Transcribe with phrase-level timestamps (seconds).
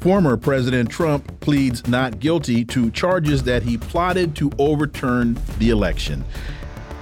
[0.00, 6.24] Former President Trump pleads not guilty to charges that he plotted to overturn the election.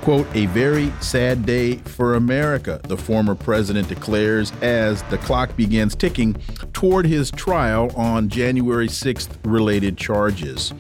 [0.01, 5.95] Quote, a very sad day for America, the former president declares as the clock begins
[5.95, 6.35] ticking
[6.73, 10.73] toward his trial on January 6th related charges.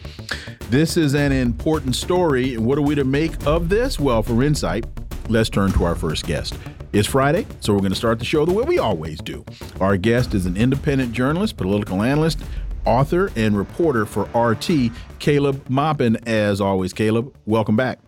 [0.70, 2.54] This is an important story.
[2.54, 4.00] And what are we to make of this?
[4.00, 4.86] Well, for insight,
[5.28, 6.54] let's turn to our first guest.
[6.90, 9.44] It's Friday, so we're going to start the show the way we always do.
[9.78, 12.40] Our guest is an independent journalist, political analyst,
[12.86, 16.16] author, and reporter for RT, Caleb Maupin.
[16.26, 17.98] As always, Caleb, welcome back.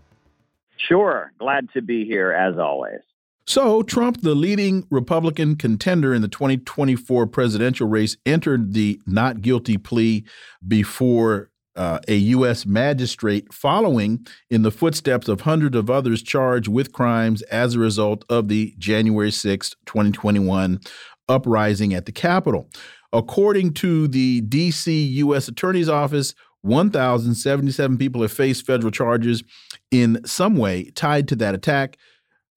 [0.78, 1.31] Sure.
[1.39, 3.00] Glad to be here as always.
[3.47, 9.77] So, Trump, the leading Republican contender in the 2024 presidential race, entered the not guilty
[9.77, 10.25] plea
[10.67, 12.67] before uh, a U.S.
[12.67, 18.25] magistrate following in the footsteps of hundreds of others charged with crimes as a result
[18.29, 20.81] of the January 6, 2021
[21.29, 22.69] uprising at the Capitol.
[23.12, 25.05] According to the D.C.
[25.05, 25.49] U.S.
[25.49, 29.43] Attorney's Office, 1,077 people have faced federal charges
[29.91, 31.97] in some way tied to that attack.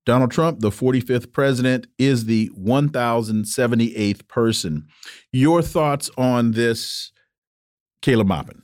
[0.04, 4.86] Donald Trump, the 45th president, is the 1,078th person.
[5.32, 7.10] Your thoughts on this,
[8.02, 8.63] Caleb Maupin?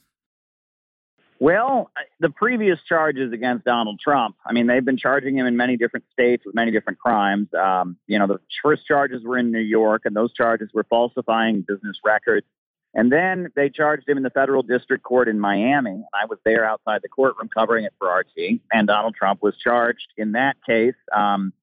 [1.40, 5.78] Well, the previous charges against Donald Trump, I mean, they've been charging him in many
[5.78, 7.48] different states with many different crimes.
[7.54, 11.62] Um, you know, the first charges were in New York, and those charges were falsifying
[11.62, 12.46] business records.
[12.92, 15.92] And then they charged him in the federal district court in Miami.
[15.92, 18.60] And I was there outside the courtroom covering it for RT.
[18.70, 21.54] And Donald Trump was charged in that case, um,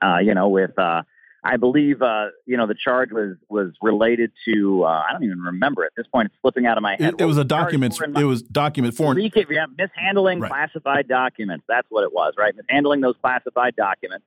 [0.00, 1.02] uh, you know, with uh,
[1.46, 5.40] I believe, uh, you know, the charge was was related to uh, I don't even
[5.40, 6.26] remember at this point.
[6.26, 7.14] It's slipping out of my head.
[7.14, 7.96] It, it was a document.
[8.16, 9.18] It was document form.
[9.18, 10.50] Yeah, mishandling right.
[10.50, 11.64] classified documents.
[11.68, 12.54] That's what it was, right?
[12.56, 14.26] Mishandling those classified documents.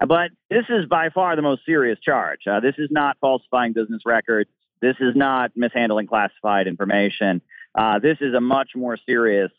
[0.00, 2.40] But this is by far the most serious charge.
[2.50, 4.50] Uh, this is not falsifying business records.
[4.80, 7.42] This is not mishandling classified information.
[7.74, 9.50] Uh, this is a much more serious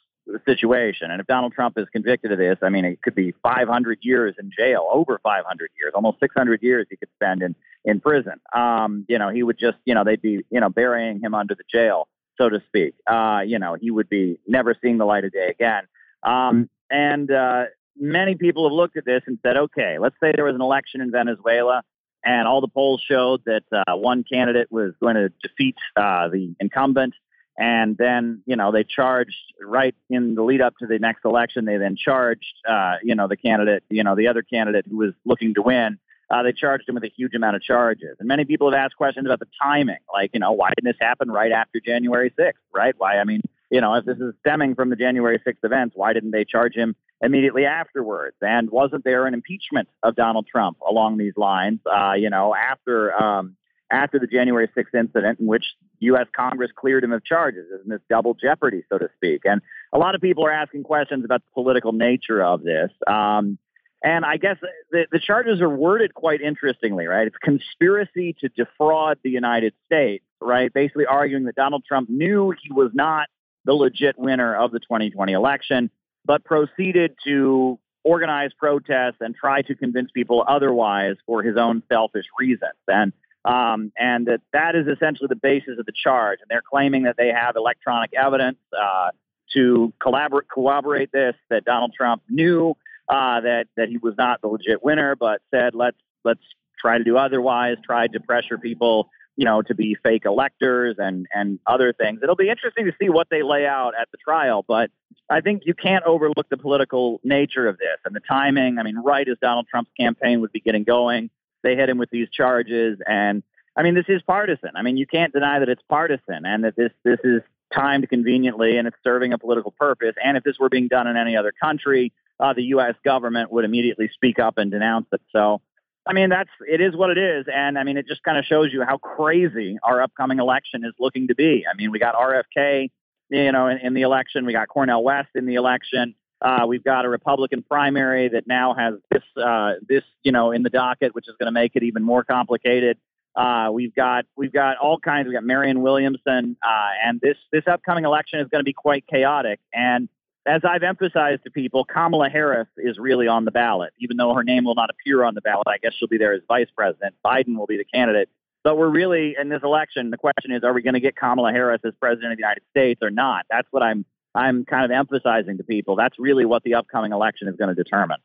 [0.46, 1.12] situation.
[1.12, 4.36] And if Donald Trump is convicted of this, I mean, it could be 500 years
[4.40, 7.56] in jail, over 500 years, almost 600 years he could spend in
[7.86, 8.34] in prison.
[8.54, 11.56] Um, you know, he would just, you know, they'd be, you know, burying him under
[11.56, 12.96] the jail, so to speak.
[13.08, 15.84] Uh, you know, he would be never seeing the light of day again.
[16.24, 20.46] Um, and uh, many people have looked at this and said, okay, let's say there
[20.46, 21.84] was an election in Venezuela.
[22.26, 26.56] And all the polls showed that uh, one candidate was going to defeat uh, the
[26.60, 27.14] incumbent
[27.58, 31.66] and then, you know, they charged right in the lead up to the next election.
[31.66, 35.14] They then charged, uh, you know, the candidate, you know, the other candidate who was
[35.26, 35.98] looking to win.
[36.30, 38.18] Uh, they charged him with a huge amount of charges.
[38.20, 39.98] And many people have asked questions about the timing.
[40.14, 42.94] Like, you know, why didn't this happen right after January 6th, right?
[42.98, 43.18] Why?
[43.18, 43.42] I mean,
[43.72, 46.76] you know, if this is stemming from the January 6th events, why didn't they charge
[46.76, 48.36] him immediately afterwards?
[48.42, 53.16] And wasn't there an impeachment of Donald Trump along these lines, uh, you know, after,
[53.16, 53.56] um,
[53.92, 55.64] after the January 6th incident in which
[56.00, 56.28] U.S.
[56.36, 57.66] Congress cleared him of charges.
[57.74, 59.42] Isn't this double jeopardy, so to speak?
[59.46, 59.62] And
[59.94, 62.92] a lot of people are asking questions about the political nature of this.
[63.08, 63.58] Um,
[64.04, 64.58] and I guess
[64.92, 67.28] the, the charges are worded quite interestingly, right?
[67.28, 70.72] It's conspiracy to defraud the United States, right?
[70.72, 73.28] Basically arguing that Donald Trump knew he was not
[73.66, 75.90] the legit winner of the 2020 election,
[76.26, 82.26] but proceeded to organize protests and try to convince people otherwise for his own selfish
[82.40, 82.72] reasons.
[82.88, 83.12] And
[83.48, 86.40] um, and that that is essentially the basis of the charge.
[86.42, 89.12] And they're claiming that they have electronic evidence uh,
[89.54, 91.34] to collaborate, corroborate this.
[91.50, 92.76] That Donald Trump knew
[93.08, 96.42] uh, that that he was not the legit winner, but said let's let's
[96.78, 97.78] try to do otherwise.
[97.86, 102.20] Tried to pressure people, you know, to be fake electors and and other things.
[102.22, 104.92] It'll be interesting to see what they lay out at the trial, but
[105.30, 108.78] I think you can't overlook the political nature of this and the timing.
[108.78, 111.30] I mean, right as Donald Trump's campaign would be getting going
[111.64, 113.00] they hit him with these charges.
[113.06, 113.44] And
[113.76, 114.72] I mean, this is partisan.
[114.76, 117.42] I mean, you can't deny that it's partisan and that this this is
[117.74, 120.16] timed conveniently and it's serving a political purpose.
[120.24, 122.96] And if this were being done in any other country, uh, the U.S.
[123.04, 125.22] government would immediately speak up and denounce it.
[125.32, 125.62] So,
[126.06, 128.46] I mean, that's it is what it is, and I mean, it just kind of
[128.46, 131.66] shows you how crazy our upcoming election is looking to be.
[131.70, 132.90] I mean, we got RFK,
[133.30, 136.16] you know, in, in the election, we got Cornel West in the election.
[136.42, 140.64] Uh, we've got a Republican primary that now has this, uh, this, you know, in
[140.64, 142.98] the docket, which is going to make it even more complicated.
[143.36, 145.28] Uh, we've got we've got all kinds.
[145.28, 149.06] We've got Marianne Williamson, uh, and this this upcoming election is going to be quite
[149.06, 149.60] chaotic.
[149.72, 150.10] And
[150.48, 154.44] as I've emphasized to people, Kamala Harris is really on the ballot, even though her
[154.44, 155.68] name will not appear on the ballot.
[155.68, 157.14] I guess she'll be there as vice president.
[157.24, 158.30] Biden will be the candidate.
[158.64, 160.10] But we're really in this election.
[160.10, 162.64] The question is, are we going to get Kamala Harris as president of the United
[162.72, 163.46] States or not?
[163.52, 164.04] That's what I'm
[164.38, 165.96] I'm kind of emphasizing to people.
[165.96, 168.18] That's really what the upcoming election is going to determine.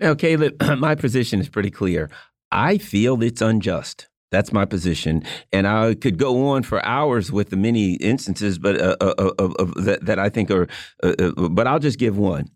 [0.00, 2.10] Now, Caleb, my position is pretty clear.
[2.50, 4.08] I feel it's unjust.
[4.30, 5.22] That's my position,
[5.54, 9.64] and I could go on for hours with the many instances, but uh, uh, uh,
[9.76, 10.68] that, that, I think are.
[11.02, 12.50] Uh, uh, but I'll just give one.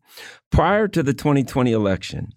[0.50, 2.34] Prior to the 2020 election,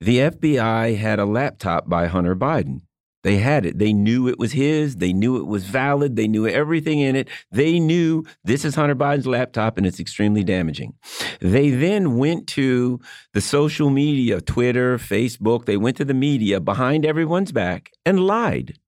[0.00, 2.80] the FBI had a laptop by Hunter Biden.
[3.24, 3.78] They had it.
[3.78, 4.96] They knew it was his.
[4.96, 6.16] They knew it was valid.
[6.16, 7.28] They knew everything in it.
[7.50, 10.94] They knew this is Hunter Biden's laptop and it's extremely damaging.
[11.40, 13.00] They then went to
[13.32, 18.78] the social media, Twitter, Facebook, they went to the media behind everyone's back and lied.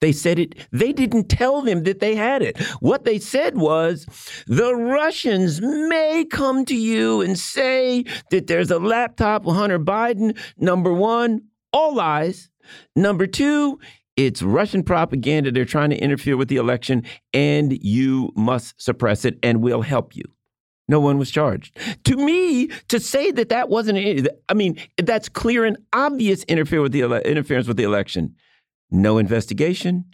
[0.00, 2.58] They said it, they didn't tell them that they had it.
[2.80, 4.06] What they said was
[4.46, 10.38] the Russians may come to you and say that there's a laptop with Hunter Biden.
[10.56, 11.42] Number one,
[11.72, 12.49] all lies.
[12.96, 13.78] Number two,
[14.16, 15.50] it's Russian propaganda.
[15.50, 20.14] They're trying to interfere with the election, and you must suppress it, and we'll help
[20.16, 20.24] you.
[20.88, 21.78] No one was charged.
[22.04, 26.92] To me, to say that that wasn't, I mean, that's clear and obvious interfere with
[26.92, 28.34] the interference with the election.
[28.90, 30.06] No investigation,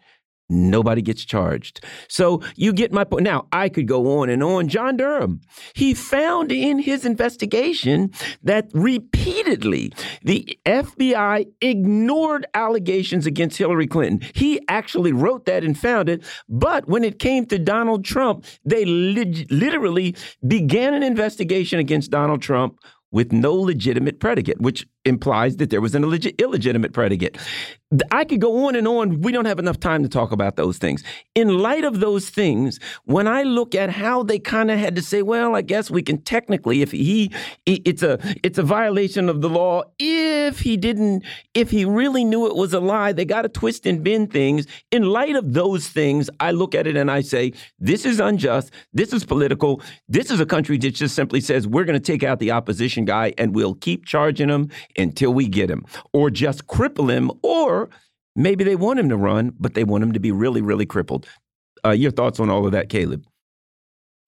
[0.48, 1.84] Nobody gets charged.
[2.08, 3.24] So you get my point.
[3.24, 4.68] Now, I could go on and on.
[4.68, 5.40] John Durham,
[5.74, 8.12] he found in his investigation
[8.44, 14.28] that repeatedly the FBI ignored allegations against Hillary Clinton.
[14.34, 16.22] He actually wrote that and found it.
[16.48, 20.14] But when it came to Donald Trump, they literally
[20.46, 22.78] began an investigation against Donald Trump
[23.12, 27.38] with no legitimate predicate, which implies that there was an illegitimate predicate.
[28.10, 29.20] I could go on and on.
[29.20, 31.04] We don't have enough time to talk about those things.
[31.36, 35.02] In light of those things, when I look at how they kind of had to
[35.02, 37.30] say, well, I guess we can technically, if he,
[37.64, 39.84] it's a, it's a violation of the law.
[40.00, 41.22] If he didn't,
[41.54, 44.66] if he really knew it was a lie, they got to twist and bend things.
[44.90, 48.72] In light of those things, I look at it and I say, this is unjust.
[48.92, 49.80] This is political.
[50.08, 53.04] This is a country that just simply says we're going to take out the opposition
[53.04, 57.85] guy and we'll keep charging him until we get him, or just cripple him, or
[58.36, 61.26] maybe they want him to run, but they want him to be really, really crippled.
[61.84, 63.24] Uh, your thoughts on all of that, Caleb?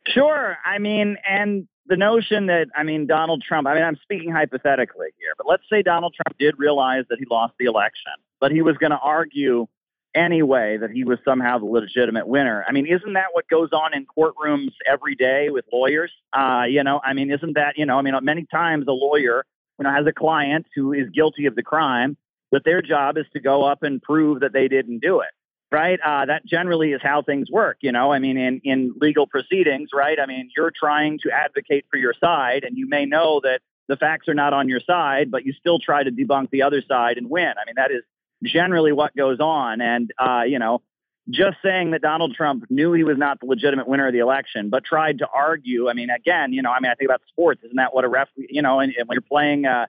[0.06, 0.56] Sure.
[0.64, 5.08] I mean, and the notion that, I mean, Donald Trump, I mean, I'm speaking hypothetically
[5.18, 8.62] here, but let's say Donald Trump did realize that he lost the election, but he
[8.62, 9.66] was going to argue
[10.14, 12.64] anyway that he was somehow the legitimate winner.
[12.66, 16.12] I mean, isn't that what goes on in courtrooms every day with lawyers?
[16.32, 19.44] Uh, you know, I mean, isn't that, you know, I mean, many times a lawyer
[19.78, 22.16] you know, has a client who is guilty of the crime,
[22.50, 25.30] but their job is to go up and prove that they didn't do it.
[25.70, 26.00] Right.
[26.02, 27.76] Uh, that generally is how things work.
[27.82, 30.18] You know, I mean, in, in legal proceedings, right?
[30.18, 33.96] I mean, you're trying to advocate for your side, and you may know that the
[33.96, 37.18] facts are not on your side, but you still try to debunk the other side
[37.18, 37.48] and win.
[37.48, 38.02] I mean, that is
[38.44, 39.82] generally what goes on.
[39.82, 40.80] And, uh, you know,
[41.28, 44.70] just saying that Donald Trump knew he was not the legitimate winner of the election,
[44.70, 45.90] but tried to argue.
[45.90, 47.60] I mean, again, you know, I mean, I think about sports.
[47.64, 49.86] Isn't that what a ref, you know, and, and when you're playing, uh,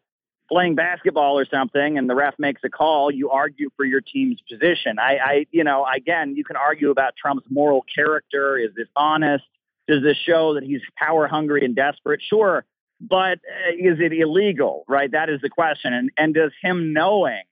[0.49, 4.39] playing basketball or something and the ref makes a call, you argue for your team's
[4.49, 4.99] position.
[4.99, 8.57] I, I, you know, again, you can argue about Trump's moral character.
[8.57, 9.43] Is this honest?
[9.87, 12.21] Does this show that he's power hungry and desperate?
[12.27, 12.65] Sure.
[13.01, 14.83] But uh, is it illegal?
[14.87, 15.11] Right.
[15.11, 15.93] That is the question.
[15.93, 17.43] And, and does him knowing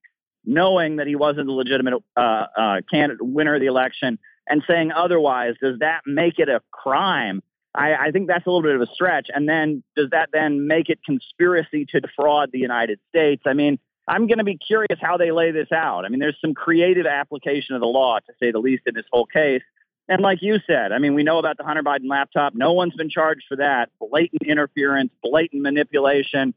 [0.48, 4.92] knowing that he wasn't the legitimate uh, uh, candidate winner of the election and saying
[4.94, 7.44] otherwise, does that make it a crime?
[7.78, 9.28] I, I, think that's a little bit of a stretch.
[9.34, 13.44] And then does that then make it conspiracy to defraud the United States?
[13.46, 16.04] I mean, I'm going to be curious how they lay this out.
[16.04, 19.06] I mean, there's some creative application of the law, to say the least, in this
[19.12, 19.62] whole case.
[20.10, 22.56] And like you said, I mean, we know about the Hunter Biden laptop.
[22.56, 23.90] No one's been charged for that.
[24.00, 26.54] Blatant interference, blatant manipulation.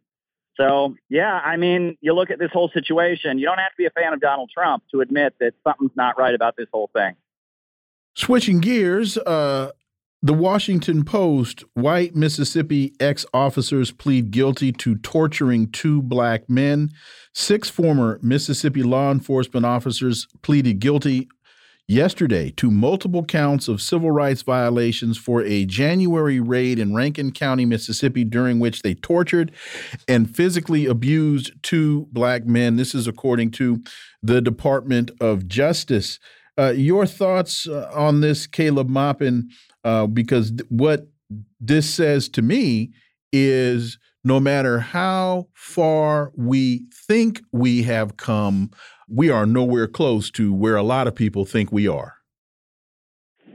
[0.57, 3.87] So, yeah, I mean, you look at this whole situation, you don't have to be
[3.87, 7.17] a fan of Donald Trump to admit that something's not right about this whole thing.
[8.15, 9.71] Switching gears, uh,
[10.23, 16.91] the Washington Post white Mississippi ex officers plead guilty to torturing two black men.
[17.33, 21.29] Six former Mississippi law enforcement officers pleaded guilty
[21.89, 27.65] yesterday to multiple counts of civil rights violations for a January raid in Rankin County,
[27.65, 29.51] Mississippi, during which they tortured
[30.07, 32.77] and physically abused two black men.
[32.77, 33.83] This is according to
[34.23, 36.19] the Department of Justice.
[36.59, 39.49] Uh, your thoughts uh, on this, Caleb Maupin?
[39.85, 41.09] Uh, because what
[41.59, 42.93] this says to me
[43.33, 48.71] is no matter how far we think we have come,
[49.09, 52.17] we are nowhere close to where a lot of people think we are.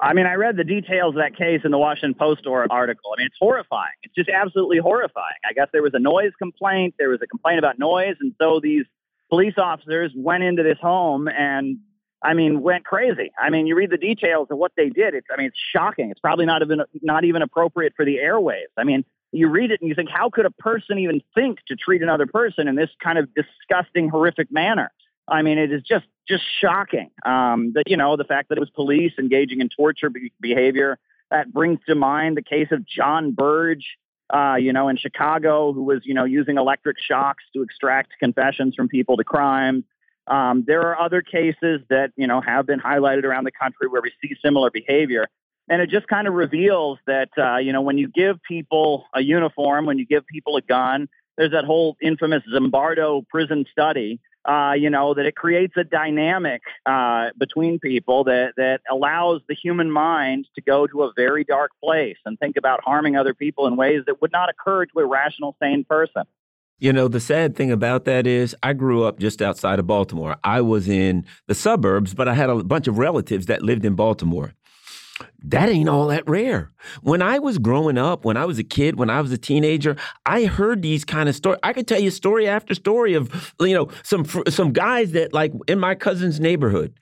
[0.01, 3.11] I mean, I read the details of that case in the Washington Post or article.
[3.15, 3.93] I mean, it's horrifying.
[4.03, 5.37] It's just absolutely horrifying.
[5.49, 6.95] I guess there was a noise complaint.
[6.99, 8.15] There was a complaint about noise.
[8.19, 8.85] And so these
[9.29, 11.77] police officers went into this home and,
[12.25, 13.31] I mean, went crazy.
[13.39, 15.13] I mean, you read the details of what they did.
[15.13, 16.09] It's, I mean, it's shocking.
[16.09, 18.73] It's probably not even, not even appropriate for the airwaves.
[18.77, 21.75] I mean, you read it and you think, how could a person even think to
[21.75, 24.91] treat another person in this kind of disgusting, horrific manner?
[25.27, 28.61] I mean, it is just just shocking um, that you know the fact that it
[28.61, 30.97] was police engaging in torture be- behavior.
[31.31, 33.85] That brings to mind the case of John Burge,
[34.31, 38.75] uh, you know, in Chicago, who was you know using electric shocks to extract confessions
[38.75, 39.83] from people to crimes.
[40.27, 44.01] Um, there are other cases that you know have been highlighted around the country where
[44.01, 45.27] we see similar behavior,
[45.69, 49.21] and it just kind of reveals that uh, you know when you give people a
[49.21, 54.73] uniform, when you give people a gun, there's that whole infamous Zimbardo prison study uh,
[54.77, 59.89] you know, that it creates a dynamic uh, between people that, that allows the human
[59.89, 63.75] mind to go to a very dark place and think about harming other people in
[63.75, 66.23] ways that would not occur to a rational, sane person.
[66.77, 70.35] You know, the sad thing about that is I grew up just outside of Baltimore.
[70.43, 73.95] I was in the suburbs, but I had a bunch of relatives that lived in
[73.95, 74.53] Baltimore
[75.43, 76.71] that ain't all that rare.
[77.01, 79.95] When I was growing up, when I was a kid, when I was a teenager,
[80.25, 81.59] I heard these kind of stories.
[81.63, 85.53] I could tell you story after story of you know some some guys that like
[85.67, 86.93] in my cousin's neighborhood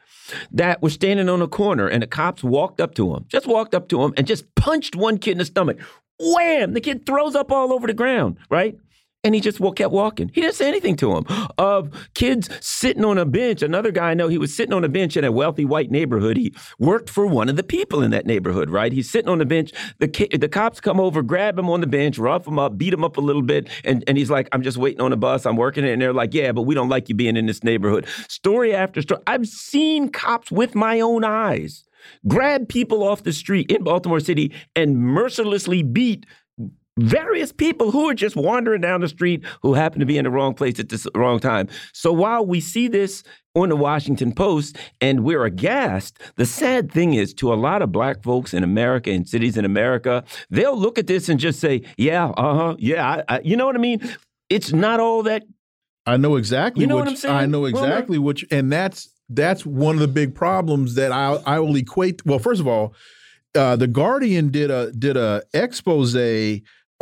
[0.52, 3.74] that were standing on a corner and the cops walked up to him, just walked
[3.74, 5.80] up to him and just punched one kid in the stomach.
[6.20, 6.74] Wham!
[6.74, 8.78] The kid throws up all over the ground, right?
[9.24, 10.30] And he just kept walking.
[10.34, 11.26] He didn't say anything to him.
[11.58, 13.62] Of kids sitting on a bench.
[13.62, 16.36] Another guy I know, he was sitting on a bench in a wealthy white neighborhood.
[16.36, 18.92] He worked for one of the people in that neighborhood, right?
[18.92, 19.72] He's sitting on the bench.
[20.00, 23.04] The the cops come over, grab him on the bench, rough him up, beat him
[23.04, 25.46] up a little bit, and, and he's like, I'm just waiting on a bus.
[25.46, 25.92] I'm working it.
[25.92, 28.08] And they're like, yeah, but we don't like you being in this neighborhood.
[28.28, 29.22] Story after story.
[29.28, 31.86] I've seen cops with my own eyes
[32.28, 36.26] grab people off the street in Baltimore City and mercilessly beat
[36.98, 40.30] various people who are just wandering down the street who happen to be in the
[40.30, 41.68] wrong place at the wrong time.
[41.92, 43.24] So while we see this
[43.56, 47.92] on the Washington Post and we're aghast, the sad thing is to a lot of
[47.92, 51.82] black folks in America and cities in America, they'll look at this and just say,
[51.98, 54.02] "Yeah, uh-huh, yeah, I, I, you know what I mean?
[54.50, 55.44] It's not all that
[56.06, 57.36] I know exactly you know what, what I'm saying?
[57.36, 61.40] I know exactly well, what and that's that's one of the big problems that I
[61.46, 62.94] I will equate well first of all
[63.56, 66.16] uh, the Guardian did a did a expose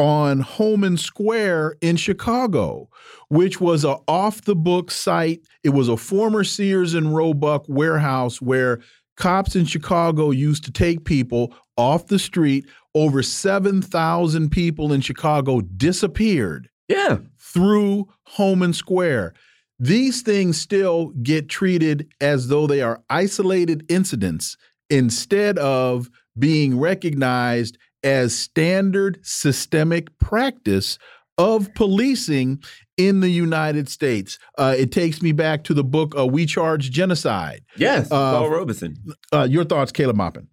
[0.02, 2.90] on Homan Square in Chicago,
[3.30, 5.42] which was a off the book site.
[5.64, 8.80] It was a former Sears and Roebuck warehouse where
[9.16, 12.68] cops in Chicago used to take people off the street.
[12.96, 16.68] Over 7,000 people in Chicago disappeared.
[16.88, 17.20] Yeah.
[17.38, 19.34] Through Homan Square.
[19.78, 24.58] These things still get treated as though they are isolated incidents
[24.90, 30.98] instead of being recognized as standard systemic practice
[31.38, 32.62] of policing
[32.98, 34.38] in the United States.
[34.58, 38.50] Uh, it takes me back to the book uh, "We Charge Genocide." Yes, uh, Paul
[38.50, 38.96] Robeson.
[39.34, 40.48] Uh, your thoughts, Caleb Maupin?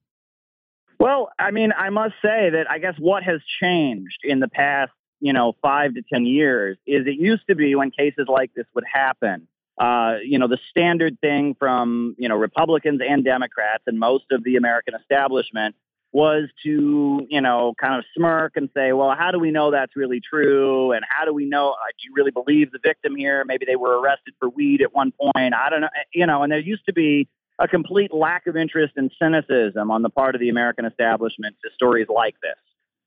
[0.99, 4.93] Well, I mean, I must say that I guess what has changed in the past,
[5.21, 8.67] you know, five to ten years is it used to be when cases like this
[8.75, 9.47] would happen.
[9.79, 14.43] Uh, you know, the standard thing from you know Republicans and Democrats and most of
[14.43, 15.77] the American establishment
[16.13, 19.95] was to, you know, kind of smirk and say, well, how do we know that's
[19.95, 20.93] really true?
[20.93, 23.45] And how do we know, uh, do you really believe the victim here?
[23.47, 25.55] Maybe they were arrested for weed at one point.
[25.55, 28.57] I don't know, eh, you know, and there used to be a complete lack of
[28.57, 32.57] interest and cynicism on the part of the American establishment to stories like this.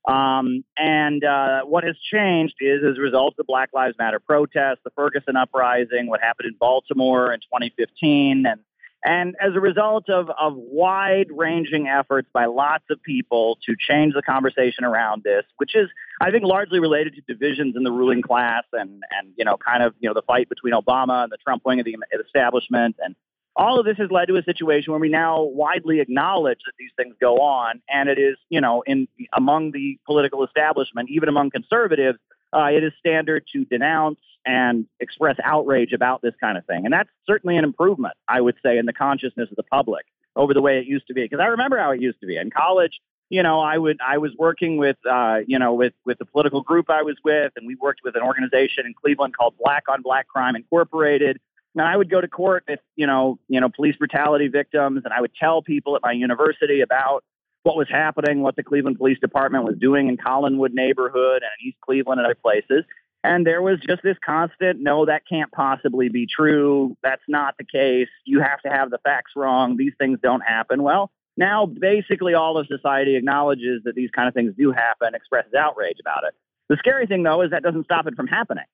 [0.06, 4.18] Um, and uh, what has changed is as a result of the Black Lives Matter
[4.18, 8.60] protests, the Ferguson uprising, what happened in Baltimore in 2015, and
[9.04, 14.14] and as a result of, of wide ranging efforts by lots of people to change
[14.14, 15.88] the conversation around this, which is,
[16.20, 19.82] I think, largely related to divisions in the ruling class and, and you know, kind
[19.82, 22.96] of, you know, the fight between Obama and the Trump wing of the establishment.
[23.04, 23.16] And
[23.56, 26.92] all of this has led to a situation where we now widely acknowledge that these
[26.96, 27.82] things go on.
[27.88, 32.18] And it is, you know, in among the political establishment, even among conservatives,
[32.52, 36.84] uh, it is standard to denounce and express outrage about this kind of thing.
[36.84, 40.04] And that's certainly an improvement, I would say, in the consciousness of the public
[40.36, 41.22] over the way it used to be.
[41.22, 43.00] Because I remember how it used to be in college.
[43.30, 46.60] You know, I would I was working with uh, you know with with the political
[46.62, 50.02] group I was with, and we worked with an organization in Cleveland called Black on
[50.02, 51.38] Black Crime Incorporated.
[51.74, 55.14] And I would go to court with you know you know police brutality victims, and
[55.14, 57.24] I would tell people at my university about
[57.62, 61.78] what was happening, what the Cleveland Police Department was doing in Collinwood neighborhood and East
[61.80, 62.84] Cleveland and other places.
[63.24, 66.96] And there was just this constant, no, that can't possibly be true.
[67.02, 68.08] That's not the case.
[68.24, 69.76] You have to have the facts wrong.
[69.76, 70.82] These things don't happen.
[70.82, 75.54] Well, now basically all of society acknowledges that these kind of things do happen, expresses
[75.54, 76.34] outrage about it.
[76.68, 78.64] The scary thing, though, is that doesn't stop it from happening,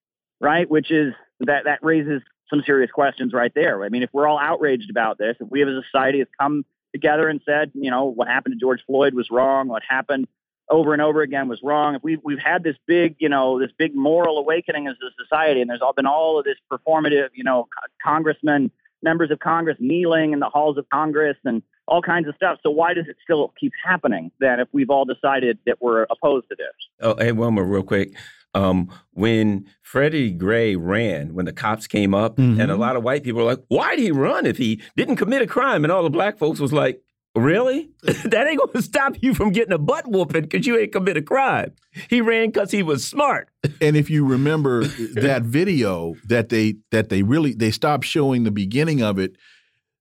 [0.41, 0.69] right?
[0.69, 3.85] Which is that that raises some serious questions right there.
[3.85, 6.65] I mean, if we're all outraged about this, if we as a society have come
[6.93, 10.27] together and said, you know, what happened to George Floyd was wrong, what happened
[10.71, 11.95] over and over again was wrong.
[11.95, 15.61] If we've we've had this big, you know, this big moral awakening as a society,
[15.61, 17.69] and there's all been all of this performative, you know,
[18.03, 18.71] congressmen,
[19.03, 22.59] members of Congress kneeling in the halls of Congress, and all kinds of stuff.
[22.63, 24.61] So why does it still keep happening then?
[24.61, 26.69] If we've all decided that we're opposed to this?
[27.01, 28.15] Oh, hey Wilmer, real quick.
[28.55, 32.61] Um, when Freddie Gray ran, when the cops came up, mm -hmm.
[32.61, 35.17] and a lot of white people were like, "Why did he run if he didn't
[35.17, 37.01] commit a crime?" And all the black folks was like,
[37.39, 37.91] Really?
[38.03, 41.17] that ain't going to stop you from getting a butt whooping because you ain't commit
[41.17, 41.73] a crime.
[42.09, 43.49] He ran because he was smart.
[43.81, 48.51] and if you remember that video that they that they really they stopped showing the
[48.51, 49.37] beginning of it,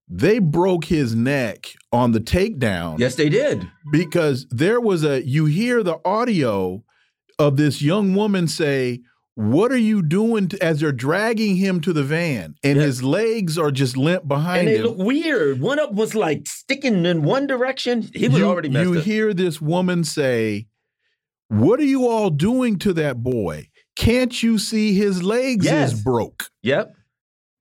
[0.08, 2.98] they broke his neck on the takedown.
[2.98, 3.70] Yes, they did.
[3.90, 6.82] Because there was a you hear the audio
[7.38, 9.00] of this young woman say,
[9.38, 13.56] what are you doing to, as they're dragging him to the van and his legs
[13.56, 14.66] are just limp behind him?
[14.66, 14.86] and they him?
[14.86, 15.60] look weird.
[15.60, 18.02] One of them was like sticking in one direction.
[18.02, 19.04] He was you, already messed You up.
[19.04, 20.66] hear this woman say,
[21.46, 23.68] "What are you all doing to that boy?
[23.94, 25.92] Can't you see his legs yes.
[25.92, 26.96] is broke?" Yep.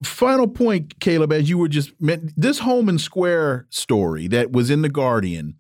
[0.04, 4.90] Final point, Caleb, as you were just this Homan Square story that was in the
[4.90, 5.54] Guardian.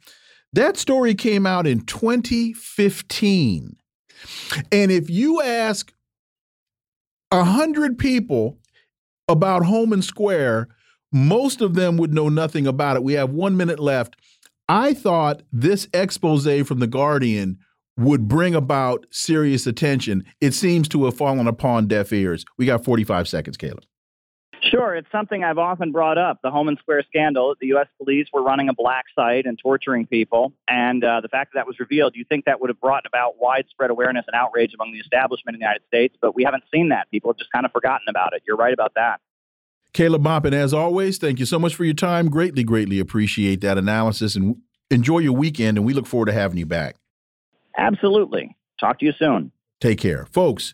[0.52, 3.76] That story came out in 2015.
[4.72, 5.92] And if you ask
[7.32, 8.58] a hundred people
[9.28, 10.70] about Homan Square,
[11.12, 13.04] most of them would know nothing about it.
[13.04, 14.16] We have one minute left.
[14.70, 17.58] I thought this expose from The Guardian
[17.98, 20.24] would bring about serious attention.
[20.40, 22.46] It seems to have fallen upon deaf ears.
[22.58, 23.84] We got 45 seconds, Caleb.
[24.62, 26.40] Sure, it's something I've often brought up.
[26.42, 27.56] The Homan Square scandal.
[27.60, 27.88] The U.S.
[27.98, 31.68] police were running a black site and torturing people, and uh, the fact that that
[31.68, 35.00] was revealed, you think that would have brought about widespread awareness and outrage among the
[35.00, 37.10] establishment in the United States, but we haven't seen that.
[37.12, 38.44] People have just kind of forgotten about it.
[38.48, 39.22] You're right about that.
[39.94, 42.30] Caleb Maupin, as always, thank you so much for your time.
[42.30, 44.58] Greatly, greatly appreciate that analysis, and
[44.92, 45.78] enjoy your weekend.
[45.78, 46.96] And we look forward to having you back.
[47.78, 48.56] Absolutely.
[48.80, 49.52] Talk to you soon.
[49.80, 50.74] Take care, folks.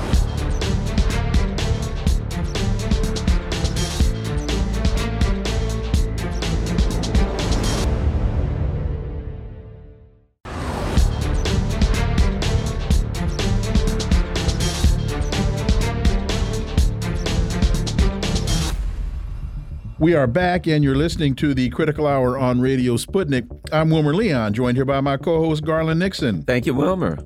[20.01, 23.47] We are back, and you're listening to the Critical Hour on Radio Sputnik.
[23.71, 26.41] I'm Wilmer Leon, joined here by my co host, Garland Nixon.
[26.41, 27.19] Thank you, Wilmer.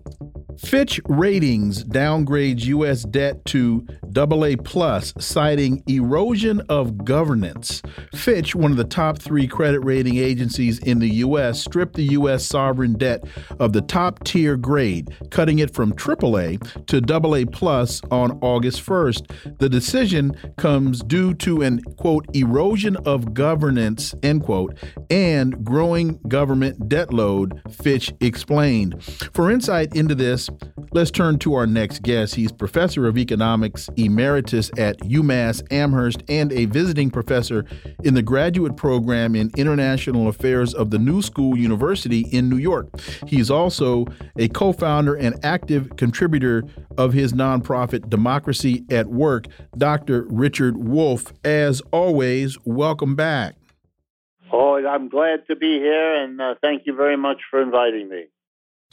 [0.60, 3.04] Fitch Ratings downgrades U.S.
[3.04, 7.82] debt to AA plus, citing erosion of governance.
[8.14, 12.46] Fitch, one of the top three credit rating agencies in the U.S., stripped the U.S.
[12.46, 13.24] sovereign debt
[13.60, 19.58] of the top tier grade, cutting it from AAA to AA plus on August 1st.
[19.60, 24.78] The decision comes due to an quote erosion of governance end quote
[25.10, 27.62] and growing government debt load.
[27.72, 29.04] Fitch explained.
[29.34, 30.50] For insight into this
[30.92, 32.36] let's turn to our next guest.
[32.36, 37.66] He's professor of economics emeritus at UMass Amherst and a visiting professor
[38.04, 42.88] in the graduate program in international affairs of the New School University in New York.
[43.28, 44.06] He's also
[44.38, 46.64] a co founder and active contributor
[46.98, 49.48] of his nonprofit Democracy at Work.
[49.78, 50.26] Dr.
[50.30, 53.56] Richard Wolff, as always, welcome back.
[54.52, 58.26] Oh, I'm glad to be here, and uh, thank you very much for inviting me.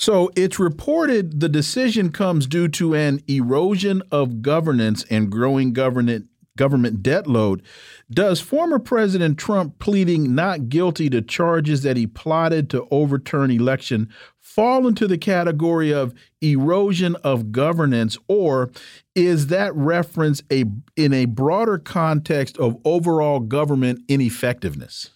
[0.03, 6.27] So it's reported the decision comes due to an erosion of governance and growing government
[6.57, 7.63] government debt load.
[8.11, 14.09] Does former President Trump pleading not guilty to charges that he plotted to overturn election
[14.41, 18.73] fall into the category of erosion of governance or
[19.15, 20.65] is that reference a
[20.97, 25.11] in a broader context of overall government ineffectiveness?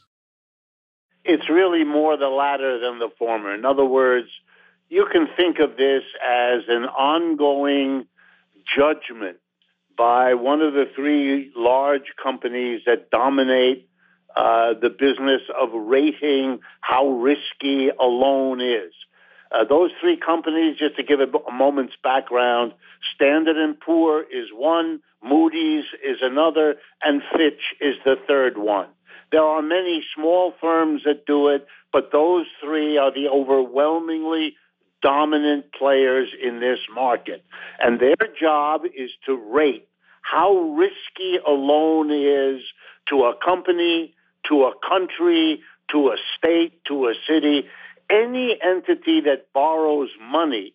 [1.25, 3.53] It's really more the latter than the former.
[3.53, 4.29] In other words,
[4.88, 8.07] you can think of this as an ongoing
[8.77, 9.38] judgment
[9.96, 13.88] by one of the three large companies that dominate
[14.37, 18.92] uh, the business of rating how risky a loan is.
[19.51, 22.72] Uh, those three companies, just to give a, a moment's background,
[23.14, 28.88] Standard and Poor is one, Moody's is another, and Fitch is the third one.
[29.33, 34.57] There are many small firms that do it, but those three are the overwhelmingly
[35.07, 37.45] dominant players in this market.
[37.79, 39.87] And their job is to rate
[40.23, 42.61] how risky a loan is
[43.09, 44.14] to a company,
[44.49, 47.69] to a country, to a state, to a city.
[48.11, 50.75] Any entity that borrows money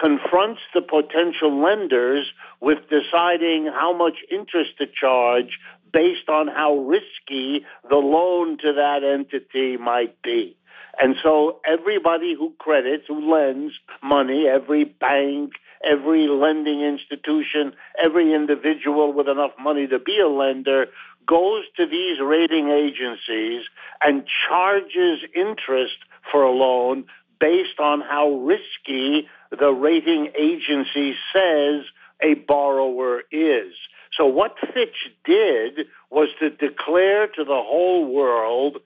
[0.00, 2.26] confronts the potential lenders
[2.60, 5.58] with deciding how much interest to charge
[5.92, 10.56] based on how risky the loan to that entity might be.
[11.00, 15.52] And so everybody who credits, who lends money, every bank,
[15.84, 20.86] every lending institution, every individual with enough money to be a lender
[21.26, 23.64] goes to these rating agencies
[24.00, 25.96] and charges interest
[26.30, 27.04] for a loan
[27.40, 31.84] based on how risky the rating agency says
[32.22, 33.74] a borrower is.
[34.16, 38.78] So what Fitch did was to declare to the whole world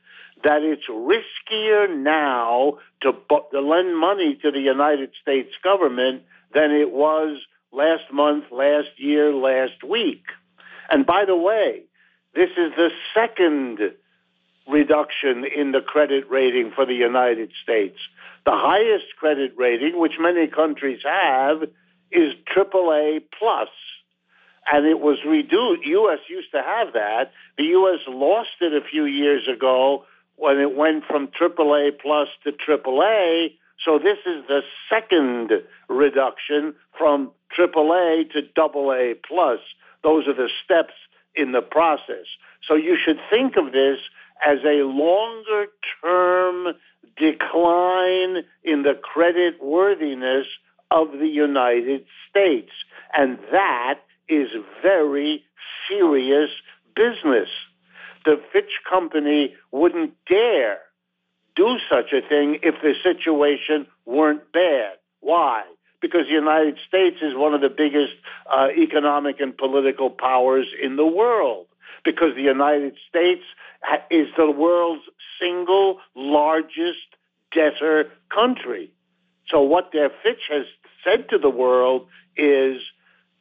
[0.44, 3.12] that it's riskier now to,
[3.52, 6.22] to lend money to the United States government
[6.54, 7.38] than it was
[7.72, 10.24] last month, last year, last week.
[10.90, 11.82] And by the way,
[12.34, 13.78] this is the second
[14.68, 17.98] reduction in the credit rating for the United States.
[18.44, 21.62] The highest credit rating, which many countries have,
[22.12, 23.68] is AAA plus.
[23.68, 23.68] plus,
[24.70, 25.84] and it was reduced.
[25.86, 26.18] U.S.
[26.28, 27.32] used to have that.
[27.58, 28.00] The U.S.
[28.08, 30.04] lost it a few years ago
[30.40, 33.52] when it went from AAA plus to AAA.
[33.84, 35.52] So this is the second
[35.88, 39.60] reduction from AAA to AA plus.
[40.02, 40.94] Those are the steps
[41.34, 42.24] in the process.
[42.66, 43.98] So you should think of this
[44.44, 45.66] as a longer
[46.02, 46.74] term
[47.18, 50.46] decline in the credit worthiness
[50.90, 52.72] of the United States.
[53.12, 54.48] And that is
[54.82, 55.44] very
[55.86, 56.50] serious
[56.96, 57.50] business.
[58.24, 60.78] The Fitch Company wouldn't dare
[61.56, 64.94] do such a thing if the situation weren't bad.
[65.20, 65.64] Why?
[66.00, 68.14] Because the United States is one of the biggest
[68.50, 71.66] uh, economic and political powers in the world.
[72.04, 73.42] Because the United States
[74.10, 75.02] is the world's
[75.38, 76.98] single largest
[77.52, 78.90] debtor country.
[79.48, 80.64] So what their Fitch has
[81.04, 82.06] said to the world
[82.36, 82.80] is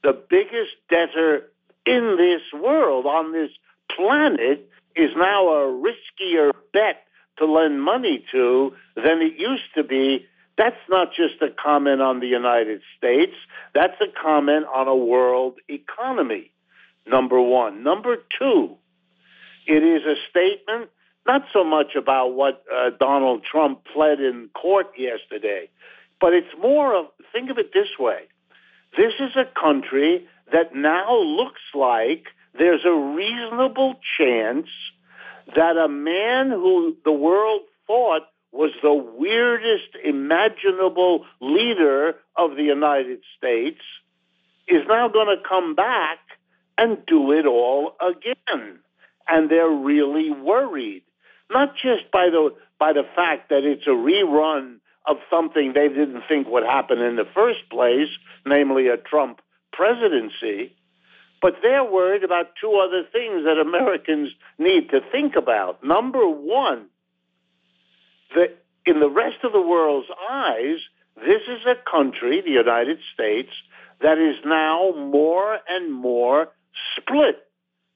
[0.03, 1.49] the biggest debtor
[1.85, 3.51] in this world, on this
[3.95, 7.03] planet, is now a riskier bet
[7.37, 10.25] to lend money to than it used to be.
[10.57, 13.33] That's not just a comment on the United States.
[13.73, 16.51] That's a comment on a world economy,
[17.07, 17.83] number one.
[17.83, 18.75] Number two,
[19.65, 20.89] it is a statement
[21.25, 25.69] not so much about what uh, Donald Trump pled in court yesterday,
[26.19, 28.21] but it's more of, think of it this way.
[28.97, 32.25] This is a country that now looks like
[32.57, 34.67] there's a reasonable chance
[35.55, 43.19] that a man who the world thought was the weirdest imaginable leader of the United
[43.37, 43.81] States
[44.67, 46.19] is now going to come back
[46.77, 48.79] and do it all again.
[49.27, 51.03] And they're really worried,
[51.51, 56.23] not just by the by the fact that it's a rerun of something they didn't
[56.27, 58.07] think would happen in the first place,
[58.45, 59.41] namely a Trump
[59.73, 60.75] presidency,
[61.41, 65.83] but they're worried about two other things that Americans need to think about.
[65.83, 66.87] Number one,
[68.35, 70.77] that in the rest of the world's eyes,
[71.15, 73.49] this is a country, the United States,
[74.01, 76.49] that is now more and more
[76.95, 77.45] split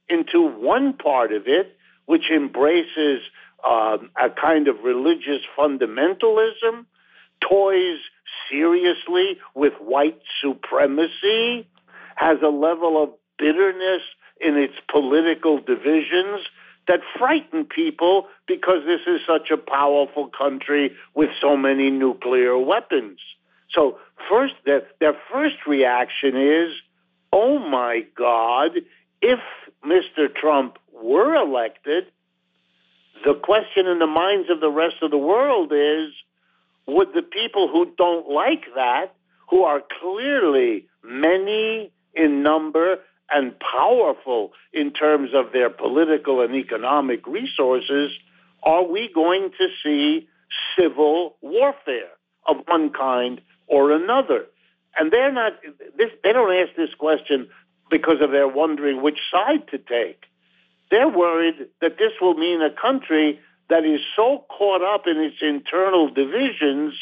[0.09, 3.21] into one part of it, which embraces
[3.65, 6.85] um, a kind of religious fundamentalism,
[7.39, 7.99] toys
[8.49, 11.67] seriously with white supremacy,
[12.15, 13.09] has a level of
[13.43, 14.01] bitterness
[14.39, 16.47] in its political divisions
[16.87, 23.19] that frighten people because this is such a powerful country with so many nuclear weapons.
[23.71, 23.97] So
[24.29, 26.73] first, their, their first reaction is,
[27.33, 28.71] oh my God,
[29.21, 29.39] if
[29.85, 30.33] Mr.
[30.33, 32.05] Trump were elected,
[33.25, 36.13] the question in the minds of the rest of the world is,
[36.87, 39.15] would the people who don't like that,
[39.49, 42.97] who are clearly many in number
[43.31, 48.11] and powerful in terms of their political and economic resources,
[48.63, 50.27] are we going to see
[50.77, 52.11] civil warfare
[52.47, 54.45] of one kind or another?
[54.97, 55.53] And they're not,
[55.97, 57.49] this, they don't ask this question
[57.89, 60.23] because of their wondering which side to take.
[60.91, 65.37] They're worried that this will mean a country that is so caught up in its
[65.41, 66.93] internal divisions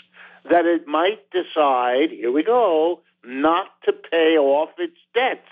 [0.50, 5.52] that it might decide, here we go, not to pay off its debts.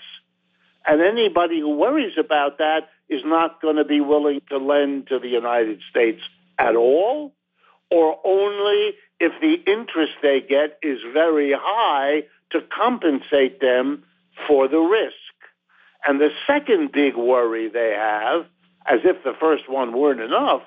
[0.90, 5.20] And anybody who worries about that is not going to be willing to lend to
[5.20, 6.20] the United States
[6.58, 7.32] at all,
[7.92, 14.02] or only if the interest they get is very high to compensate them
[14.48, 15.14] for the risk.
[16.04, 18.46] And the second big worry they have,
[18.84, 20.62] as if the first one weren't enough,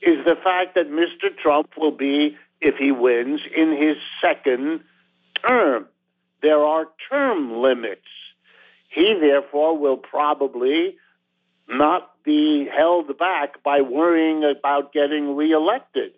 [0.00, 1.36] is the fact that Mr.
[1.42, 4.82] Trump will be, if he wins, in his second
[5.44, 5.88] term.
[6.40, 8.06] There are term limits.
[8.88, 10.96] He, therefore, will probably
[11.68, 16.12] not be held back by worrying about getting reelected.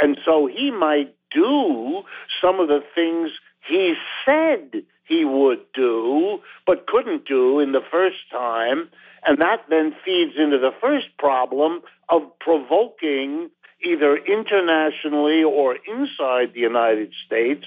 [0.00, 2.02] And so he might do
[2.40, 3.30] some of the things
[3.66, 8.88] he said he would do, but couldn't do in the first time.
[9.26, 13.50] And that then feeds into the first problem of provoking
[13.84, 17.66] either internationally or inside the United States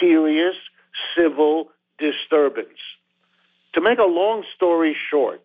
[0.00, 0.56] serious
[1.16, 2.78] civil disturbance.
[3.76, 5.42] To make a long story short,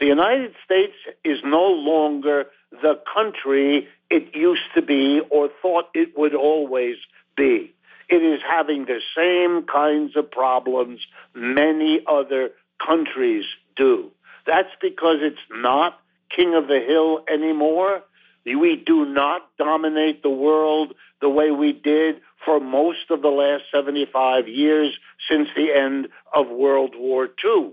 [0.00, 6.18] the United States is no longer the country it used to be or thought it
[6.18, 6.96] would always
[7.36, 7.72] be.
[8.08, 10.98] It is having the same kinds of problems
[11.32, 12.50] many other
[12.84, 13.44] countries
[13.76, 14.10] do.
[14.48, 18.02] That's because it's not king of the hill anymore.
[18.44, 23.64] We do not dominate the world the way we did for most of the last
[23.72, 24.96] 75 years
[25.28, 27.72] since the end of World War II.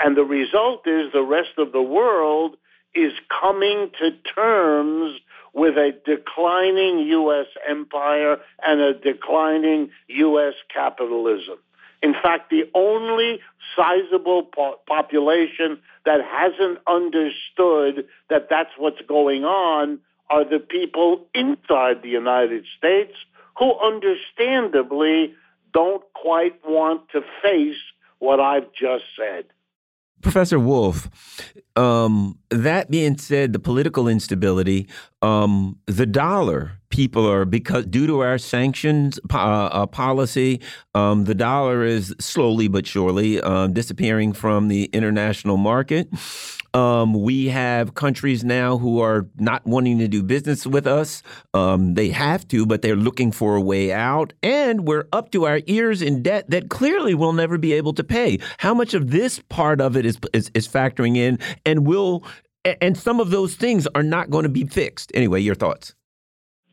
[0.00, 2.56] And the result is the rest of the world
[2.94, 5.20] is coming to terms
[5.52, 7.46] with a declining U.S.
[7.68, 10.54] empire and a declining U.S.
[10.72, 11.58] capitalism.
[12.02, 13.40] In fact, the only
[13.76, 19.98] sizable po- population that hasn't understood that that's what's going on
[20.30, 23.14] are the people inside the United States
[23.58, 25.34] who understandably
[25.72, 27.76] don't quite want to face
[28.18, 29.46] what I've just said.
[30.20, 31.08] Professor Wolff,
[31.76, 34.88] um, that being said, the political instability,
[35.22, 40.60] um, the dollar, people are because due to our sanctions uh, uh, policy,
[40.94, 46.08] um, the dollar is slowly but surely uh, disappearing from the international market.
[46.74, 51.22] Um, we have countries now who are not wanting to do business with us.
[51.54, 54.32] Um, they have to, but they're looking for a way out.
[54.42, 58.04] And we're up to our ears in debt that clearly we'll never be able to
[58.04, 58.38] pay.
[58.58, 62.24] How much of this part of it is, is, is factoring in and will,
[62.64, 65.10] and some of those things are not going to be fixed.
[65.14, 65.94] Anyway, your thoughts.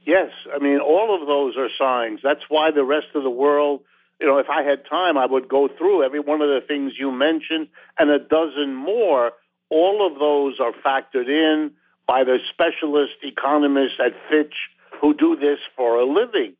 [0.05, 0.31] Yes.
[0.53, 2.19] I mean, all of those are signs.
[2.21, 3.81] That's why the rest of the world
[4.19, 6.93] you know, if I had time, I would go through every one of the things
[6.97, 7.67] you mentioned
[7.99, 9.31] and a dozen more
[9.69, 11.71] all of those are factored in
[12.08, 14.54] by the specialist economists at Fitch
[15.01, 16.54] who do this for a living.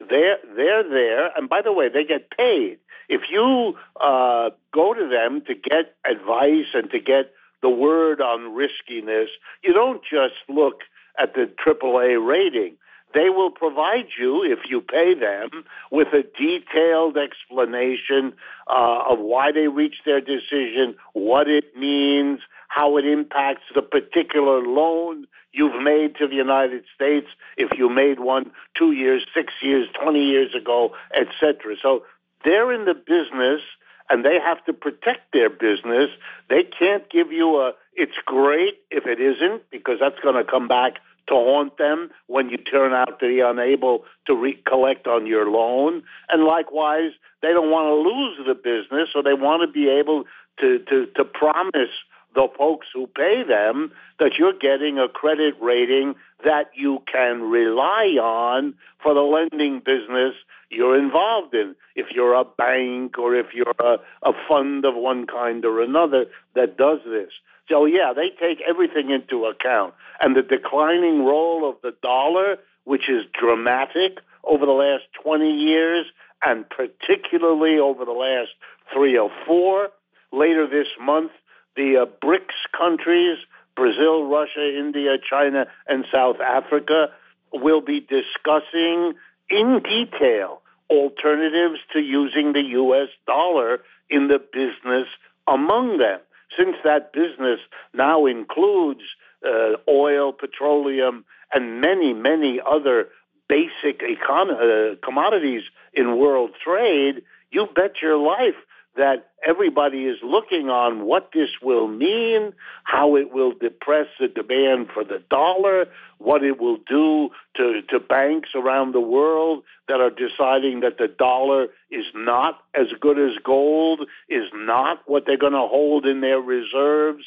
[0.00, 2.78] They're, they're there, and by the way, they get paid.
[3.08, 8.54] If you uh, go to them to get advice and to get the word on
[8.54, 9.30] riskiness,
[9.62, 10.82] you don't just look
[11.18, 12.76] at the AAA rating.
[13.14, 18.34] They will provide you, if you pay them, with a detailed explanation
[18.68, 24.60] uh, of why they reached their decision, what it means, how it impacts the particular
[24.60, 29.88] loan you've made to the United States, if you made one two years, six years,
[30.00, 31.76] 20 years ago, etc.
[31.80, 32.04] So
[32.44, 33.62] they're in the business
[34.10, 36.10] and they have to protect their business.
[36.48, 40.68] They can't give you a, it's great if it isn't, because that's going to come
[40.68, 40.94] back
[41.28, 46.02] to haunt them when you turn out to be unable to recollect on your loan.
[46.28, 47.12] And likewise,
[47.42, 50.24] they don't want to lose the business, so they want to be able
[50.60, 51.90] to, to, to promise
[52.34, 56.14] the folks who pay them that you're getting a credit rating
[56.44, 60.34] that you can rely on for the lending business
[60.70, 61.74] you're involved in.
[61.96, 66.26] If you're a bank or if you're a, a fund of one kind or another
[66.54, 67.32] that does this.
[67.68, 69.94] So, yeah, they take everything into account.
[70.20, 76.06] And the declining role of the dollar, which is dramatic over the last 20 years,
[76.42, 78.50] and particularly over the last
[78.92, 79.90] three or four.
[80.32, 81.32] Later this month,
[81.76, 83.38] the uh, BRICS countries,
[83.76, 87.08] Brazil, Russia, India, China, and South Africa,
[87.52, 89.14] will be discussing
[89.50, 93.08] in detail alternatives to using the U.S.
[93.26, 95.06] dollar in the business
[95.46, 96.20] among them.
[96.56, 97.60] Since that business
[97.94, 99.02] now includes
[99.46, 103.08] uh, oil, petroleum, and many, many other
[103.48, 105.62] basic econ- uh, commodities
[105.94, 108.56] in world trade, you bet your life
[108.98, 114.88] that everybody is looking on what this will mean, how it will depress the demand
[114.92, 115.86] for the dollar,
[116.18, 121.08] what it will do to, to banks around the world that are deciding that the
[121.08, 126.20] dollar is not as good as gold, is not what they're going to hold in
[126.20, 127.24] their reserves.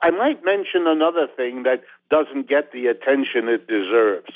[0.00, 4.30] I might mention another thing that doesn't get the attention it deserves.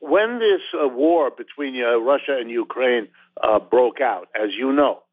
[0.00, 3.08] When this uh, war between uh, Russia and Ukraine
[3.42, 5.03] uh, broke out, as you know,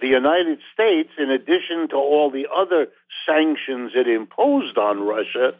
[0.00, 2.88] the United States, in addition to all the other
[3.26, 5.54] sanctions it imposed on Russia,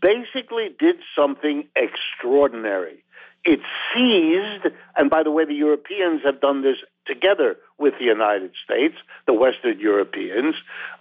[0.00, 3.04] basically did something extraordinary.
[3.44, 3.60] It
[3.92, 8.94] seized, and by the way, the Europeans have done this together with the United States,
[9.26, 10.54] the Western Europeans,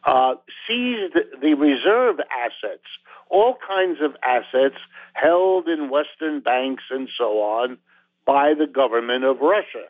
[0.04, 0.36] uh,
[0.68, 2.84] seized the reserve assets,
[3.30, 4.76] all kinds of assets
[5.14, 7.78] held in Western banks and so on
[8.26, 9.88] by the government of Russia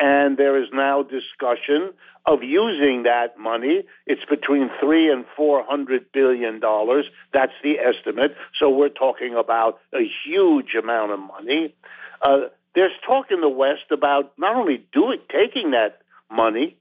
[0.00, 1.92] and there is now discussion
[2.26, 3.84] of using that money.
[4.06, 7.06] It's between three and four hundred billion dollars.
[7.32, 8.36] That's the estimate.
[8.58, 11.74] So we're talking about a huge amount of money.
[12.20, 16.76] Uh, there's talk in the West about not only doing taking that money,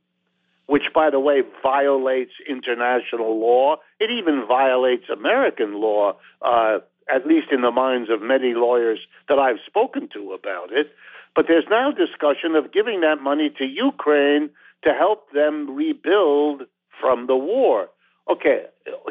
[0.66, 3.78] which by the way violates international law.
[4.00, 6.18] It even violates American law.
[6.42, 10.92] Uh, at least in the minds of many lawyers that I've spoken to about it.
[11.38, 14.50] But there's now discussion of giving that money to Ukraine
[14.84, 16.64] to help them rebuild
[17.00, 17.90] from the war.
[18.28, 18.64] Okay,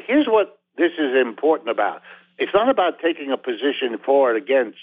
[0.05, 2.03] here's what this is important about.
[2.37, 4.79] It's not about taking a position for or against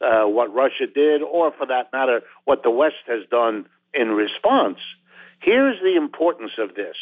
[0.00, 4.78] uh, what Russia did, or for that matter, what the West has done in response.
[5.40, 6.96] Here's the importance of this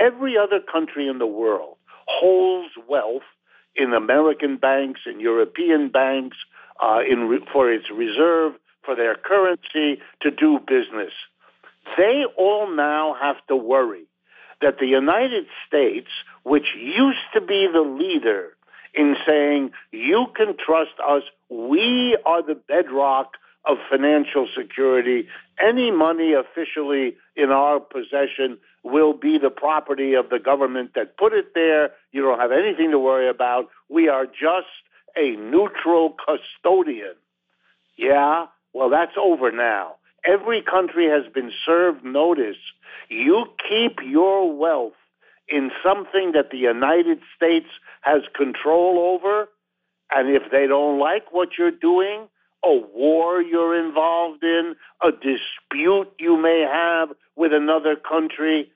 [0.00, 3.22] every other country in the world holds wealth
[3.76, 6.36] in American banks, in European banks,
[6.82, 8.54] uh, in re- for its reserve
[8.84, 11.12] for their currency to do business.
[11.96, 14.04] They all now have to worry
[14.60, 16.08] that the United States,
[16.44, 18.56] which used to be the leader
[18.94, 23.32] in saying, you can trust us, we are the bedrock
[23.64, 25.28] of financial security.
[25.60, 31.32] Any money officially in our possession will be the property of the government that put
[31.32, 31.90] it there.
[32.10, 33.68] You don't have anything to worry about.
[33.88, 34.72] We are just
[35.16, 37.14] a neutral custodian.
[37.96, 39.96] Yeah, well, that's over now.
[40.24, 42.56] Every country has been served notice.
[43.08, 44.92] You keep your wealth
[45.48, 47.66] in something that the United States
[48.02, 49.48] has control over,
[50.10, 52.28] and if they don't like what you're doing,
[52.64, 58.70] a war you're involved in, a dispute you may have with another country,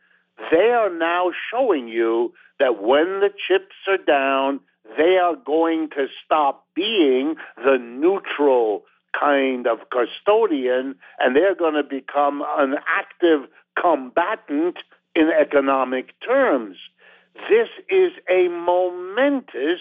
[0.51, 4.61] they are now showing you that when the chips are down,
[4.97, 8.85] they are going to stop being the neutral
[9.19, 13.49] kind of custodian, and they're going to become an active
[13.81, 14.79] combatant
[15.15, 16.77] in economic terms.
[17.49, 19.81] This is a momentous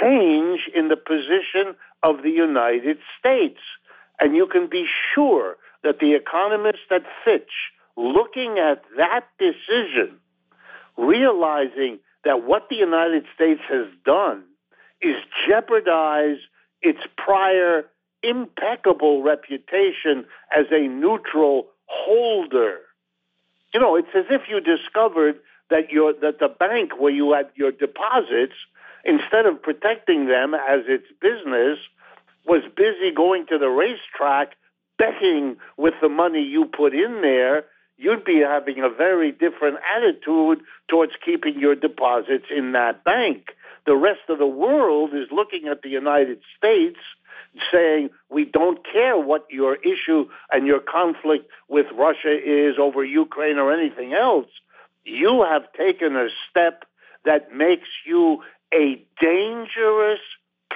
[0.00, 3.60] change in the position of the United States.
[4.20, 10.18] And you can be sure that the economists at Fitch, looking at that decision,
[10.96, 14.44] realizing that what the United States has done
[15.00, 15.16] is
[15.46, 16.38] jeopardize
[16.82, 17.84] its prior
[18.22, 20.24] impeccable reputation
[20.56, 22.78] as a neutral holder.
[23.72, 25.38] You know, it's as if you discovered
[25.70, 28.54] that your that the bank where you had your deposits,
[29.04, 31.78] instead of protecting them as its business,
[32.46, 34.56] was busy going to the racetrack
[34.98, 37.64] betting with the money you put in there,
[37.98, 43.48] you'd be having a very different attitude towards keeping your deposits in that bank.
[43.86, 46.98] The rest of the world is looking at the United States
[47.72, 53.58] saying we don't care what your issue and your conflict with Russia is over Ukraine
[53.58, 54.48] or anything else.
[55.04, 56.84] You have taken a step
[57.24, 58.42] that makes you
[58.74, 60.20] a dangerous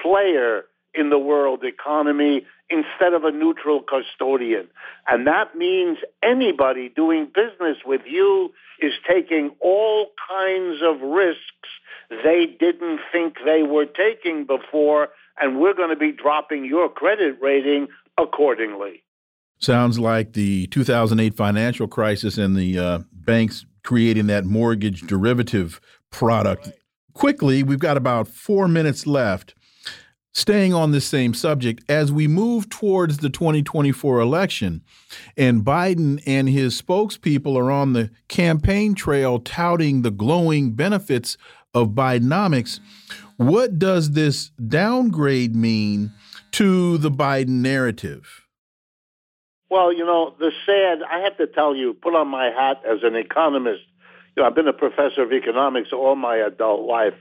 [0.01, 4.67] player in the world economy instead of a neutral custodian.
[5.07, 11.69] And that means anybody doing business with you is taking all kinds of risks
[12.23, 15.09] they didn't think they were taking before
[15.41, 19.03] and we're going to be dropping your credit rating accordingly.
[19.59, 25.79] Sounds like the 2008 financial crisis and the uh, banks creating that mortgage derivative
[26.09, 26.65] product.
[26.65, 26.75] Right.
[27.13, 29.55] Quickly, we've got about four minutes left.
[30.33, 34.81] Staying on the same subject, as we move towards the 2024 election,
[35.35, 41.37] and Biden and his spokespeople are on the campaign trail touting the glowing benefits
[41.73, 42.79] of Bidenomics,
[43.35, 46.11] what does this downgrade mean
[46.51, 48.47] to the Biden narrative?
[49.69, 52.99] Well, you know, the sad, I have to tell you, put on my hat as
[53.03, 53.81] an economist.
[54.35, 57.15] You know, I've been a professor of economics all my adult life.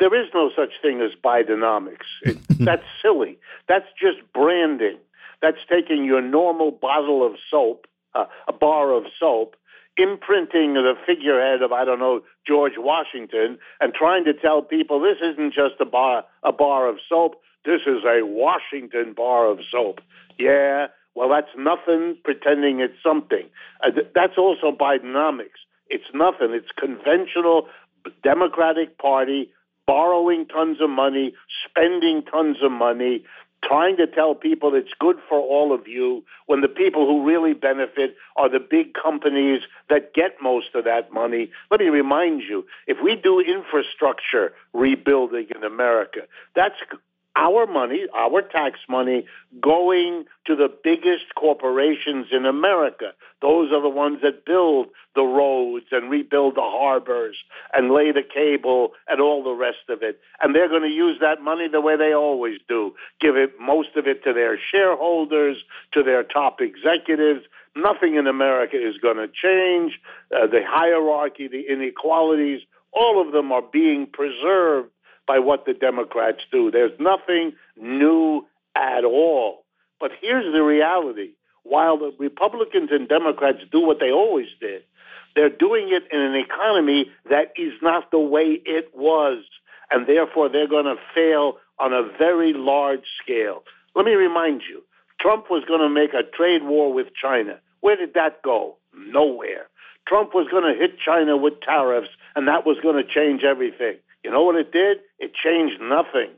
[0.00, 2.08] There is no such thing as Bidenomics.
[2.22, 3.38] It, that's silly.
[3.68, 4.96] That's just branding.
[5.42, 9.56] That's taking your normal bottle of soap, uh, a bar of soap,
[9.96, 15.18] imprinting the figurehead of I don't know George Washington, and trying to tell people this
[15.22, 17.40] isn't just a bar a bar of soap.
[17.64, 20.00] This is a Washington bar of soap.
[20.38, 22.16] Yeah, well, that's nothing.
[22.24, 23.46] Pretending it's something.
[23.84, 25.60] Uh, that's also Bidenomics.
[25.88, 26.52] It's nothing.
[26.52, 27.68] It's conventional
[28.22, 29.50] Democratic Party
[29.90, 31.34] borrowing tons of money,
[31.68, 33.24] spending tons of money,
[33.64, 37.54] trying to tell people it's good for all of you when the people who really
[37.54, 41.50] benefit are the big companies that get most of that money.
[41.72, 46.20] Let me remind you, if we do infrastructure rebuilding in America,
[46.54, 46.76] that's
[47.36, 49.24] our money, our tax money,
[49.60, 53.12] going to the biggest corporations in America.
[53.40, 57.36] Those are the ones that build the roads and rebuild the harbors
[57.72, 60.20] and lay the cable and all the rest of it.
[60.42, 63.96] And they're going to use that money the way they always do give it most
[63.96, 65.58] of it to their shareholders,
[65.92, 67.44] to their top executives.
[67.76, 70.00] Nothing in America is going to change.
[70.34, 72.62] Uh, the hierarchy, the inequalities,
[72.92, 74.90] all of them are being preserved
[75.30, 76.72] by what the Democrats do.
[76.72, 79.64] There's nothing new at all.
[80.00, 81.34] But here's the reality.
[81.62, 84.82] While the Republicans and Democrats do what they always did,
[85.36, 89.44] they're doing it in an economy that is not the way it was.
[89.92, 93.62] And therefore, they're going to fail on a very large scale.
[93.94, 94.82] Let me remind you
[95.20, 97.60] Trump was going to make a trade war with China.
[97.82, 98.78] Where did that go?
[98.92, 99.68] Nowhere.
[100.08, 103.98] Trump was going to hit China with tariffs, and that was going to change everything.
[104.24, 104.98] You know what it did?
[105.18, 106.30] It changed nothing.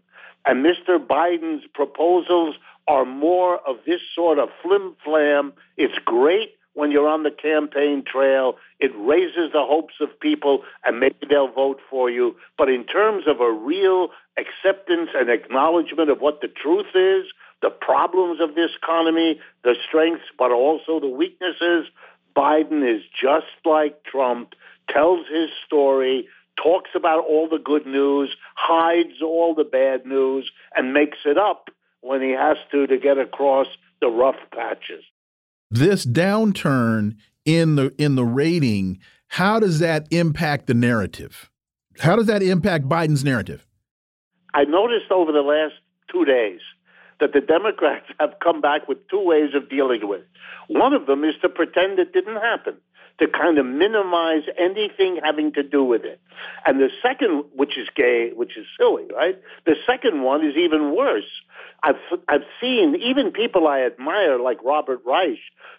[0.47, 0.99] And Mr.
[0.99, 2.57] Biden's proposals
[2.89, 5.53] are more of this sort of flim flam.
[5.77, 8.57] It's great when you're on the campaign trail.
[8.81, 12.37] It raises the hopes of people and maybe they'll vote for you.
[12.59, 17.31] But in terms of a real acceptance and acknowledgement of what the truth is,
[17.61, 21.87] the problems of this economy, the strengths, but also the weaknesses,
[22.35, 24.55] Biden is just like Trump,
[24.89, 26.27] tells his story,
[26.57, 31.69] talks about all the good news, hides all the bad news, and makes it up
[32.01, 33.67] when he has to to get across
[34.01, 35.05] the rough patches.
[35.71, 38.99] This downturn in the in the rating,
[39.29, 41.51] how does that impact the narrative?
[41.99, 43.67] How does that impact Biden's narrative?
[44.55, 45.75] I noticed over the last
[46.11, 46.61] two days
[47.21, 50.29] that the Democrats have come back with two ways of dealing with it.
[50.69, 52.77] One of them is to pretend it didn't happen
[53.23, 56.21] to kind of minimize anything having to do with it.
[56.67, 59.41] And the second, which is gay, which is silly, right?
[59.65, 61.31] The second one is even worse.
[61.85, 65.39] I've I've seen even people I admire, like Robert Reich,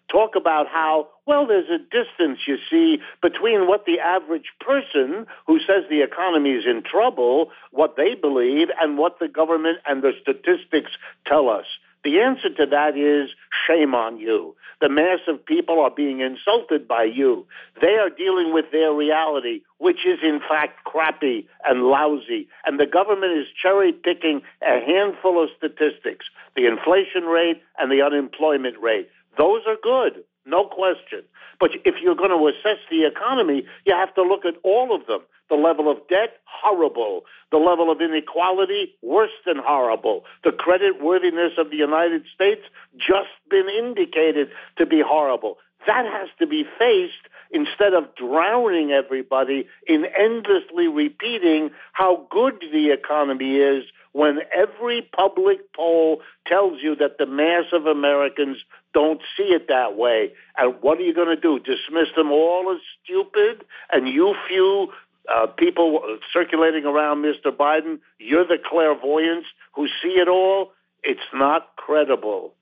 [0.10, 5.60] talk about how well there's a distance you see between what the average person who
[5.60, 10.14] says the economy is in trouble, what they believe, and what the government and the
[10.22, 10.92] statistics
[11.28, 11.66] tell us.
[12.04, 13.30] The answer to that is
[13.68, 14.56] shame on you.
[14.82, 17.46] The mass of people are being insulted by you.
[17.80, 22.50] They are dealing with their reality, which is in fact crappy and lousy.
[22.66, 26.26] And the government is cherry picking a handful of statistics
[26.56, 29.10] the inflation rate and the unemployment rate.
[29.38, 31.24] Those are good, no question.
[31.60, 35.08] But if you're going to assess the economy, you have to look at all of
[35.08, 35.22] them.
[35.54, 37.26] The level of debt, horrible.
[37.52, 40.24] The level of inequality, worse than horrible.
[40.44, 42.62] The credit worthiness of the United States,
[42.98, 44.48] just been indicated
[44.80, 45.60] to be horrible.
[45.86, 52.90] That has to be faced instead of drowning everybody in endlessly repeating how good the
[52.90, 53.84] economy is
[54.14, 58.58] when every public poll tells you that the mass of Americans
[58.94, 60.32] don't see it that way.
[60.58, 61.60] And what are you going to do?
[61.60, 63.66] Dismiss them all as stupid?
[63.92, 64.90] And you few
[65.34, 66.02] uh, people
[66.32, 67.52] circulating around Mr.
[67.52, 70.72] Biden, you're the clairvoyants who see it all.
[71.04, 72.56] It's not credible.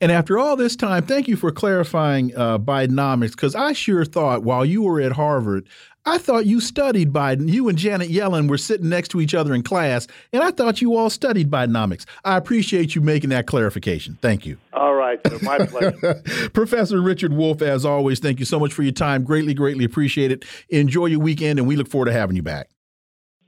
[0.00, 4.42] And after all this time, thank you for clarifying uh, Bidenomics, because I sure thought
[4.42, 5.68] while you were at Harvard,
[6.06, 7.50] I thought you studied Biden.
[7.50, 10.82] You and Janet Yellen were sitting next to each other in class, and I thought
[10.82, 12.04] you all studied Bidenomics.
[12.24, 14.18] I appreciate you making that clarification.
[14.20, 14.58] Thank you.
[14.74, 15.38] All right, sir.
[15.40, 16.22] My pleasure.
[16.52, 19.24] Professor Richard Wolff, as always, thank you so much for your time.
[19.24, 20.44] Greatly, greatly appreciate it.
[20.68, 22.68] Enjoy your weekend, and we look forward to having you back.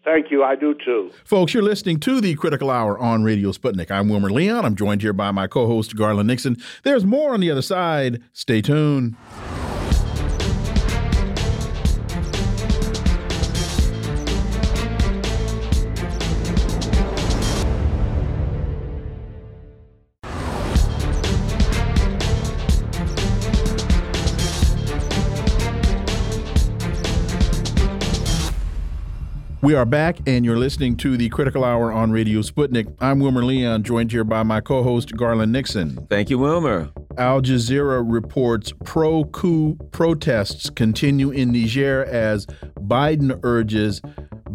[0.03, 0.45] Thank you.
[0.45, 1.11] I do too.
[1.25, 3.91] Folks, you're listening to the Critical Hour on Radio Sputnik.
[3.91, 4.65] I'm Wilmer Leon.
[4.65, 6.57] I'm joined here by my co host, Garland Nixon.
[6.85, 8.23] There's more on the other side.
[8.33, 9.17] Stay tuned.
[29.67, 32.87] We are back, and you're listening to the Critical Hour on Radio Sputnik.
[33.01, 36.07] I'm Wilmer Leon, joined here by my co host, Garland Nixon.
[36.09, 36.89] Thank you, Wilmer.
[37.19, 42.47] Al Jazeera reports pro coup protests continue in Niger as
[42.79, 44.01] Biden urges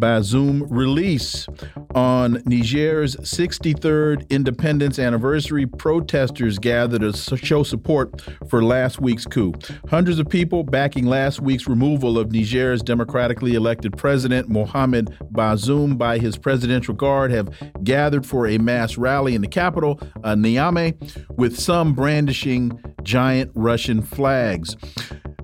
[0.02, 1.46] Bazoum release.
[1.94, 9.54] On Niger's 63rd independence anniversary, protesters gathered to show support for last week's coup.
[9.88, 16.18] Hundreds of people backing last week's removal of Niger's democratically elected president, Mohamed Bazoum, by
[16.18, 20.96] his presidential guard have gathered for a mass rally in the capital, uh, Niamey,
[21.36, 22.72] with some brandishing
[23.04, 24.76] giant Russian flags.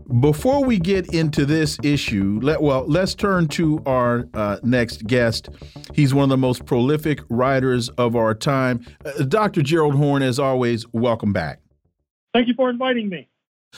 [0.09, 5.51] Before we get into this issue, let well let's turn to our uh, next guest.
[5.93, 8.87] He's one of the most prolific writers of our time.
[9.05, 9.61] Uh, Dr.
[9.61, 11.61] Gerald Horne, as always, welcome back.
[12.33, 13.29] Thank you for inviting me.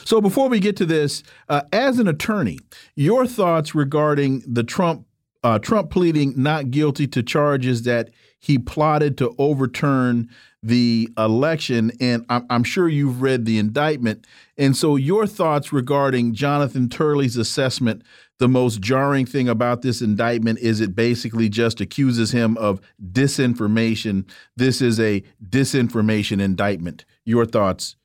[0.05, 2.59] So before we get to this, uh, as an attorney,
[2.95, 5.05] your thoughts regarding the Trump
[5.43, 8.09] uh, Trump pleading not guilty to charges that
[8.39, 10.29] he plotted to overturn
[10.63, 14.27] the election, and I'm, sure you've read the indictment.
[14.57, 18.03] And so, your thoughts regarding Jonathan Turley's assessment
[18.41, 22.81] the most jarring thing about this indictment is it basically just accuses him of
[23.11, 24.27] disinformation.
[24.57, 27.05] This is a disinformation indictment.
[27.23, 27.97] Your thoughts,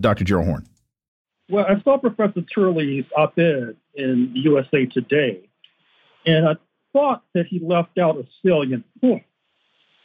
[0.00, 0.22] Dr.
[0.22, 0.68] Gerald Horn?
[1.50, 5.48] Well, I saw Professor Turley's op ed in USA Today,
[6.24, 6.54] and I
[6.92, 9.24] thought that he left out a salient point,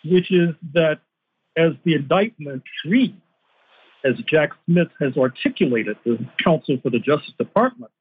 [0.03, 1.01] which is that
[1.57, 3.17] as the indictment reads,
[4.03, 7.91] as Jack Smith has articulated, the counsel for the Justice Department,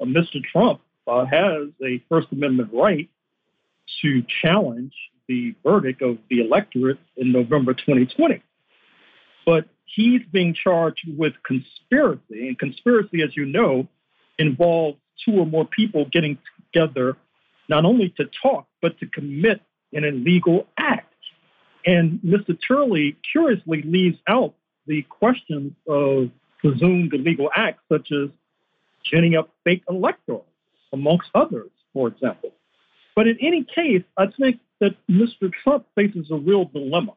[0.00, 0.42] uh, Mr.
[0.42, 3.08] Trump uh, has a First Amendment right
[4.02, 4.92] to challenge
[5.28, 8.42] the verdict of the electorate in November 2020.
[9.46, 13.88] But he's being charged with conspiracy, and conspiracy, as you know,
[14.38, 16.38] involves two or more people getting
[16.72, 17.16] together
[17.68, 19.62] not only to talk, but to commit
[19.92, 21.13] an illegal act.
[21.86, 22.56] And Mr.
[22.66, 24.54] Turley curiously leaves out
[24.86, 28.30] the questions of presumed illegal acts, such as
[29.04, 30.40] ginning up fake electors,
[30.92, 32.50] amongst others, for example.
[33.14, 35.52] But in any case, I think that Mr.
[35.52, 37.12] Trump faces a real dilemma.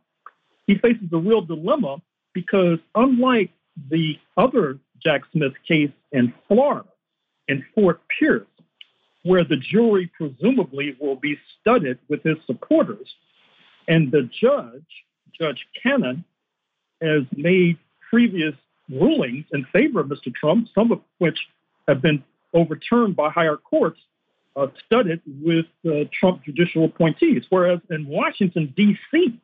[0.68, 2.02] He faces a real dilemma
[2.34, 3.52] because, unlike
[3.90, 6.88] the other Jack Smith case in Florida,
[7.48, 8.48] in Fort Pierce,
[9.24, 13.16] where the jury presumably will be studded with his supporters,
[13.88, 14.86] and the judge,
[15.40, 16.24] Judge Cannon,
[17.02, 17.78] has made
[18.10, 18.56] previous
[18.90, 20.34] rulings in favor of Mr.
[20.34, 21.38] Trump, some of which
[21.88, 22.24] have been
[22.54, 24.00] overturned by higher courts,
[24.56, 27.44] uh, studded with uh, Trump judicial appointees.
[27.50, 29.40] Whereas in Washington, D.C.,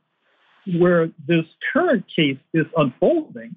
[0.78, 3.56] where this current case is unfolding,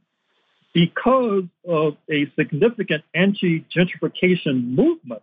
[0.74, 5.22] because of a significant anti gentrification movement,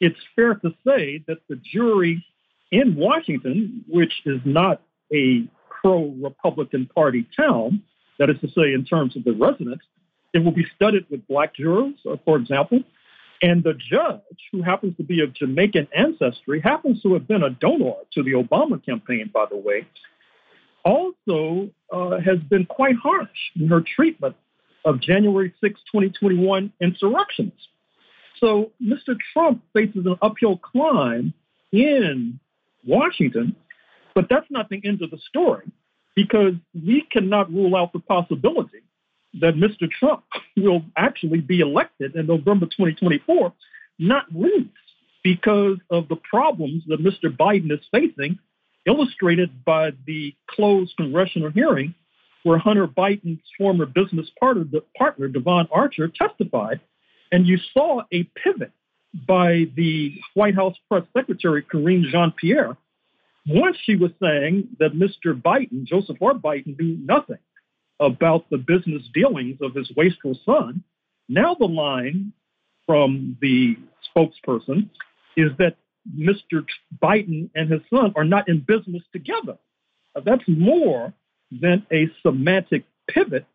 [0.00, 2.22] it's fair to say that the jury
[2.70, 7.82] in Washington, which is not a pro Republican Party town,
[8.18, 9.84] that is to say, in terms of the residents,
[10.32, 12.80] it will be studied with black jurors, uh, for example.
[13.42, 17.50] And the judge, who happens to be of Jamaican ancestry, happens to have been a
[17.50, 19.86] donor to the Obama campaign, by the way,
[20.84, 24.36] also uh, has been quite harsh in her treatment
[24.84, 27.68] of January 6, 2021 insurrectionists.
[28.38, 29.16] So Mr.
[29.32, 31.34] Trump faces an uphill climb
[31.72, 32.38] in
[32.86, 33.56] Washington,
[34.14, 35.70] but that's not the end of the story
[36.14, 38.82] because we cannot rule out the possibility
[39.40, 39.90] that Mr.
[39.90, 40.24] Trump
[40.56, 43.52] will actually be elected in November 2024,
[43.98, 44.70] not least
[45.22, 47.36] because of the problems that Mr.
[47.36, 48.38] Biden is facing,
[48.86, 51.94] illustrated by the closed congressional hearing
[52.44, 54.64] where Hunter Biden's former business partner,
[54.96, 56.80] partner Devon Archer, testified.
[57.32, 58.70] And you saw a pivot
[59.26, 62.76] by the White House press secretary, Karine Jean Pierre,
[63.46, 65.40] once she was saying that Mr.
[65.40, 66.34] Biden, Joseph R.
[66.34, 67.38] Biden, knew nothing
[68.00, 70.82] about the business dealings of his wasteful son.
[71.28, 72.32] Now, the line
[72.86, 73.76] from the
[74.16, 74.90] spokesperson
[75.36, 75.76] is that
[76.16, 76.64] Mr.
[77.02, 79.58] Biden and his son are not in business together.
[80.24, 81.12] that's more
[81.50, 83.46] than a semantic pivot.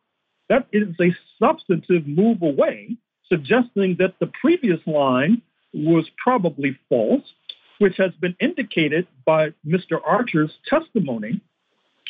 [0.49, 2.97] That is a substantive move away,
[3.27, 5.41] suggesting that the previous line
[5.73, 7.23] was probably false,
[7.79, 9.99] which has been indicated by Mr.
[10.05, 11.41] Archer's testimony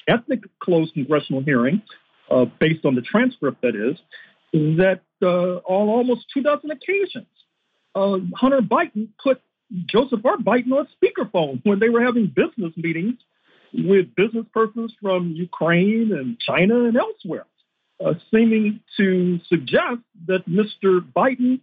[0.08, 1.82] at the closed congressional hearing
[2.30, 3.98] uh, based on the transcript that is,
[4.54, 7.28] that uh, on almost two dozen occasions,
[7.96, 9.42] uh, Hunter Biden put
[9.86, 10.38] Joseph R.
[10.38, 13.16] Biden on speakerphone when they were having business meetings
[13.74, 17.46] with business persons from Ukraine and China and elsewhere,
[18.06, 21.00] uh, seeming to suggest that Mr.
[21.16, 21.62] Biden,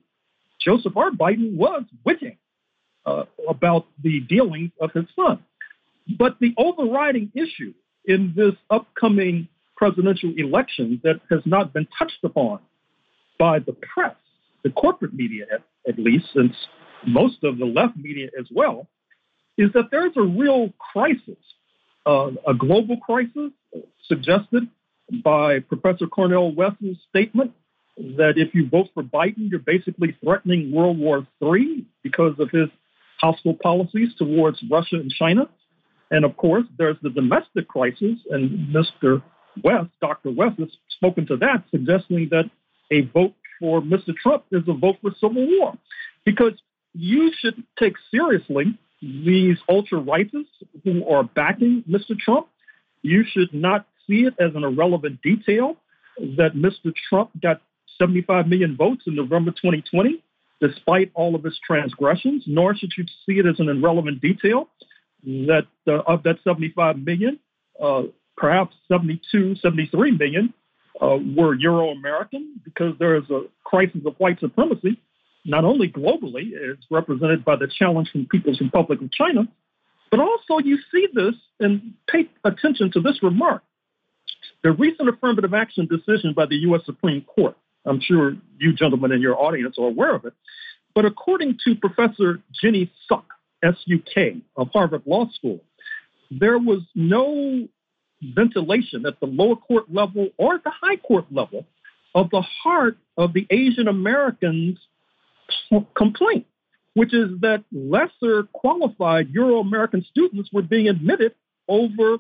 [0.69, 1.11] Joseph R.
[1.11, 2.37] Biden, was witting
[3.07, 5.43] uh, about the dealings of his son.
[6.19, 7.73] But the overriding issue
[8.05, 9.49] in this upcoming
[9.79, 12.61] presidential election that has not been touched upon
[13.39, 14.17] by the press,
[14.63, 16.55] the corporate media at, at least, since
[17.07, 18.87] most of the left media as well,
[19.57, 21.43] is that there's a real crisis,
[22.05, 23.53] uh, a global crisis
[24.07, 24.69] suggested
[25.25, 27.53] by Professor Cornel West's statement
[28.17, 32.69] that if you vote for Biden, you're basically threatening World War III because of his
[33.21, 35.49] hostile policies towards Russia and China.
[36.11, 39.23] And of course, there's the domestic crisis, and Mr.
[39.63, 40.31] West, Dr.
[40.31, 42.45] West, has spoken to that, suggesting that
[42.91, 44.15] a vote for Mr.
[44.17, 45.75] Trump is a vote for civil war.
[46.25, 46.53] Because
[46.95, 50.47] you should take seriously these ultra rightists
[50.85, 52.19] who are backing Mr.
[52.19, 52.49] Trump.
[53.03, 55.77] You should not see it as an irrelevant detail
[56.19, 56.93] that Mr.
[57.09, 57.61] Trump got
[57.99, 60.23] 75 million votes in November 2020,
[60.61, 64.69] despite all of his transgressions, nor should you see it as an irrelevant detail
[65.25, 67.39] that uh, of that 75 million,
[67.83, 68.03] uh,
[68.37, 70.55] perhaps 72, 73 million
[71.01, 75.01] uh, were Euro American because there is a crisis of white supremacy,
[75.45, 79.49] not only globally, it's represented by the challenge from People's Republic of China,
[80.11, 83.63] but also you see this and pay attention to this remark.
[84.63, 86.83] The recent affirmative action decision by the U.S.
[86.85, 87.57] Supreme Court,
[87.87, 90.35] I'm sure you gentlemen in your audience are aware of it,
[90.95, 93.25] but according to Professor Jenny Suk,
[93.63, 95.61] S-U-K, of Harvard Law School,
[96.31, 97.69] there was no
[98.23, 101.67] ventilation at the lower court level or at the high court level
[102.15, 104.79] of the heart of the Asian Americans'
[105.97, 106.47] complaint,
[106.95, 111.35] which is that lesser qualified Euro American students were being admitted
[111.69, 112.19] over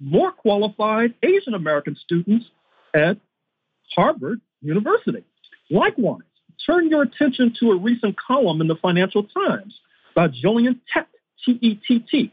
[0.00, 2.46] more qualified Asian American students
[2.94, 3.18] at
[3.94, 5.24] Harvard University.
[5.70, 6.22] Likewise,
[6.66, 9.78] turn your attention to a recent column in the Financial Times
[10.14, 11.06] by Gillian Tett,
[11.44, 12.32] T-E-T-T,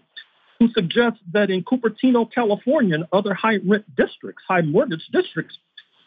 [0.60, 5.58] who suggests that in Cupertino, California, and other high rent districts, high mortgage districts,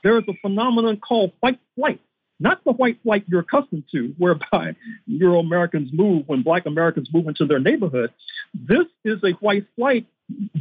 [0.02, 2.00] there is a phenomenon called white flight.
[2.40, 7.26] Not the white flight you're accustomed to, whereby Euro Americans move when Black Americans move
[7.28, 8.12] into their neighborhood.
[8.52, 10.06] This is a white flight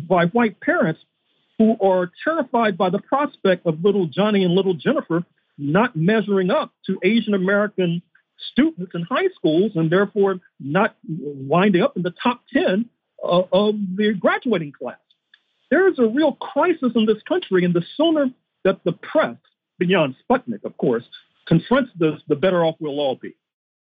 [0.08, 1.02] by white parents
[1.58, 5.24] who are terrified by the prospect of little Johnny and little Jennifer
[5.58, 8.02] not measuring up to Asian American
[8.52, 12.90] students in high schools and therefore not winding up in the top 10
[13.24, 14.98] of, of the graduating class.
[15.72, 18.28] There is a real crisis in this country, and the sooner
[18.64, 19.38] that the press,
[19.80, 21.04] beyond Sputnik, of course,
[21.48, 23.36] confronts this, the better off we'll all be.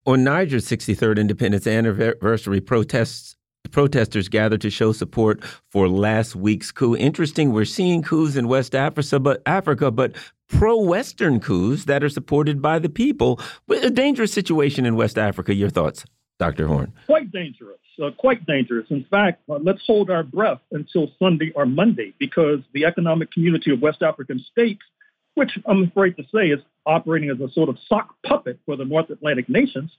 [0.05, 3.36] On Niger's 63rd independence anniversary, protests
[3.67, 6.95] protesters gathered to show support for last week's coup.
[6.95, 10.15] Interesting, we're seeing coups in West Africa, but Africa, but
[10.47, 13.39] pro-Western coups that are supported by the people.
[13.69, 15.53] A dangerous situation in West Africa.
[15.53, 16.05] Your thoughts,
[16.39, 16.67] Dr.
[16.67, 16.93] Horne?
[17.05, 17.79] Quite dangerous.
[18.01, 18.85] Uh, quite dangerous.
[18.89, 23.71] In fact, uh, let's hold our breath until Sunday or Monday because the Economic Community
[23.73, 24.81] of West African States,
[25.33, 28.85] which I'm afraid to say is operating as a sort of sock puppet for the
[28.85, 29.91] North Atlantic nations,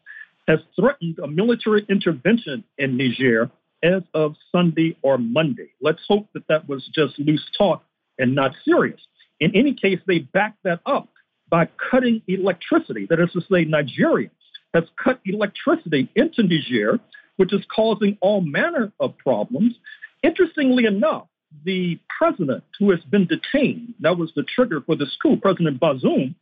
[0.46, 3.50] has threatened a military intervention in Niger
[3.82, 5.70] as of Sunday or Monday.
[5.80, 7.84] Let's hope that that was just loose talk
[8.18, 9.00] and not serious.
[9.40, 11.08] In any case, they backed that up
[11.48, 13.06] by cutting electricity.
[13.08, 14.30] That is to say, Nigeria
[14.74, 16.98] has cut electricity into Niger,
[17.36, 19.74] which is causing all manner of problems.
[20.22, 21.28] Interestingly enough,
[21.64, 26.34] the president who has been detained, that was the trigger for this coup, President Bazoum,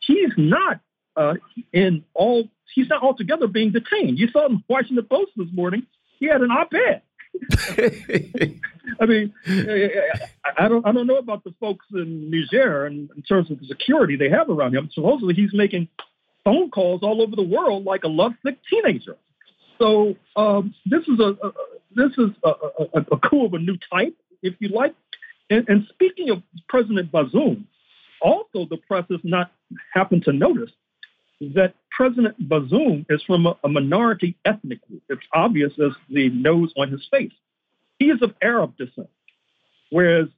[0.00, 0.80] he's not
[1.16, 1.34] uh,
[1.72, 4.18] in all, he's not altogether being detained.
[4.18, 5.86] You saw him in Washington Post this morning,
[6.18, 7.02] he had an op-ed.
[9.00, 9.34] I mean,
[10.58, 13.66] I don't, I don't know about the folks in Niger in, in terms of the
[13.66, 14.88] security they have around him.
[14.92, 15.88] Supposedly, he's making
[16.44, 19.16] phone calls all over the world like a lovesick teenager.
[19.78, 21.52] So um, this is a, a
[21.94, 22.50] this is a,
[22.94, 24.94] a, a, coup of a new type, if you like.
[25.50, 27.64] And, and speaking of President Bazoum,
[28.20, 29.50] also the press has not
[29.92, 30.70] happened to notice
[31.40, 35.02] that President Bazoum is from a, a, minority ethnic group.
[35.08, 37.32] It's obvious as the nose on his face.
[37.98, 39.10] He is of Arab descent,
[39.90, 40.28] whereas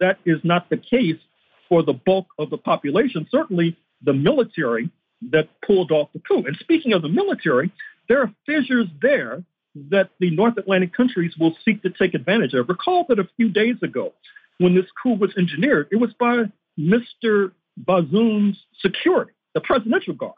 [0.00, 1.20] that is not the case
[1.68, 4.90] for the bulk of the population, certainly the military
[5.30, 6.44] that pulled off the coup.
[6.46, 7.72] And speaking of the military,
[8.08, 9.42] there are fissures there
[9.90, 12.68] that the North Atlantic countries will seek to take advantage of.
[12.68, 14.12] Recall that a few days ago,
[14.58, 16.44] when this coup was engineered, it was by
[16.78, 17.52] Mr.
[17.82, 20.34] Bazoum's security, the presidential guard.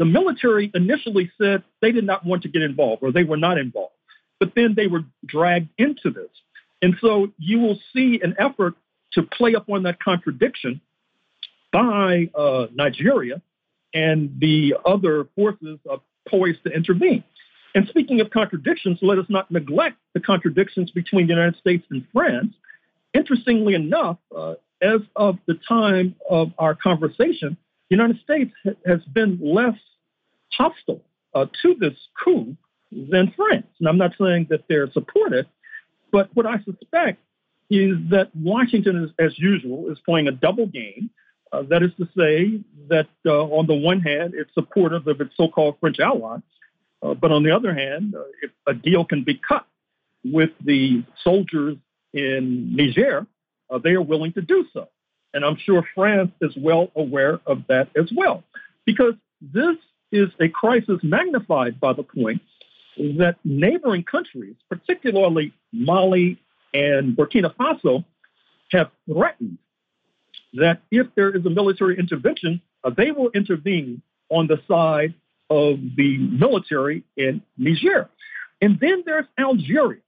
[0.00, 3.58] The military initially said they did not want to get involved or they were not
[3.58, 3.92] involved,
[4.40, 6.30] but then they were dragged into this.
[6.80, 8.76] And so you will see an effort
[9.12, 10.80] to play up on that contradiction
[11.70, 13.42] by uh, Nigeria
[13.92, 15.78] and the other forces
[16.26, 17.22] poised to intervene.
[17.74, 22.06] And speaking of contradictions, let us not neglect the contradictions between the United States and
[22.10, 22.54] France.
[23.12, 27.58] Interestingly enough, uh, as of the time of our conversation,
[27.90, 29.76] the United States ha has been less
[30.56, 31.02] hostile
[31.34, 32.56] uh, to this coup
[32.90, 33.66] than France.
[33.78, 35.46] And I'm not saying that they're supportive,
[36.12, 37.20] but what I suspect
[37.70, 41.10] is that Washington, is, as usual, is playing a double game.
[41.52, 45.36] Uh, that is to say, that uh, on the one hand, it's supportive of its
[45.36, 46.40] so called French allies,
[47.02, 49.66] uh, but on the other hand, uh, if a deal can be cut
[50.24, 51.76] with the soldiers
[52.12, 53.26] in Niger,
[53.70, 54.88] uh, they are willing to do so.
[55.32, 58.42] And I'm sure France is well aware of that as well,
[58.84, 59.76] because this
[60.12, 62.42] is a crisis magnified by the point
[62.96, 66.38] that neighboring countries, particularly Mali
[66.74, 68.04] and Burkina Faso,
[68.72, 69.58] have threatened
[70.54, 75.14] that if there is a military intervention, uh, they will intervene on the side
[75.48, 78.08] of the military in Niger.
[78.60, 80.00] And then there's Algeria,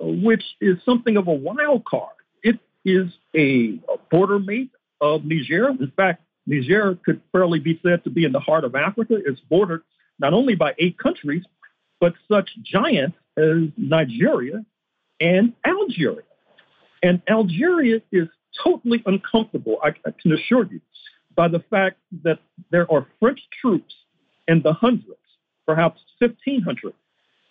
[0.00, 2.14] uh, which is something of a wild card.
[2.42, 5.68] It is a, a border mate of Niger.
[5.68, 9.16] In fact, Niger could fairly be said to be in the heart of Africa.
[9.24, 9.82] It's bordered
[10.18, 11.44] not only by eight countries,
[12.00, 14.64] but such giants as Nigeria
[15.20, 16.24] and Algeria.
[17.02, 18.28] And Algeria is
[18.62, 20.80] totally uncomfortable, I, I can assure you,
[21.36, 22.40] by the fact that
[22.70, 23.94] there are French troops
[24.48, 25.14] in the hundreds,
[25.66, 26.92] perhaps 1,500,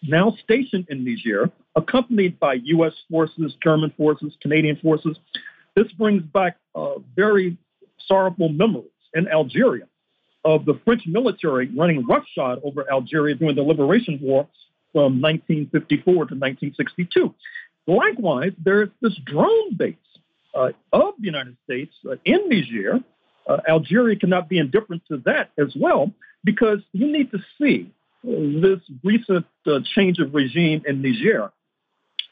[0.04, 2.94] now stationed in Niger, accompanied by U.S.
[3.10, 5.18] forces, German forces, Canadian forces.
[5.76, 7.58] This brings back uh, very
[8.06, 9.88] sorrowful memories in Algeria
[10.46, 14.48] of the French military running roughshod over Algeria during the Liberation War
[14.94, 17.34] from 1954 to 1962.
[17.88, 19.96] Likewise, there's this drone base
[20.56, 23.00] uh, of the United States uh, in Niger.
[23.48, 26.12] Uh, Algeria cannot be indifferent to that as well,
[26.44, 27.92] because you need to see
[28.24, 31.52] this recent uh, change of regime in Niger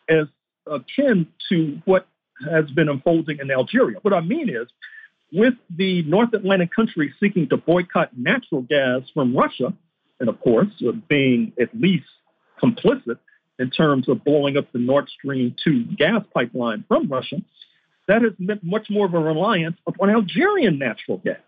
[0.09, 0.27] as
[0.65, 2.07] akin to what
[2.49, 3.97] has been unfolding in Algeria.
[4.01, 4.67] What I mean is,
[5.31, 9.73] with the North Atlantic countries seeking to boycott natural gas from Russia,
[10.19, 12.07] and of course, uh, being at least
[12.61, 13.17] complicit
[13.59, 17.37] in terms of blowing up the Nord Stream 2 gas pipeline from Russia,
[18.07, 21.39] that has meant much more of a reliance upon Algerian natural gas.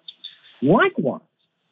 [0.62, 1.22] Likewise,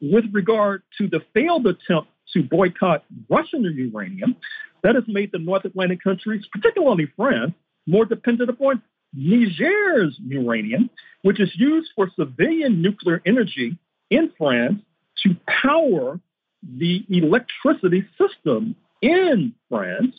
[0.00, 4.36] with regard to the failed attempt to boycott Russian uranium,
[4.82, 7.52] that has made the North Atlantic countries, particularly France,
[7.86, 8.82] more dependent upon
[9.12, 10.90] Niger's uranium,
[11.22, 13.76] which is used for civilian nuclear energy
[14.10, 14.80] in France
[15.24, 16.20] to power
[16.62, 20.14] the electricity system in France.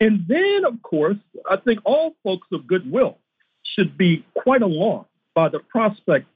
[0.00, 1.16] And then, of course,
[1.48, 3.18] I think all folks of goodwill
[3.62, 6.26] should be quite alarmed by the prospect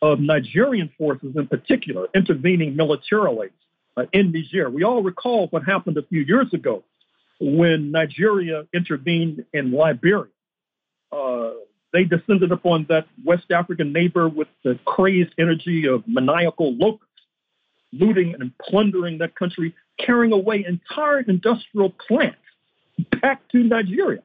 [0.00, 3.48] of Nigerian forces in particular intervening militarily
[3.96, 4.68] uh, in Niger.
[4.68, 6.82] We all recall what happened a few years ago
[7.40, 10.30] when Nigeria intervened in Liberia.
[11.12, 11.50] Uh,
[11.92, 17.06] they descended upon that West African neighbor with the crazed energy of maniacal locusts,
[17.92, 22.38] looting and plundering that country, carrying away entire industrial plants
[23.20, 24.22] back to Nigeria.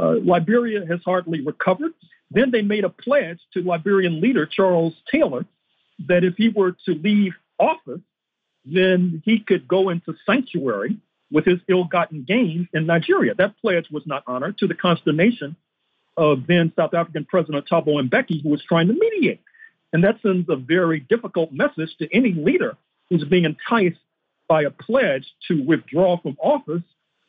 [0.00, 1.92] Uh, Liberia has hardly recovered.
[2.30, 5.44] Then they made a pledge to Liberian leader Charles Taylor
[6.08, 8.00] that if he were to leave office,
[8.64, 10.96] then he could go into sanctuary
[11.30, 13.34] with his ill-gotten gains in Nigeria.
[13.34, 15.56] That pledge was not honored to the consternation
[16.20, 19.40] of then South African President Thabo Mbeki, who was trying to mediate.
[19.92, 22.76] And that sends a very difficult message to any leader
[23.08, 23.98] who's being enticed
[24.46, 26.82] by a pledge to withdraw from office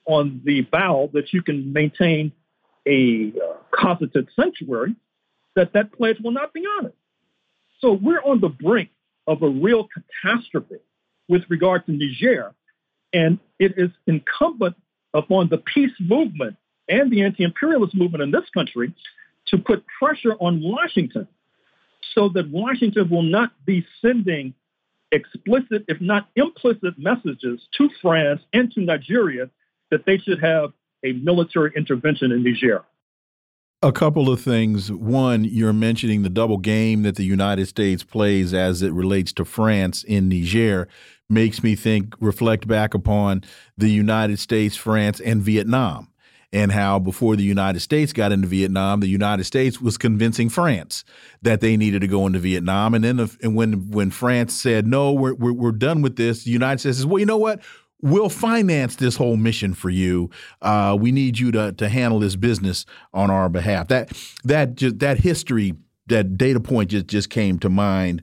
[0.06, 2.34] on the vow that you can maintain
[2.86, 4.94] a uh, cosseted sanctuary,
[5.56, 6.94] that that pledge will not be honored.
[7.80, 8.89] So we're on the brink
[9.26, 10.82] of a real catastrophe
[11.30, 12.54] with regard to Niger,
[13.14, 14.76] and it is incumbent
[15.14, 16.58] upon the peace movement
[16.92, 18.94] and the anti-imperialist movement in this country
[19.48, 21.28] to put pressure on Washington
[22.14, 24.54] so that Washington will not be sending
[25.12, 29.50] explicit, if not implicit, messages to France and to Nigeria
[29.89, 30.72] that they should have
[31.04, 32.84] a military intervention in Niger.
[33.84, 34.92] A couple of things.
[34.92, 39.46] One, you're mentioning the double game that the United States plays as it relates to
[39.46, 40.88] France in Niger
[41.30, 43.44] makes me think, reflect back upon
[43.78, 46.11] the United States, France, and Vietnam
[46.54, 51.04] and how before the United States got into Vietnam, the United States was convincing France
[51.41, 52.93] that they needed to go into Vietnam.
[52.93, 56.43] And then the, and when when France said no, we're, we're, we're done with this,
[56.43, 57.62] the United States says, well, you know what?
[58.04, 60.32] We'll finance this whole mission for you.
[60.62, 63.88] Uh, we need you to to handle this business on our behalf.
[63.89, 64.12] That
[64.43, 65.76] that that history
[66.08, 68.22] that data point just just came to mind.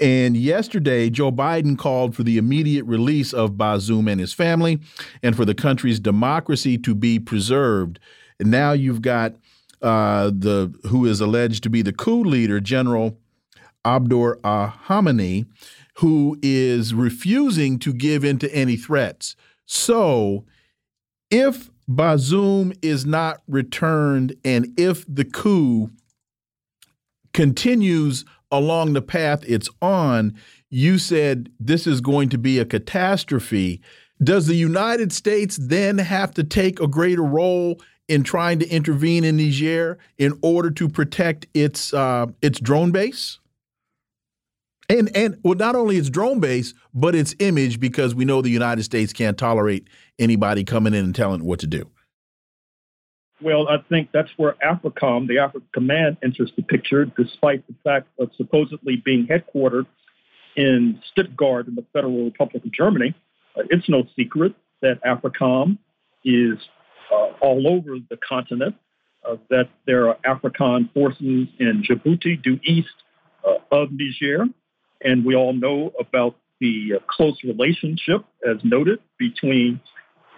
[0.00, 4.80] And yesterday, Joe Biden called for the immediate release of Bazoum and his family,
[5.22, 7.98] and for the country's democracy to be preserved.
[8.38, 9.34] And now you've got
[9.82, 13.18] uh, the who is alleged to be the coup leader, General
[13.84, 15.46] Abdur Ahmani,
[15.98, 19.36] who is refusing to give in to any threats.
[19.66, 20.44] So,
[21.30, 25.90] if Bazoum is not returned and if the coup
[27.34, 30.34] continues along the path it's on,
[30.70, 33.82] you said this is going to be a catastrophe.
[34.22, 39.24] Does the United States then have to take a greater role in trying to intervene
[39.24, 43.40] in Niger in order to protect its uh, its drone base?
[44.88, 48.50] And and well, not only its drone base, but its image, because we know the
[48.50, 51.90] United States can't tolerate anybody coming in and telling it what to do.
[53.44, 58.06] Well, I think that's where AFRICOM, the Africa Command, enters the picture, despite the fact
[58.18, 59.84] of supposedly being headquartered
[60.56, 63.14] in Stuttgart in the Federal Republic of Germany.
[63.54, 65.76] Uh, it's no secret that AFRICOM
[66.24, 66.56] is
[67.12, 68.76] uh, all over the continent,
[69.28, 72.88] uh, that there are AFRICOM forces in Djibouti due east
[73.46, 74.46] uh, of Niger.
[75.02, 79.82] And we all know about the uh, close relationship, as noted, between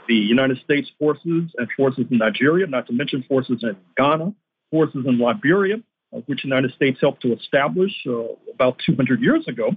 [0.09, 4.35] the United States forces and forces in Nigeria, not to mention forces in Ghana,
[4.71, 5.77] forces in Liberia,
[6.13, 9.71] uh, which the United States helped to establish uh, about 200 years ago.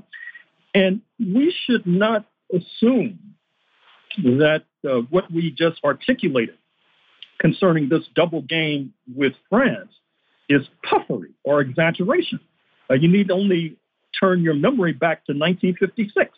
[0.74, 3.20] And we should not assume
[4.18, 6.58] that uh, what we just articulated
[7.40, 9.92] concerning this double game with France
[10.50, 12.40] is puffery or exaggeration.
[12.90, 13.78] Uh, you need only
[14.20, 16.32] turn your memory back to 1956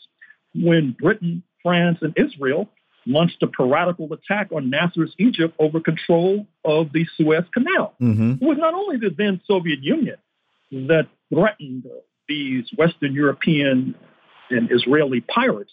[0.54, 2.70] when Britain, France, and Israel
[3.06, 7.96] launched a piratical attack on Nasser's Egypt over control of the Suez Canal.
[8.02, 8.34] Mm-hmm.
[8.34, 10.18] It was not only the then Soviet Union
[10.72, 11.88] that threatened
[12.28, 13.96] these Western European
[14.50, 15.72] and Israeli pirates.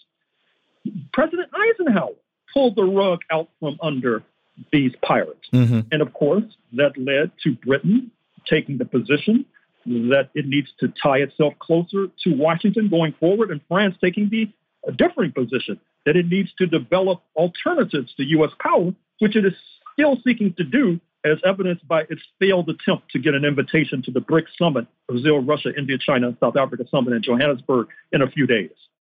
[1.13, 2.15] President Eisenhower
[2.53, 4.23] pulled the rug out from under
[4.71, 5.47] these pirates.
[5.53, 5.81] Mm-hmm.
[5.91, 8.11] And of course, that led to Britain
[8.49, 9.45] taking the position
[9.85, 14.51] that it needs to tie itself closer to Washington going forward, and France taking the
[14.97, 15.79] differing position
[16.09, 18.49] that it needs to develop alternatives to U.S.
[18.59, 19.53] power, which it is
[19.93, 24.09] still seeking to do, as evidenced by its failed attempt to get an invitation to
[24.09, 28.27] the BRICS summit, Brazil, Russia, India, China, and South Africa summit in Johannesburg in a
[28.31, 28.71] few days.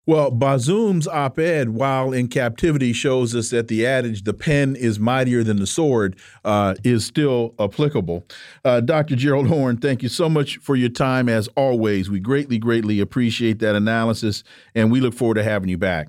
[0.04, 5.00] Well, Bazoum's op ed, while in captivity, shows us that the adage, the pen is
[5.00, 8.26] mightier than the sword, uh, is still applicable.
[8.66, 9.16] Uh, Dr.
[9.16, 12.10] Gerald Horne, thank you so much for your time as always.
[12.10, 16.08] We greatly, greatly appreciate that analysis, and we look forward to having you back.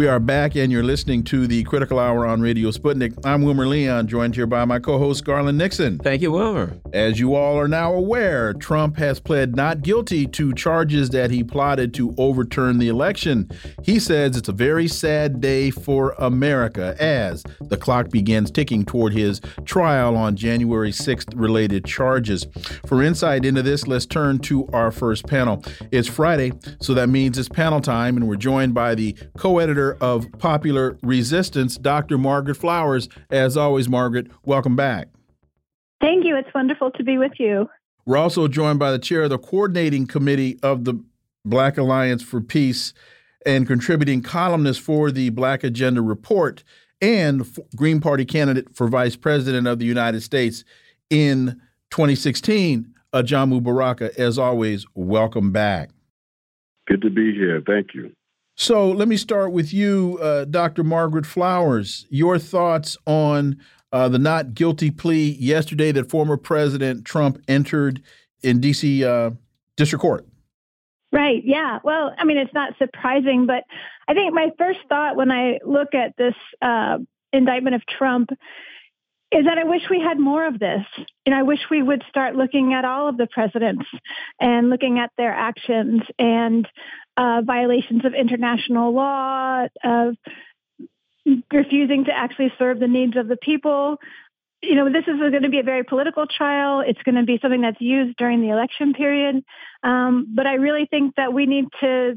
[0.00, 3.12] We are back, and you're listening to the Critical Hour on Radio Sputnik.
[3.22, 5.98] I'm Wilmer Leon, joined here by my co host, Garland Nixon.
[5.98, 6.80] Thank you, Wilmer.
[6.94, 11.44] As you all are now aware, Trump has pled not guilty to charges that he
[11.44, 13.50] plotted to overturn the election.
[13.82, 19.12] He says it's a very sad day for America as the clock begins ticking toward
[19.12, 22.46] his trial on January 6th related charges.
[22.86, 25.62] For insight into this, let's turn to our first panel.
[25.92, 29.89] It's Friday, so that means it's panel time, and we're joined by the co editor
[29.90, 32.18] editor of Popular Resistance, Dr.
[32.18, 33.08] Margaret Flowers.
[33.30, 35.08] As always, Margaret, welcome back.
[36.00, 36.36] Thank you.
[36.36, 37.68] It's wonderful to be with you.
[38.06, 41.02] We're also joined by the chair of the coordinating committee of the
[41.44, 42.92] Black Alliance for Peace
[43.46, 46.64] and contributing columnist for the Black Agenda Report
[47.00, 50.64] and Green Party candidate for Vice President of the United States
[51.08, 51.60] in
[51.90, 54.10] 2016, Ajamu Baraka.
[54.18, 55.90] As always, welcome back.
[56.86, 57.62] Good to be here.
[57.66, 58.12] Thank you.
[58.60, 60.84] So let me start with you, uh, Dr.
[60.84, 62.04] Margaret Flowers.
[62.10, 63.58] Your thoughts on
[63.90, 68.02] uh, the not guilty plea yesterday that former President Trump entered
[68.42, 69.02] in D.C.
[69.02, 69.30] Uh,
[69.78, 70.26] District Court?
[71.10, 71.40] Right.
[71.42, 71.78] Yeah.
[71.82, 73.64] Well, I mean, it's not surprising, but
[74.06, 76.98] I think my first thought when I look at this uh,
[77.32, 78.28] indictment of Trump
[79.32, 80.84] is that I wish we had more of this.
[81.24, 83.86] And I wish we would start looking at all of the presidents
[84.40, 86.68] and looking at their actions and
[87.20, 90.16] uh, violations of international law, of
[91.52, 93.98] refusing to actually serve the needs of the people.
[94.62, 96.82] you know, this is going to be a very political trial.
[96.86, 99.44] It's going to be something that's used during the election period.
[99.82, 102.14] Um, but I really think that we need to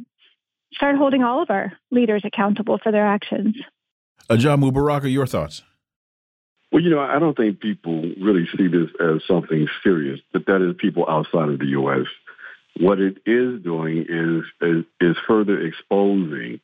[0.73, 3.55] start holding all of our leaders accountable for their actions.
[4.29, 5.63] Ajamu Baraka, your thoughts?
[6.71, 10.67] Well, you know, I don't think people really see this as something serious, but that
[10.67, 12.07] is people outside of the U.S.
[12.79, 16.59] What it is doing is, is, is further exposing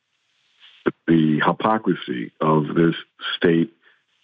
[1.06, 2.94] the hypocrisy of this
[3.36, 3.72] state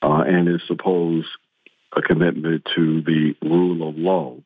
[0.02, 1.28] uh, and its supposed
[1.94, 4.36] a commitment to the rule of law.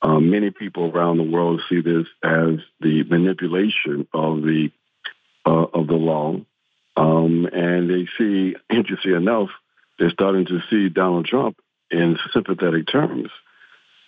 [0.00, 4.70] Um, many people around the world see this as the manipulation of the
[5.44, 6.36] uh, of the law,
[6.96, 9.48] um, and they see, interesting enough,
[9.98, 11.58] they're starting to see Donald Trump
[11.90, 13.30] in sympathetic terms,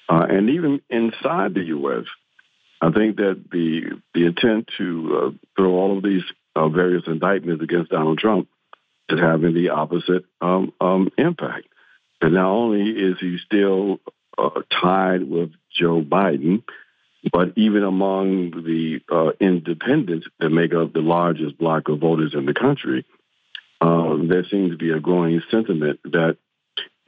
[0.08, 2.04] uh, and even inside the U.S.
[2.80, 6.22] I think that the the intent to uh, throw all of these
[6.56, 8.48] uh, various indictments against Donald Trump
[9.08, 11.66] is having the opposite um, um, impact.
[12.20, 14.00] And not only is he still
[14.38, 16.62] uh, tied with Joe Biden,
[17.32, 22.46] but even among the uh, independents that make up the largest block of voters in
[22.46, 23.04] the country,
[23.80, 26.36] um, there seems to be a growing sentiment that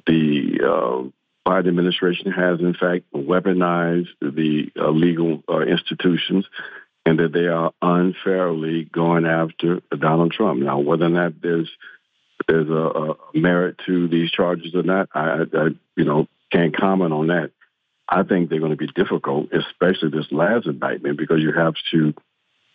[0.07, 1.09] the uh,
[1.47, 6.47] Biden administration has, in fact, weaponized the uh, legal uh, institutions
[7.05, 10.61] and that they are unfairly going after Donald Trump.
[10.61, 11.71] Now, whether or not there's
[12.49, 17.13] there's a, a merit to these charges or not, I, I, you know can't comment
[17.13, 17.51] on that.
[18.09, 22.15] I think they're going to be difficult, especially this last indictment, because you have to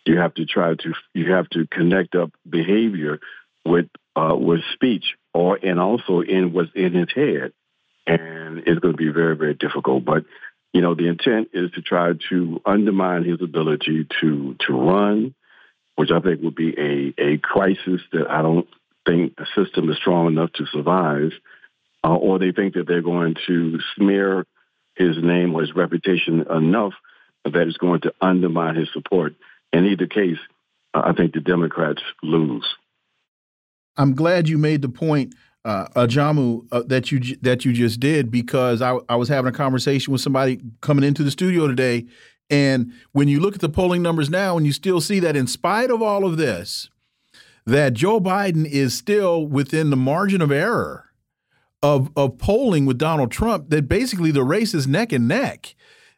[0.04, 3.20] you have to try to you have to connect up behavior
[3.64, 7.52] with uh, with speech or and also in what's in his head,
[8.08, 10.04] and it's going to be very very difficult.
[10.04, 10.24] But
[10.72, 15.34] you know, the intent is to try to undermine his ability to to run,
[15.96, 18.68] which I think would be a a crisis that I don't
[19.06, 21.32] think the system is strong enough to survive,
[22.04, 24.46] uh, or they think that they're going to smear
[24.94, 26.92] his name or his reputation enough
[27.44, 29.34] that it's going to undermine his support.
[29.72, 30.38] In either case,
[30.92, 32.66] I think the Democrats lose.
[33.96, 35.34] I'm glad you made the point,
[35.68, 39.54] uh, Ajamu, uh, that you that you just did because I, I was having a
[39.54, 42.06] conversation with somebody coming into the studio today,
[42.48, 45.46] and when you look at the polling numbers now, and you still see that in
[45.46, 46.88] spite of all of this,
[47.66, 51.04] that Joe Biden is still within the margin of error
[51.82, 55.74] of of polling with Donald Trump that basically the race is neck and neck.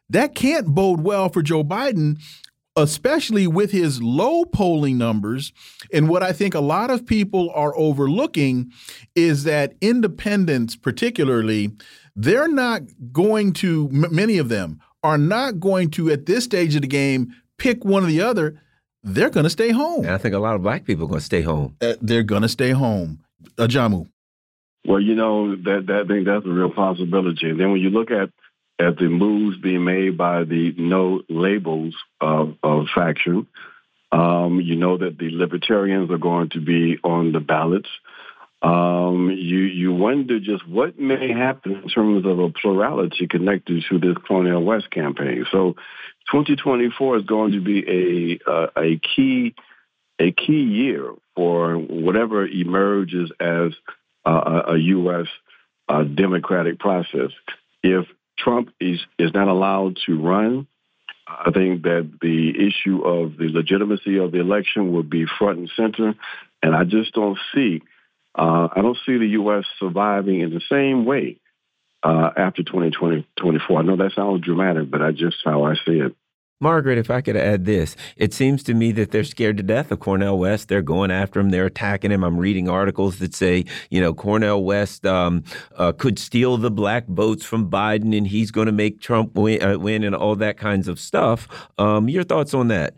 [0.09, 2.21] That can't bode well for Joe Biden,
[2.75, 5.51] especially with his low polling numbers.
[5.93, 8.71] And what I think a lot of people are overlooking
[9.15, 11.71] is that independents, particularly,
[12.15, 16.81] they're not going to, many of them are not going to, at this stage of
[16.81, 18.61] the game, pick one or the other
[19.03, 20.05] they're going to stay home.
[20.05, 21.75] And I think a lot of black people are going to stay home.
[21.81, 23.19] Uh, they're going to stay home.
[23.57, 24.07] Ajamu.
[24.85, 27.49] Well, you know that that I think that's a real possibility.
[27.49, 28.29] And then when you look at
[28.81, 32.55] at the moves being made by the no labels of,
[32.95, 33.47] faction,
[34.11, 37.89] um, you know that the libertarians are going to be on the ballots.
[38.63, 43.99] Um, you you wonder just what may happen in terms of a plurality connected to
[43.99, 45.45] this Cornel West campaign.
[45.51, 45.75] So
[46.31, 49.55] 2024 is going to be a uh, a key
[50.19, 53.71] a key year for whatever emerges as
[54.25, 55.27] uh, a U.S.
[55.87, 57.31] Uh, democratic process.
[57.81, 58.05] If
[58.43, 60.67] Trump is is not allowed to run,
[61.27, 65.71] I think that the issue of the legitimacy of the election will be front and
[65.75, 66.15] center,
[66.61, 67.81] and I just don't see
[68.35, 69.65] uh, I don't see the U.S.
[69.79, 71.37] surviving in the same way
[72.03, 73.79] uh, after 2020, 24.
[73.79, 76.15] I know that sounds dramatic, but I just how I see it.
[76.61, 79.91] Margaret, if I could add this, it seems to me that they're scared to death
[79.91, 80.67] of Cornel West.
[80.67, 81.49] They're going after him.
[81.49, 82.23] They're attacking him.
[82.23, 85.43] I'm reading articles that say, you know, Cornel West um,
[85.75, 89.61] uh, could steal the black votes from Biden, and he's going to make Trump win,
[89.63, 91.47] uh, win, and all that kinds of stuff.
[91.79, 92.93] Um, your thoughts on that?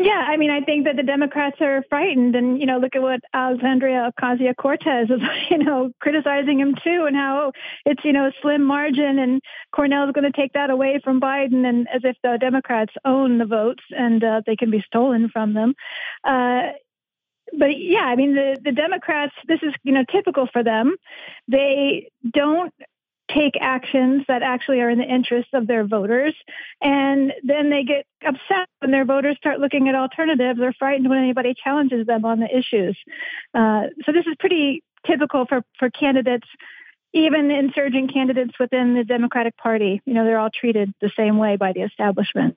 [0.00, 3.02] Yeah, I mean, I think that the Democrats are frightened, and you know, look at
[3.02, 5.20] what Alexandria Ocasio Cortez is,
[5.50, 7.50] you know, criticizing him too, and how
[7.84, 9.42] it's you know a slim margin, and
[9.74, 13.38] Cornel is going to take that away from Biden, and as if the Democrats own
[13.38, 15.74] the votes and uh, they can be stolen from them.
[16.22, 16.68] Uh,
[17.58, 19.34] but yeah, I mean, the the Democrats.
[19.48, 20.94] This is you know typical for them.
[21.48, 22.72] They don't
[23.34, 26.34] take actions that actually are in the interests of their voters.
[26.80, 30.58] And then they get upset when their voters start looking at alternatives.
[30.58, 32.96] They're frightened when anybody challenges them on the issues.
[33.54, 36.46] Uh, so this is pretty typical for, for candidates,
[37.12, 40.00] even insurgent candidates within the Democratic Party.
[40.04, 42.56] You know, they're all treated the same way by the establishment.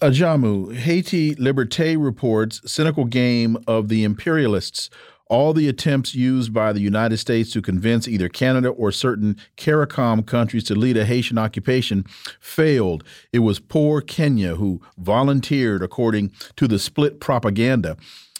[0.00, 4.90] Ajamu, Haiti Liberté reports cynical game of the imperialists
[5.28, 10.26] All the attempts used by the United States to convince either Canada or certain CARICOM
[10.26, 12.04] countries to lead a Haitian occupation
[12.40, 13.04] failed.
[13.30, 17.98] It was poor Kenya who volunteered, according to the split propaganda,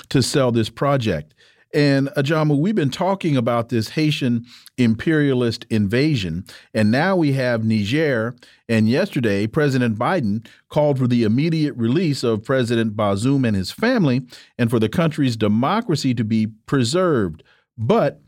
[0.08, 1.34] to sell this project.
[1.74, 4.46] And Ajamu, we've been talking about this Haitian
[4.78, 8.34] imperialist invasion, and now we have Niger.
[8.68, 14.22] And yesterday, President Biden called for the immediate release of President Bazoum and his family,
[14.56, 17.42] and for the country's democracy to be preserved.
[17.76, 18.20] But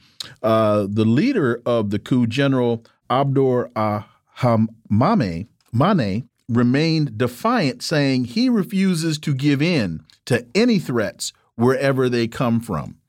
[0.43, 9.19] uh, the leader of the coup, General Abdor Ahamame Mane, remained defiant, saying he refuses
[9.21, 13.00] to give in to any threats wherever they come from.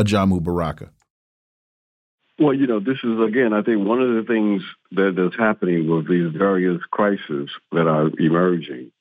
[0.00, 0.90] Ajamu Baraka?
[2.38, 5.90] Well, you know, this is again, I think one of the things that is happening
[5.90, 8.92] with these various crises that are emerging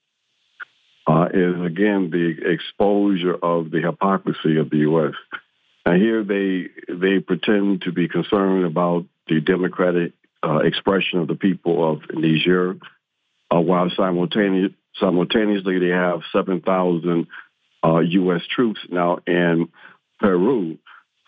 [1.07, 5.13] uh, is again the exposure of the hypocrisy of the U.S.
[5.85, 10.11] And here they they pretend to be concerned about the democratic
[10.43, 12.77] uh, expression of the people of Niger,
[13.49, 17.27] uh, while simultaneously simultaneously they have seven thousand
[17.85, 18.41] U.S.
[18.41, 19.69] Uh, troops now in
[20.19, 20.77] Peru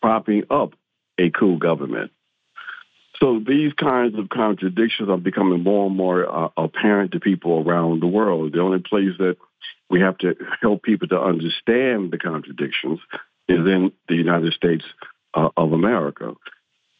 [0.02, 0.74] propping up
[1.18, 2.12] a coup government.
[3.20, 8.02] So these kinds of contradictions are becoming more and more uh, apparent to people around
[8.02, 8.54] the world.
[8.54, 9.38] The only place that
[9.90, 13.00] we have to help people to understand the contradictions
[13.48, 14.84] is in the United States
[15.36, 16.34] uh, of America.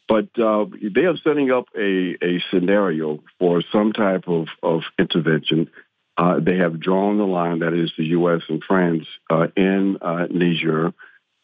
[0.08, 5.70] But uh, they are setting up a, a scenario for some type of, of intervention.
[6.16, 8.42] Uh, they have drawn the line, that is the U.S.
[8.48, 10.92] and France, uh, in uh, Niger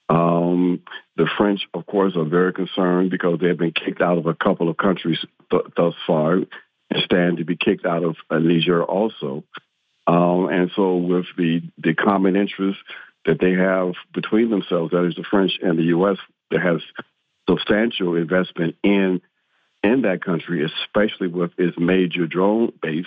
[0.08, 0.80] um,
[1.16, 4.34] the French, of course, are very concerned because they have been kicked out of a
[4.34, 5.18] couple of countries
[5.50, 6.34] th- thus far
[6.90, 9.44] and stand to be kicked out of uh, Niger also.
[10.06, 12.78] Um, and so, with the, the common interest
[13.26, 16.16] that they have between themselves, that is the French and the U.S.,
[16.50, 16.80] that has
[17.48, 19.20] substantial investment in
[19.82, 23.06] in that country, especially with its major drone base,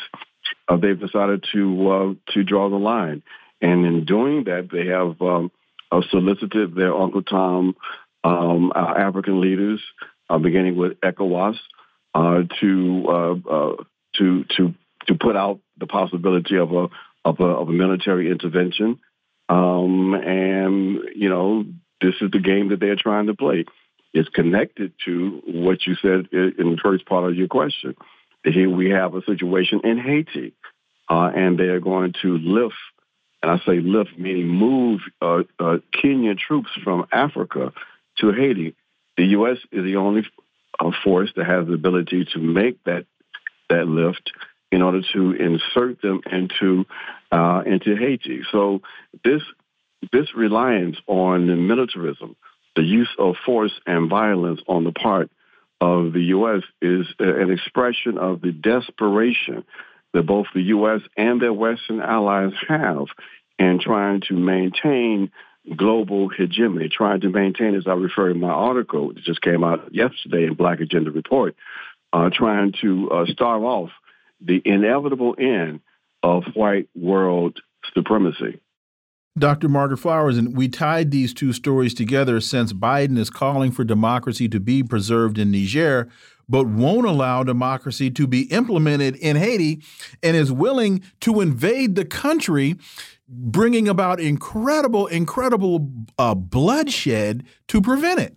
[0.69, 3.23] uh, they've decided to uh, to draw the line.
[3.61, 5.51] And in doing that, they have um,
[5.91, 7.75] uh, solicited their Uncle Tom
[8.23, 9.81] um, uh, African leaders,
[10.29, 11.55] uh, beginning with ECOWAS,
[12.13, 13.75] uh, to uh, uh,
[14.17, 14.73] to to
[15.07, 16.87] to put out the possibility of a
[17.25, 18.99] of a, of a military intervention.
[19.49, 21.65] Um, and you know,
[21.99, 23.65] this is the game that they're trying to play.
[24.13, 27.95] It's connected to what you said in the first part of your question.
[28.43, 30.53] Here we have a situation in Haiti,
[31.09, 32.75] and they are going to lift
[33.41, 37.73] and I say lift meaning move uh, uh, Kenyan troops from Africa
[38.19, 38.75] to Haiti.
[39.17, 39.57] The U.S.
[39.71, 40.23] is the only
[40.79, 43.05] uh, force that has the ability to make that
[43.69, 44.31] that lift
[44.71, 46.85] in order to insert them into
[47.31, 48.41] uh, into Haiti.
[48.51, 48.81] So
[49.23, 49.41] this
[50.11, 52.35] this reliance on militarism,
[52.75, 55.29] the use of force and violence on the part
[55.79, 56.61] of the U.S.
[56.81, 59.63] is an expression of the desperation
[60.13, 61.01] that both the U.S.
[61.17, 63.07] and their Western allies have
[63.57, 65.31] in trying to maintain
[65.75, 69.93] global hegemony, trying to maintain, as I refer in my article that just came out
[69.93, 71.55] yesterday in Black Agenda Report,
[72.13, 73.89] uh, trying to uh, start off
[74.41, 75.81] the inevitable end
[76.23, 77.59] of white world
[77.93, 78.59] supremacy.
[79.37, 79.69] Dr.
[79.69, 84.49] Margaret Flowers, and we tied these two stories together since Biden is calling for democracy
[84.49, 86.09] to be preserved in Niger,
[86.49, 89.81] but won't allow democracy to be implemented in Haiti
[90.21, 92.75] and is willing to invade the country,
[93.29, 98.35] bringing about incredible, incredible uh, bloodshed to prevent it.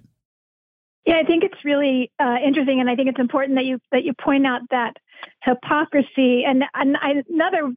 [1.05, 4.05] Yeah, I think it's really uh, interesting, and I think it's important that you that
[4.05, 4.97] you point out that
[5.43, 6.44] hypocrisy.
[6.44, 7.73] And, and I, another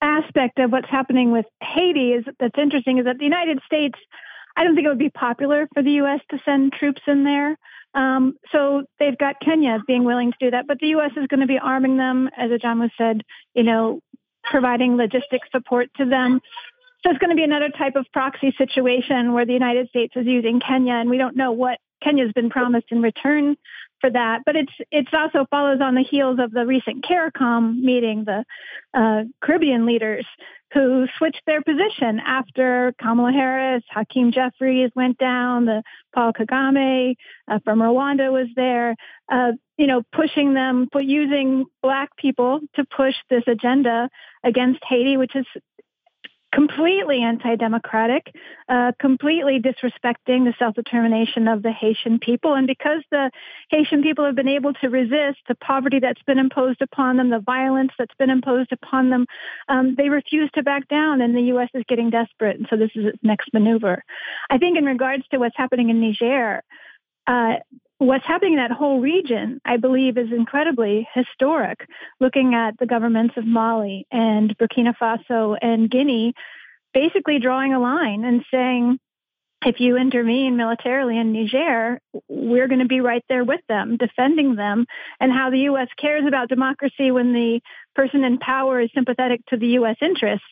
[0.00, 3.98] aspect of what's happening with Haiti is that's interesting is that the United States.
[4.56, 6.20] I don't think it would be popular for the U.S.
[6.32, 7.56] to send troops in there.
[7.94, 11.12] Um, so they've got Kenya being willing to do that, but the U.S.
[11.16, 13.22] is going to be arming them, as Ajamu said,
[13.54, 14.00] you know,
[14.42, 16.40] providing logistic support to them.
[17.04, 20.26] So it's going to be another type of proxy situation where the United States is
[20.26, 23.56] using Kenya, and we don't know what Kenya's been promised in return
[24.00, 24.42] for that.
[24.44, 28.44] But it's it's also follows on the heels of the recent CARICOM meeting, the
[28.94, 30.26] uh, Caribbean leaders
[30.74, 35.82] who switched their position after Kamala Harris, Hakeem Jeffries went down, the
[36.14, 37.14] Paul Kagame
[37.50, 38.94] uh, from Rwanda was there,
[39.32, 44.10] uh, you know, pushing them, using black people to push this agenda
[44.44, 45.46] against Haiti, which is
[46.52, 48.34] completely anti-democratic,
[48.68, 52.54] uh, completely disrespecting the self-determination of the Haitian people.
[52.54, 53.30] And because the
[53.70, 57.40] Haitian people have been able to resist the poverty that's been imposed upon them, the
[57.40, 59.26] violence that's been imposed upon them,
[59.68, 61.20] um, they refuse to back down.
[61.20, 61.68] And the U.S.
[61.74, 62.56] is getting desperate.
[62.56, 64.02] And so this is its next maneuver.
[64.50, 66.62] I think in regards to what's happening in Niger.
[67.26, 67.56] Uh,
[67.98, 71.86] what's happening in that whole region, I believe, is incredibly historic.
[72.20, 76.34] Looking at the governments of Mali and Burkina Faso and Guinea,
[76.94, 78.98] basically drawing a line and saying,
[79.66, 84.54] if you intervene militarily in Niger, we're going to be right there with them, defending
[84.54, 84.86] them,
[85.18, 85.88] and how the U.S.
[86.00, 87.60] cares about democracy when the
[87.96, 89.96] person in power is sympathetic to the U.S.
[90.00, 90.46] interests.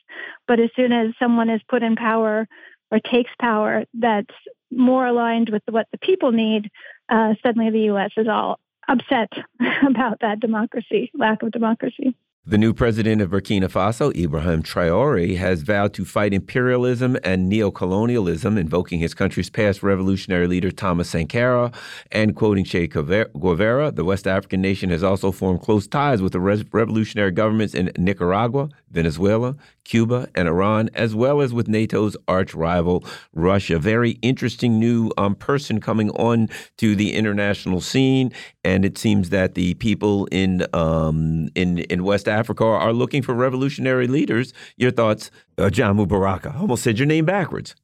[0.48, 2.48] But as soon as someone is put in power
[2.90, 4.35] or takes power that's
[4.70, 6.70] more aligned with what the people need,
[7.09, 8.10] uh, suddenly the U.S.
[8.16, 9.30] is all upset
[9.88, 12.16] about that democracy, lack of democracy.
[12.48, 18.56] The new president of Burkina Faso, Ibrahim Traore, has vowed to fight imperialism and neocolonialism,
[18.56, 21.72] invoking his country's past revolutionary leader Thomas Sankara.
[22.12, 26.38] And quoting Che Guevara, the West African nation has also formed close ties with the
[26.38, 29.56] revolutionary governments in Nicaragua, Venezuela,
[29.86, 33.78] Cuba, and Iran, as well as with NATO's arch rival, Russia.
[33.78, 36.48] Very interesting new um, person coming on
[36.78, 38.32] to the international scene,
[38.64, 43.34] and it seems that the people in um, in in West Africa are looking for
[43.34, 44.52] revolutionary leaders.
[44.76, 46.54] Your thoughts, uh, Jamu Baraka?
[46.58, 47.74] Almost said your name backwards.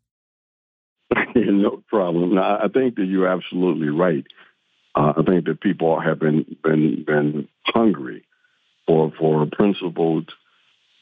[1.34, 2.34] no problem.
[2.34, 4.26] No, I think that you're absolutely right.
[4.94, 8.24] Uh, I think that people have been been been hungry
[8.86, 10.32] for for principled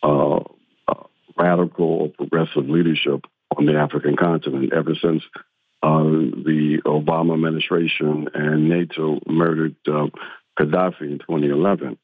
[0.03, 0.41] uh,
[1.41, 3.25] radical or progressive leadership
[3.57, 5.23] on the African continent ever since
[5.83, 10.07] uh, the Obama administration and NATO murdered uh,
[10.59, 11.99] Gaddafi in 2011.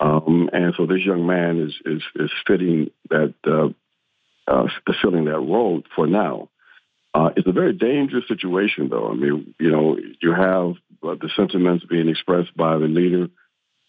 [0.00, 3.68] Um, and so this young man is is, is fitting that uh,
[4.46, 4.68] uh,
[5.02, 6.48] filling that role for now.
[7.14, 9.10] Uh, it's a very dangerous situation, though.
[9.10, 13.28] I mean, you know, you have uh, the sentiments being expressed by the leader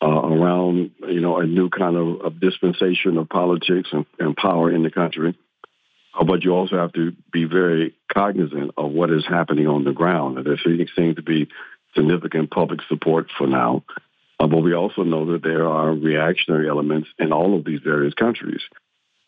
[0.02, 4.72] uh, around you know a new kind of, of dispensation of politics and, and, power
[4.72, 5.38] in the country.
[6.18, 9.92] Uh, but you also have to be very cognizant of what is happening on the
[9.92, 10.38] ground.
[10.38, 11.48] And there seems to be
[11.96, 13.84] significant public support for now.
[14.40, 18.14] Uh, but we also know that there are reactionary elements in all of these various
[18.14, 18.62] countries.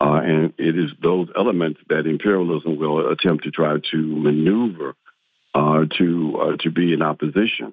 [0.00, 4.94] Uh, and it is those elements that imperialism will attempt to try to maneuver
[5.54, 7.72] uh, to uh, to be in opposition.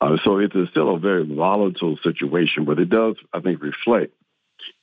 [0.00, 4.12] Uh, so it's still a very volatile situation, but it does, I think, reflect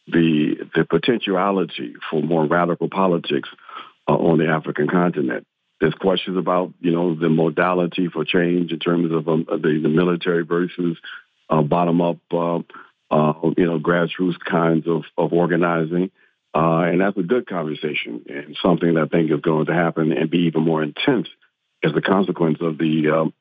[0.08, 3.50] the the potentiality for more radical politics
[4.08, 5.46] uh, on the African continent.
[5.80, 9.90] There's questions about, you know, the modality for change in terms of um, the, the
[9.90, 10.98] military versus
[11.50, 12.60] uh, bottom up, uh,
[13.12, 16.10] uh, you know, grassroots kinds of, of organizing.
[16.56, 20.12] Uh, and that's a good conversation and something that I think is going to happen
[20.12, 21.28] and be even more intense
[21.84, 23.34] as a consequence of the um,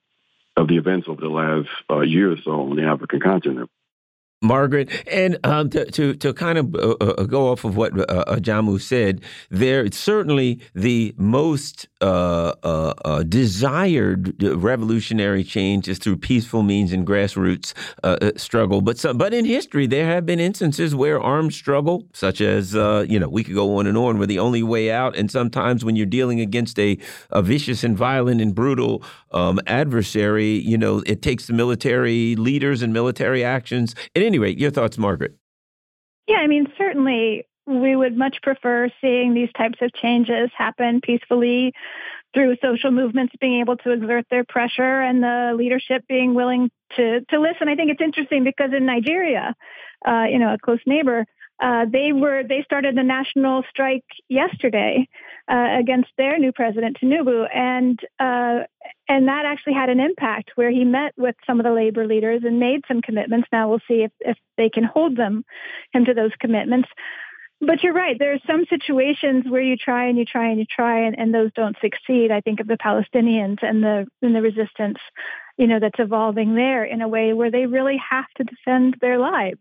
[0.56, 3.70] of the events over the last uh, year or so on the African continent.
[4.42, 8.02] Margaret, and um, to, to, to kind of uh, uh, go off of what uh,
[8.02, 9.20] uh Jamu said,
[9.50, 17.06] there it's certainly the most uh, uh, desired revolutionary change is through peaceful means and
[17.06, 17.72] grassroots
[18.38, 18.80] struggle.
[18.80, 23.18] But some, but in history, there have been instances where armed struggle, such as you
[23.18, 25.16] know, we could go on and on, were the only way out.
[25.16, 26.98] And sometimes when you're dealing against a,
[27.30, 29.02] a vicious and violent and brutal
[29.32, 33.94] um, adversary, you know, it takes the military leaders and military actions.
[34.14, 35.36] At any rate, your thoughts, Margaret?
[36.26, 41.72] Yeah, I mean, certainly we would much prefer seeing these types of changes happen peacefully
[42.34, 47.20] through social movements being able to exert their pressure and the leadership being willing to
[47.28, 47.68] to listen.
[47.68, 49.55] I think it's interesting because in Nigeria,
[50.06, 51.26] uh, you know, a close neighbor,
[51.62, 55.09] uh, they were they started a national strike yesterday
[55.48, 58.64] uh, against their new president Tinubu, and uh,
[59.09, 62.43] and that actually had an impact where he met with some of the labor leaders
[62.44, 63.48] and made some commitments.
[63.52, 65.44] Now we'll see if if they can hold them
[65.93, 66.89] him to those commitments.
[67.64, 68.18] But you're right.
[68.18, 71.32] There are some situations where you try and you try and you try, and, and
[71.32, 72.32] those don't succeed.
[72.32, 74.98] I think of the Palestinians and the and the resistance
[75.59, 79.18] you know, that's evolving there in a way where they really have to defend their
[79.18, 79.60] lives.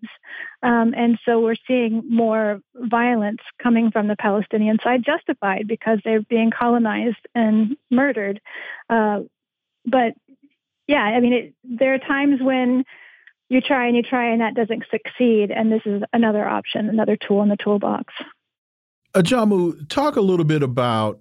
[0.63, 6.21] Um, and so we're seeing more violence coming from the Palestinian side, justified because they're
[6.21, 8.39] being colonized and murdered.
[8.89, 9.21] Uh,
[9.85, 10.13] but
[10.87, 12.85] yeah, I mean, it, there are times when
[13.51, 15.51] you try and you try and that doesn't succeed.
[15.51, 18.13] And this is another option, another tool in the toolbox.
[19.13, 21.19] Ajamu, talk a little bit about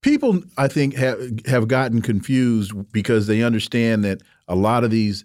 [0.00, 5.24] people I think have have gotten confused because they understand that a lot of these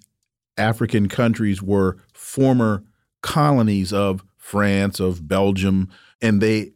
[0.58, 2.84] African countries were former
[3.22, 5.88] colonies of France, of Belgium,
[6.20, 6.72] and they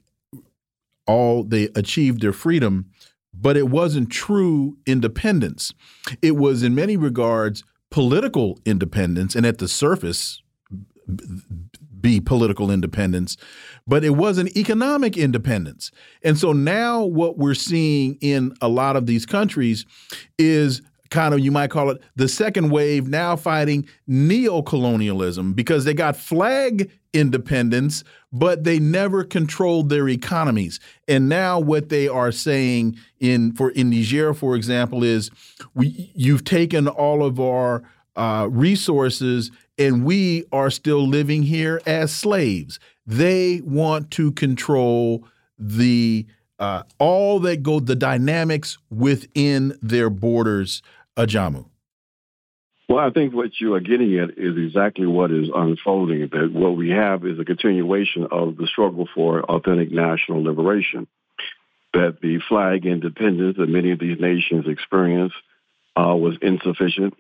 [1.08, 2.92] all they achieved their freedom,
[3.34, 5.74] but it wasn't true independence.
[6.22, 7.64] It was, in many regards,
[7.94, 10.42] political independence, and at the surface,
[12.02, 13.38] be political independence,
[13.86, 15.92] but it wasn't economic independence.
[16.24, 19.86] And so now what we're seeing in a lot of these countries
[20.40, 25.94] is kind of you might call it the second wave now fighting neo-colonialism because they
[25.94, 32.98] got flag independence but they never controlled their economies and now what they are saying
[33.20, 35.30] in for in Niger for example is
[35.76, 37.84] we you've taken all of our
[38.16, 45.26] uh, resources and we are still living here as slaves they want to control
[45.58, 46.26] the
[46.60, 50.82] uh, all that go the dynamics within their borders
[51.18, 51.66] Ajamu?
[52.94, 56.30] Well, I think what you are getting at is exactly what is unfolding.
[56.32, 61.08] That what we have is a continuation of the struggle for authentic national liberation.
[61.94, 65.36] That the flag independence that many of these nations experienced
[65.96, 67.16] uh, was insufficient,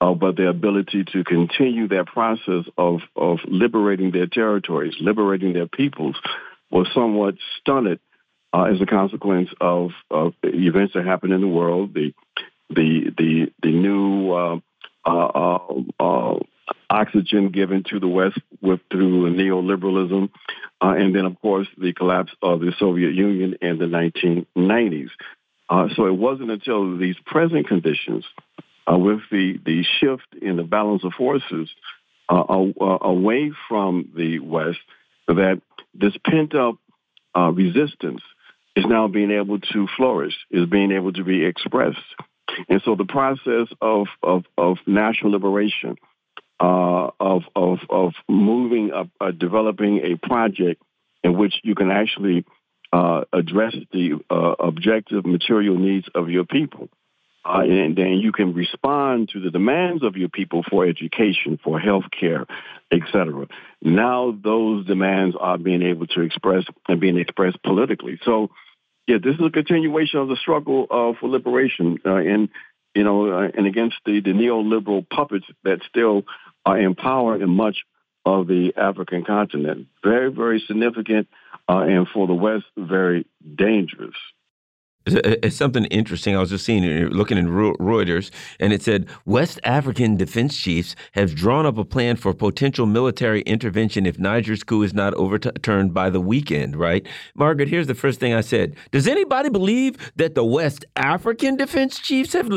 [0.00, 5.68] uh, but their ability to continue that process of, of liberating their territories, liberating their
[5.68, 6.16] peoples,
[6.70, 8.00] was somewhat stunted
[8.54, 12.14] uh, as a consequence of, of events that happened in the world, the
[12.70, 14.60] the the the new
[15.04, 15.58] uh, uh,
[15.98, 16.38] uh,
[16.88, 20.28] oxygen given to the West with through neoliberalism,
[20.82, 25.08] uh, and then of course the collapse of the Soviet Union in the 1990s.
[25.68, 28.24] Uh, so it wasn't until these present conditions,
[28.90, 31.68] uh, with the the shift in the balance of forces
[32.28, 34.78] away from the West,
[35.26, 35.60] that
[35.94, 36.76] this pent up
[37.54, 38.22] resistance
[38.76, 41.98] is now being able to flourish, is being able to be expressed.
[42.68, 45.96] And so the process of, of, of national liberation,
[46.60, 50.82] uh, of, of, of moving, up, uh, developing a project
[51.22, 52.44] in which you can actually
[52.92, 56.88] uh, address the uh, objective material needs of your people.
[57.42, 61.80] Uh, and then you can respond to the demands of your people for education, for
[61.80, 62.44] health care,
[62.92, 63.46] etc.
[63.80, 68.20] Now those demands are being able to express and being expressed politically.
[68.24, 68.50] So
[69.10, 72.48] yeah, this is a continuation of the struggle uh, for liberation, uh, and
[72.94, 76.22] you know, uh, and against the, the neoliberal puppets that still
[76.64, 77.78] are in power in much
[78.24, 79.88] of the African continent.
[80.04, 81.26] Very, very significant,
[81.68, 84.14] uh, and for the West, very dangerous.
[85.06, 86.36] It's something interesting.
[86.36, 91.34] I was just seeing, looking in Reuters, and it said West African defense chiefs have
[91.34, 96.10] drawn up a plan for potential military intervention if Niger's coup is not overturned by
[96.10, 96.76] the weekend.
[96.76, 97.68] Right, Margaret?
[97.68, 98.76] Here's the first thing I said.
[98.90, 102.50] Does anybody believe that the West African defense chiefs have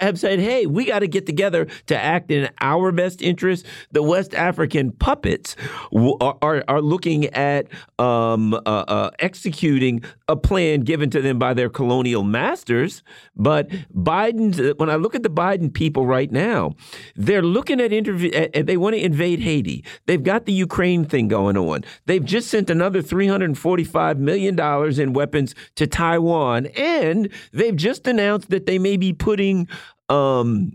[0.00, 3.66] have said, "Hey, we got to get together to act in our best interest"?
[3.90, 5.56] The West African puppets
[5.92, 7.66] are are, are looking at
[7.98, 13.02] um, uh, uh, executing a plan given to them by their colonial masters.
[13.36, 16.74] But Biden's, when I look at the Biden people right now,
[17.16, 19.84] they're looking at interview, they want to invade Haiti.
[20.06, 21.84] They've got the Ukraine thing going on.
[22.06, 26.66] They've just sent another $345 million in weapons to Taiwan.
[26.66, 29.68] And they've just announced that they may be putting
[30.08, 30.72] um,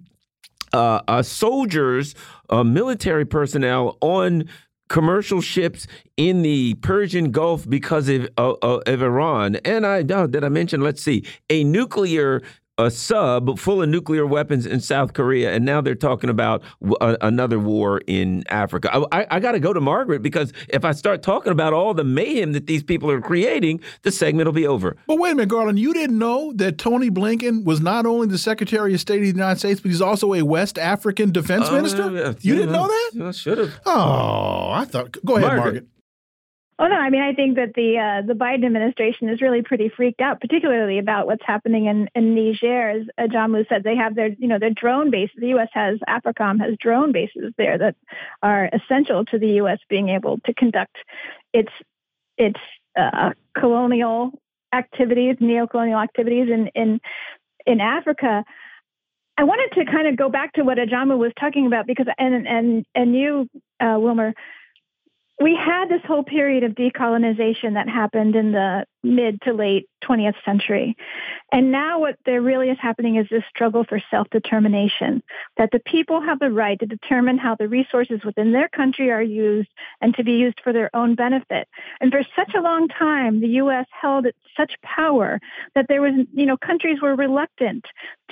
[0.73, 2.15] uh, uh, soldiers,
[2.49, 4.49] uh, military personnel on
[4.89, 5.88] commercial ships
[6.18, 9.55] in the Persian Gulf because of, of, of Iran.
[9.65, 12.41] And I, oh, did I mention, let's see, a nuclear
[12.77, 16.63] a sub full of nuclear weapons in South Korea, and now they're talking about
[16.99, 18.89] another war in Africa.
[19.11, 22.03] I, I got to go to Margaret because if I start talking about all the
[22.03, 24.97] mayhem that these people are creating, the segment will be over.
[25.05, 28.39] But wait a minute, Garland, you didn't know that Tony Blinken was not only the
[28.39, 31.73] Secretary of State of the United States, but he's also a West African defense uh,
[31.73, 32.35] minister?
[32.41, 33.11] You didn't know that?
[33.23, 33.79] I should have.
[33.85, 35.15] Oh, I thought.
[35.23, 35.63] Go ahead, Margaret.
[35.63, 35.87] Margaret.
[36.79, 39.89] Oh no, I mean I think that the uh, the Biden administration is really pretty
[39.89, 42.89] freaked out, particularly about what's happening in, in Niger.
[42.89, 45.35] As uh, Ajamu said, they have their you know their drone bases.
[45.37, 45.69] The U.S.
[45.73, 47.95] has AFRICOM has drone bases there that
[48.41, 49.79] are essential to the U.S.
[49.87, 50.95] being able to conduct
[51.53, 51.71] its
[52.39, 52.59] its
[52.97, 54.31] uh, colonial
[54.73, 56.99] activities, neo-colonial activities in in
[57.67, 58.43] in Africa.
[59.37, 62.47] I wanted to kind of go back to what Ajamu was talking about because and
[62.47, 63.47] and and you,
[63.79, 64.33] uh, Wilmer
[65.44, 70.35] we had this whole period of decolonization that happened in the mid to late 20th
[70.45, 70.95] century.
[71.51, 75.21] And now what there really is happening is this struggle for self-determination,
[75.57, 79.21] that the people have the right to determine how the resources within their country are
[79.21, 79.69] used
[80.01, 81.67] and to be used for their own benefit.
[82.01, 83.85] And for such a long time, the U.S.
[83.91, 84.27] held
[84.57, 85.39] such power
[85.75, 87.85] that there was, you know, countries were reluctant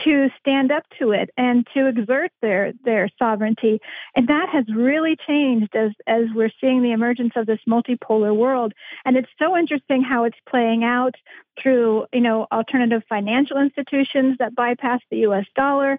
[0.03, 3.79] to stand up to it and to exert their, their sovereignty.
[4.15, 8.73] And that has really changed as, as we're seeing the emergence of this multipolar world.
[9.05, 11.15] And it's so interesting how it's playing playing out
[11.61, 15.45] through, you know, alternative financial institutions that bypass the U.S.
[15.55, 15.97] dollar,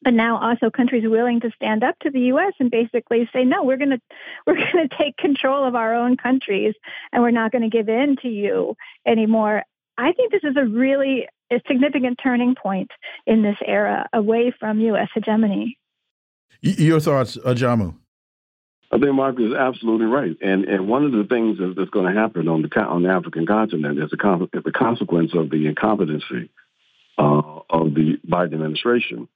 [0.00, 2.54] but now also countries willing to stand up to the U.S.
[2.58, 4.00] and basically say, no, we're going to
[4.46, 6.74] we're going to take control of our own countries,
[7.12, 8.74] and we're not going to give in to you
[9.06, 9.62] anymore.
[9.98, 12.90] I think this is a really a significant turning point
[13.26, 15.08] in this era away from U.S.
[15.14, 15.78] hegemony.
[16.62, 17.94] Your thoughts, Ajamu?
[18.90, 22.20] I think Mark is absolutely right, and and one of the things that's going to
[22.20, 26.50] happen on the on the African continent is a, is a consequence of the incompetency
[27.18, 29.28] uh, of the Biden administration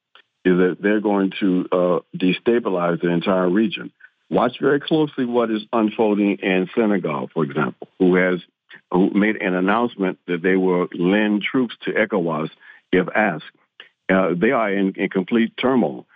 [0.45, 3.91] is that they're going to uh, destabilize the entire region.
[4.31, 8.41] Watch very closely what is unfolding in Senegal, for example, who has
[8.91, 12.51] who made an announcement that they will lend troops to ECOWAS
[12.93, 13.45] if asked.
[14.09, 16.07] Uh, they are in, in complete turmoil.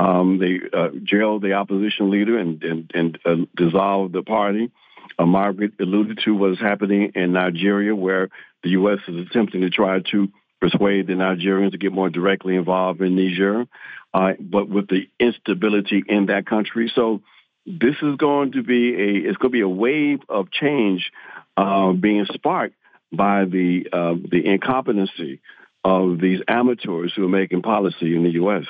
[0.00, 4.70] Um, they uh, jailed the opposition leader and, and, and uh, dissolved the party.
[5.18, 8.30] Uh, Margaret alluded to what is happening in Nigeria, where
[8.62, 9.00] the U.S.
[9.06, 10.28] is attempting to try to
[10.58, 13.66] persuade the Nigerians to get more directly involved in Niger,
[14.14, 16.90] uh, but with the instability in that country.
[16.94, 17.20] So
[17.66, 21.12] this is going to be a it's going to be a wave of change
[21.58, 22.74] uh, being sparked
[23.12, 25.40] by the uh, the incompetency
[25.84, 28.64] of these amateurs who are making policy in the U.S.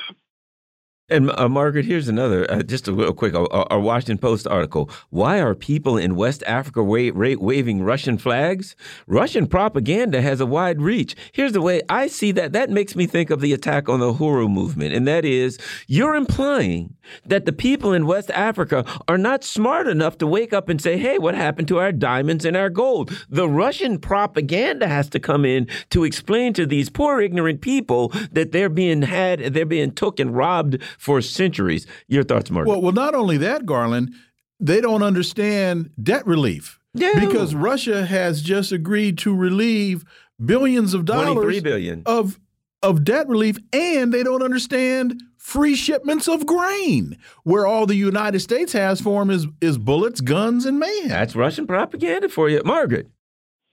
[1.11, 4.89] And uh, Margaret, here's another, uh, just a real quick, a, Washington Post article.
[5.09, 8.77] Why are people in West Africa wa waving Russian flags?
[9.07, 11.17] Russian propaganda has a wide reach.
[11.33, 12.53] Here's the way I see that.
[12.53, 16.15] That makes me think of the attack on the Uhuru movement, and that is you're
[16.15, 20.81] implying that the people in West Africa are not smart enough to wake up and
[20.81, 25.19] say, "Hey, what happened to our diamonds and our gold?" The Russian propaganda has to
[25.19, 29.91] come in to explain to these poor, ignorant people that they're being had, they're being
[29.91, 31.87] took and robbed for centuries.
[32.07, 32.67] Your thoughts, Mark?
[32.67, 34.13] Well, well, not only that, Garland,
[34.59, 36.79] they don't understand debt relief.
[36.93, 37.19] Yeah.
[37.19, 40.05] Because Russia has just agreed to relieve
[40.43, 42.03] billions of dollars billion.
[42.05, 42.39] of
[42.83, 48.39] of debt relief and they don't understand free shipments of grain where all the United
[48.39, 51.09] States has for them is is bullets, guns and mayhem.
[51.09, 53.07] That's Russian propaganda for you, Margaret.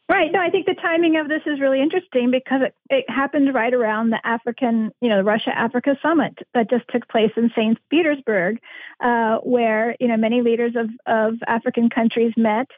[0.09, 0.33] Right.
[0.33, 3.75] No, I think the timing of this is really interesting because it, it happened right
[3.75, 7.77] around the African, you know, the Russia Africa summit that just took place in St.
[7.91, 8.59] Petersburg,
[9.01, 12.69] uh, where, you know, many leaders of, of African countries met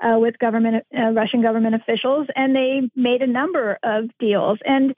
[0.00, 4.58] uh, with government, uh, Russian government officials, and they made a number of deals.
[4.64, 4.94] And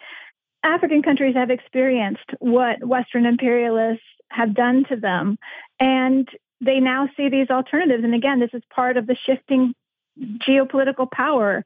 [0.62, 5.38] African countries have experienced what Western imperialists have done to them.
[5.80, 6.28] And
[6.60, 8.04] they now see these alternatives.
[8.04, 9.74] And again, this is part of the shifting
[10.18, 11.64] geopolitical power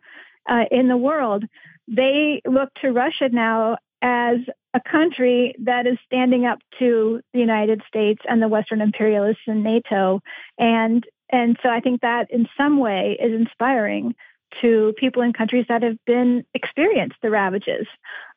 [0.49, 1.45] uh, in the world.
[1.89, 4.37] They look to Russia now as
[4.75, 9.63] a country that is standing up to the United States and the Western imperialists and
[9.63, 10.21] NATO.
[10.59, 14.15] And and so I think that in some way is inspiring
[14.61, 17.87] to people in countries that have been experienced the ravages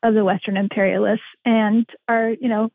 [0.03, 2.69] of the Western imperialists and are, you know,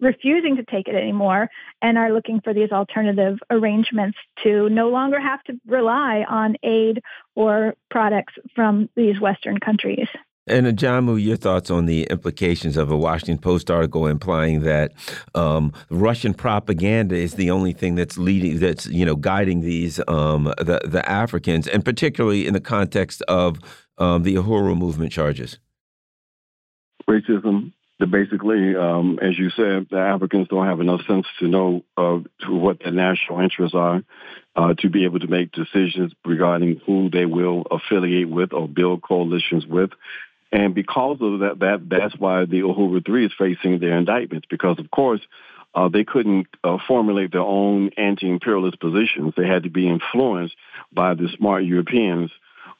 [0.00, 1.48] refusing to take it anymore
[1.82, 7.00] and are looking for these alternative arrangements to no longer have to rely on aid
[7.34, 10.08] or products from these Western countries.
[10.46, 14.92] And Ajamu, your thoughts on the implications of a Washington Post article implying that
[15.34, 20.52] um, Russian propaganda is the only thing that's leading, that's you know, guiding these um,
[20.58, 23.58] the the Africans, and particularly in the context of
[23.96, 25.58] um, the Uhuru movement charges.
[27.08, 32.18] Racism, basically, um, as you said, the Africans don't have enough sense to know uh,
[32.40, 34.02] to what their national interests are,
[34.56, 39.02] uh, to be able to make decisions regarding who they will affiliate with or build
[39.02, 39.90] coalitions with.
[40.50, 44.46] And because of that, that that's why the Uhuru Three is facing their indictments.
[44.50, 45.20] Because of course,
[45.74, 49.34] uh, they couldn't uh, formulate their own anti-imperialist positions.
[49.36, 50.54] They had to be influenced
[50.92, 52.30] by the smart Europeans,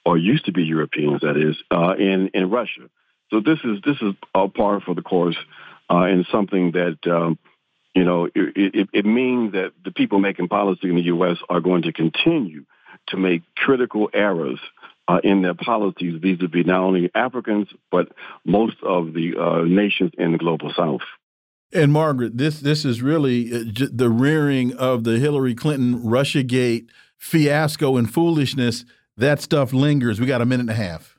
[0.04, 2.82] or used to be Europeans, that is, uh, in in Russia.
[3.30, 5.36] So this is this is a par for the course,
[5.90, 7.38] uh, and something that um,
[7.94, 11.38] you know it, it, it means that the people making policy in the U.S.
[11.48, 12.64] are going to continue
[13.08, 14.60] to make critical errors
[15.08, 18.08] uh, in their policies vis-a-vis not only Africans but
[18.44, 21.02] most of the uh, nations in the global South.
[21.72, 26.88] And Margaret, this this is really uh, the rearing of the Hillary Clinton RussiaGate
[27.18, 28.84] fiasco and foolishness.
[29.16, 30.20] That stuff lingers.
[30.20, 31.13] We got a minute and a half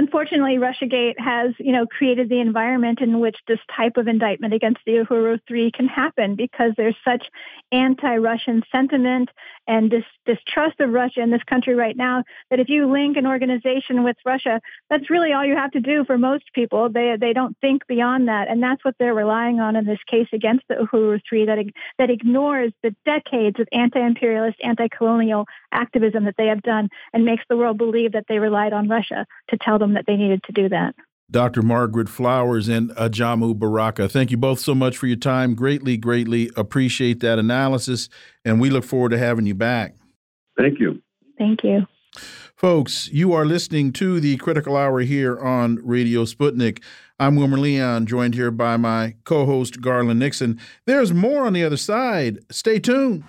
[0.00, 4.80] unfortunately, RussiaGate has, you know, created the environment in which this type of indictment against
[4.86, 7.26] the Uhuru Three can happen because there's such
[7.70, 9.28] anti-Russian sentiment
[9.70, 13.24] and this distrust of Russia in this country right now that if you link an
[13.24, 14.60] organization with Russia,
[14.90, 16.88] that's really all you have to do for most people.
[16.88, 20.26] They they don't think beyond that, and that's what they're relying on in this case
[20.32, 21.58] against the Uhuru Three that
[21.98, 27.56] that ignores the decades of anti-imperialist, anti-colonial activism that they have done and makes the
[27.56, 30.68] world believe that they relied on Russia to tell them that they needed to do
[30.68, 30.96] that.
[31.30, 31.62] Dr.
[31.62, 34.08] Margaret Flowers and Ajamu Baraka.
[34.08, 35.54] Thank you both so much for your time.
[35.54, 38.08] Greatly, greatly appreciate that analysis,
[38.44, 39.94] and we look forward to having you back.
[40.56, 41.00] Thank you.
[41.38, 41.86] Thank you.
[42.56, 46.82] Folks, you are listening to the Critical Hour here on Radio Sputnik.
[47.18, 50.60] I'm Wilmer Leon, joined here by my co host, Garland Nixon.
[50.84, 52.40] There's more on the other side.
[52.50, 53.24] Stay tuned.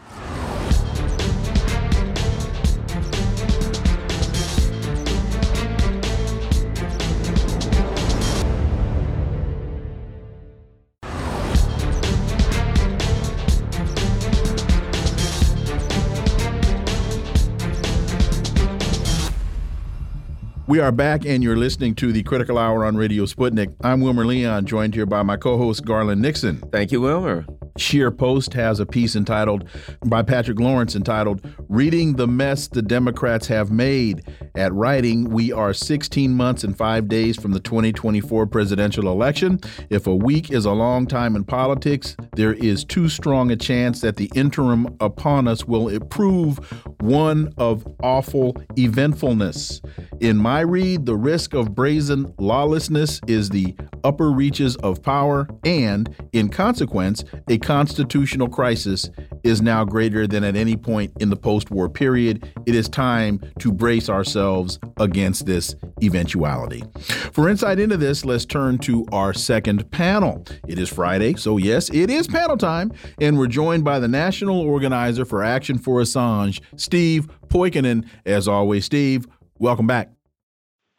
[20.72, 23.76] We are back, and you're listening to the Critical Hour on Radio Sputnik.
[23.84, 26.60] I'm Wilmer Leon, joined here by my co host, Garland Nixon.
[26.72, 27.46] Thank you, Wilmer.
[27.78, 29.68] ScheerPost has a piece entitled
[30.06, 34.24] by Patrick Lawrence entitled Reading the Mess the Democrats Have Made.
[34.56, 39.60] At writing, we are 16 months and five days from the 2024 presidential election.
[39.90, 44.02] If a week is a long time in politics, there is too strong a chance
[44.02, 46.60] that the interim upon us will prove
[47.00, 49.82] one of awful eventfulness.
[50.20, 56.14] In my read, the risk of brazen lawlessness is the upper reaches of power, and,
[56.34, 59.10] in consequence, a constitutional crisis
[59.44, 62.52] is now greater than at any point in the post war period.
[62.66, 66.84] It is time to brace ourselves against this eventuality.
[67.00, 70.46] For insight into this, let's turn to our second panel.
[70.68, 74.60] It is Friday, so yes, it is panel time, and we're joined by the national
[74.60, 78.06] organizer for Action for Assange, Steve Poikonen.
[78.26, 79.28] As always, Steve,
[79.60, 80.10] welcome back.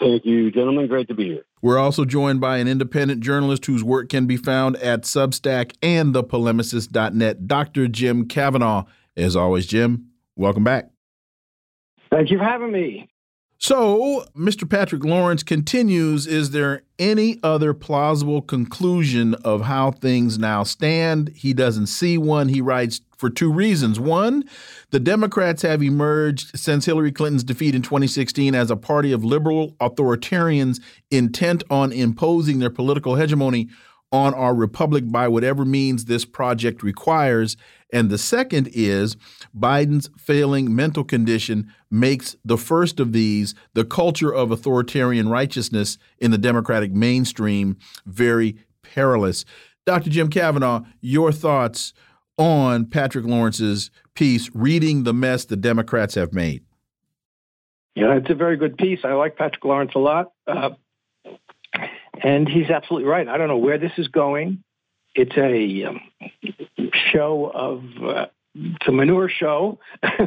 [0.03, 0.89] Thank you, gentlemen.
[0.89, 1.45] Great to be here.
[1.61, 6.13] We're also joined by an independent journalist whose work can be found at Substack and
[6.13, 7.87] thepolemicist.net, Dr.
[7.87, 8.83] Jim Kavanagh.
[9.17, 10.91] As always, Jim, welcome back.
[12.11, 13.09] Thank you for having me.
[13.59, 14.69] So, Mr.
[14.69, 21.33] Patrick Lawrence continues Is there any other plausible conclusion of how things now stand?
[21.35, 22.49] He doesn't see one.
[22.49, 23.99] He writes for two reasons.
[23.99, 24.45] One,
[24.91, 29.73] the Democrats have emerged since Hillary Clinton's defeat in 2016 as a party of liberal
[29.81, 30.81] authoritarians
[31.11, 33.69] intent on imposing their political hegemony
[34.13, 37.57] on our republic by whatever means this project requires.
[37.93, 39.17] And the second is
[39.59, 46.31] Biden's failing mental condition makes the first of these, the culture of authoritarian righteousness in
[46.31, 49.45] the Democratic mainstream, very perilous.
[49.87, 50.11] Dr.
[50.11, 51.93] Jim Kavanagh, your thoughts
[52.39, 56.63] on Patrick Lawrence's piece, Reading the Mess the Democrats Have Made?
[57.95, 59.01] Yeah, it's a very good piece.
[59.05, 60.33] I like Patrick Lawrence a lot.
[60.47, 60.71] Uh,
[62.23, 63.29] and he's absolutely right.
[63.29, 64.63] I don't know where this is going.
[65.15, 66.01] It's a um,
[67.13, 69.79] show of, uh, it's a manure show.
[70.03, 70.27] uh,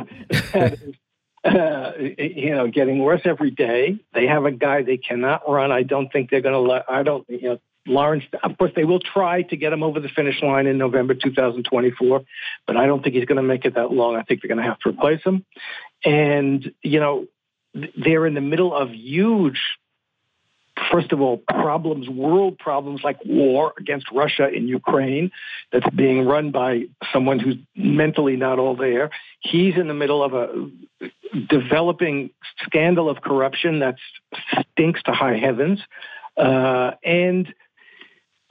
[1.98, 4.00] you know, getting worse every day.
[4.14, 5.72] They have a guy they cannot run.
[5.72, 8.84] I don't think they're going to let, I don't, you know, Lawrence, of course, they
[8.84, 12.24] will try to get him over the finish line in November 2024,
[12.66, 14.16] but I don't think he's going to make it that long.
[14.16, 15.46] I think they're going to have to replace him.
[16.04, 17.28] And, you know,
[17.96, 19.62] they're in the middle of huge
[20.92, 25.32] first of all, problems, world problems like war against Russia in Ukraine,
[25.72, 29.10] that's being run by someone who's mentally not all there.
[29.40, 30.70] He's in the middle of a
[31.50, 32.30] developing
[32.64, 33.96] scandal of corruption that
[34.74, 35.80] stinks to high heavens.
[36.38, 37.54] Uh, and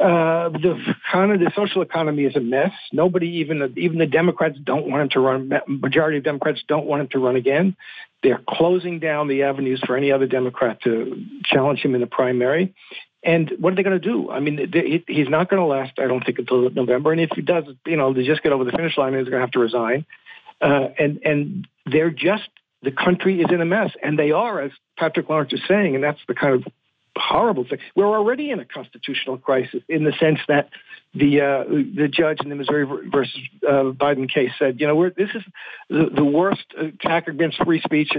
[0.01, 2.73] uh, the of the social economy is a mess.
[2.93, 5.53] Nobody, even even the Democrats, don't want him to run.
[5.69, 7.77] Majority of Democrats don't want him to run again.
[8.23, 12.75] They're closing down the avenues for any other Democrat to challenge him in the primary.
[13.23, 14.31] And what are they going to do?
[14.31, 15.93] I mean, they, he's not going to last.
[15.99, 17.13] I don't think until November.
[17.13, 19.33] And if he does, you know, they just get over the finish line, he's going
[19.33, 20.05] to have to resign.
[20.61, 22.49] Uh, and and they're just
[22.83, 26.05] the country is in a mess, and they are, as Patrick Lawrence is saying, and
[26.05, 26.73] that's the kind of
[27.17, 27.79] horrible thing.
[27.95, 30.71] We're already in a constitutional crisis in the sense that
[31.15, 35.31] the uh, the judge in the Missouri versus uh, Biden case said, you know, this
[35.35, 35.43] is
[35.89, 38.13] the, the worst attack against free speech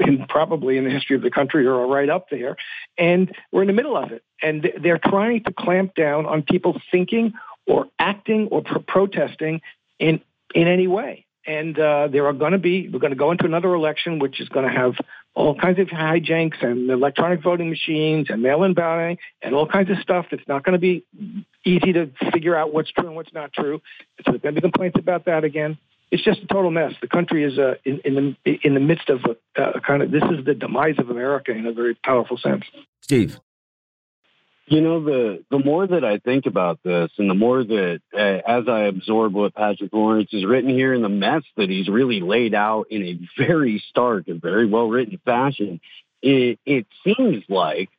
[0.00, 2.56] in, probably in the history of the country, or right up there,
[2.98, 4.22] and we're in the middle of it.
[4.42, 7.34] And they're trying to clamp down on people thinking
[7.66, 9.60] or acting or pro- protesting
[9.98, 10.20] in
[10.54, 11.23] in any way.
[11.46, 14.40] And uh, there are going to be, we're going to go into another election, which
[14.40, 14.94] is going to have
[15.34, 19.98] all kinds of hijinks and electronic voting machines and mail-in balloting and all kinds of
[19.98, 20.26] stuff.
[20.30, 21.04] It's not going to be
[21.64, 23.82] easy to figure out what's true and what's not true.
[24.24, 25.76] So there's going to be complaints about that again.
[26.10, 26.92] It's just a total mess.
[27.00, 29.20] The country is uh, in, in, the in the midst of
[29.56, 32.64] a, a kind of this is the demise of America in a very powerful sense.
[33.00, 33.40] Steve.
[34.66, 38.18] You know, the the more that I think about this, and the more that uh,
[38.18, 42.20] as I absorb what Patrick Lawrence has written here, and the mess that he's really
[42.20, 45.80] laid out in a very stark and very well written fashion,
[46.22, 47.90] it, it seems like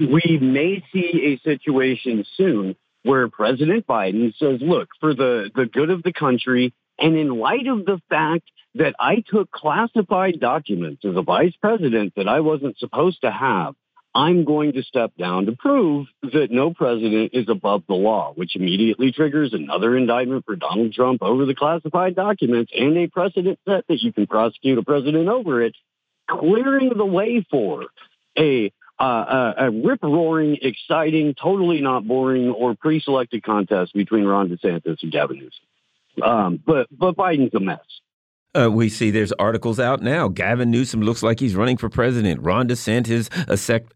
[0.00, 5.90] we may see a situation soon where President Biden says, "Look, for the the good
[5.90, 11.14] of the country, and in light of the fact that I took classified documents as
[11.14, 13.76] a vice president that I wasn't supposed to have."
[14.14, 18.54] I'm going to step down to prove that no president is above the law, which
[18.54, 23.84] immediately triggers another indictment for Donald Trump over the classified documents and a precedent set
[23.88, 25.74] that you can prosecute a president over it,
[26.28, 27.86] clearing the way for
[28.38, 34.48] a uh, a, rip roaring, exciting, totally not boring or pre selected contest between Ron
[34.48, 36.22] DeSantis and Gavin Newsom.
[36.22, 37.80] Um, but but Biden's a mess.
[38.56, 40.28] Uh, we see there's articles out now.
[40.28, 42.40] Gavin Newsom looks like he's running for president.
[42.40, 43.28] Ron DeSantis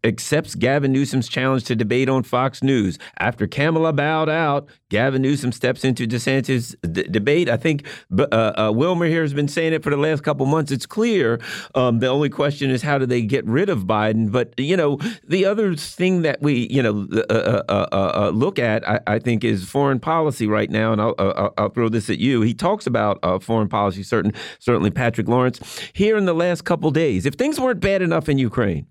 [0.03, 2.99] accepts Gavin Newsom's challenge to debate on Fox News.
[3.17, 6.75] After Kamala bowed out, Gavin Newsom steps into DeSantis'
[7.11, 7.47] debate.
[7.47, 7.85] I think
[8.17, 10.71] uh, uh, Wilmer here has been saying it for the last couple months.
[10.71, 11.39] It's clear.
[11.75, 14.31] Um, the only question is how do they get rid of Biden?
[14.31, 18.87] But you know, the other thing that we you know uh, uh, uh, look at,
[18.87, 20.91] I, I, think, is foreign policy right now.
[20.91, 22.41] And I'll, I'll throw this at you.
[22.41, 25.59] He talks about foreign policy, certain certainly Patrick Lawrence,
[25.93, 27.25] here in the last couple days.
[27.25, 28.87] If things weren't bad enough in Ukraine,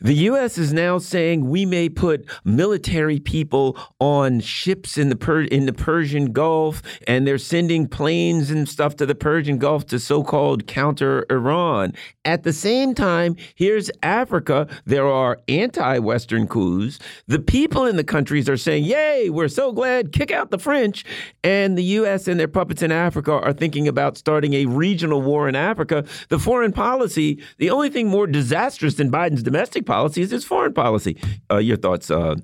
[0.00, 0.58] the U.S.
[0.58, 5.72] is now saying we may put military people on ships in the per in the
[5.72, 11.26] Persian Gulf, and they're sending planes and stuff to the Persian Gulf to so-called counter
[11.30, 11.94] Iran.
[12.24, 14.68] At the same time, here's Africa.
[14.84, 17.00] There are anti-Western coups.
[17.26, 20.12] The people in the countries are saying, "Yay, we're so glad!
[20.12, 21.04] Kick out the French!"
[21.42, 22.28] And the U.S.
[22.28, 26.04] and their puppets in Africa are thinking about starting a regional war in Africa.
[26.28, 30.72] The foreign policy, the only thing more disastrous than Biden's domestic policy is his foreign
[30.72, 31.16] policy.
[31.50, 32.36] Uh, your thoughts, uh,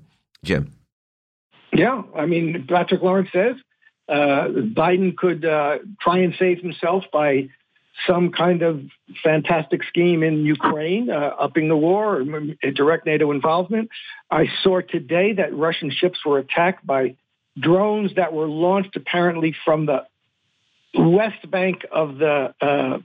[0.43, 0.73] Jim?
[1.71, 3.55] Yeah, I mean, Patrick Lawrence says
[4.09, 4.47] uh,
[4.81, 7.49] Biden could uh, try and save himself by
[8.05, 8.81] some kind of
[9.23, 12.23] fantastic scheme in Ukraine, uh, upping the war,
[12.73, 13.89] direct NATO involvement.
[14.29, 17.15] I saw today that Russian ships were attacked by
[17.57, 20.03] drones that were launched apparently from the
[20.97, 22.97] west bank of the, uh,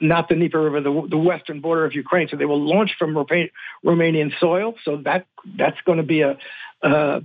[0.00, 2.28] not the Dnieper River, the, the, western border of Ukraine.
[2.30, 3.14] So they will launch from
[3.84, 4.74] Romanian soil.
[4.84, 5.26] So that
[5.56, 6.36] that's going to be a,
[6.82, 7.22] a,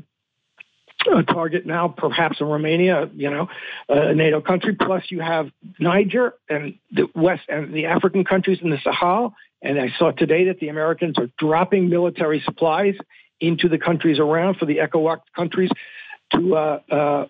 [1.13, 3.47] a target now, perhaps in Romania, you know,
[3.87, 4.75] a NATO country.
[4.75, 5.49] Plus, you have
[5.79, 9.33] Niger and the west and the African countries in the Sahel.
[9.61, 12.95] And I saw today that the Americans are dropping military supplies
[13.39, 15.69] into the countries around for the ECOWAS countries
[16.33, 17.25] to uh, uh,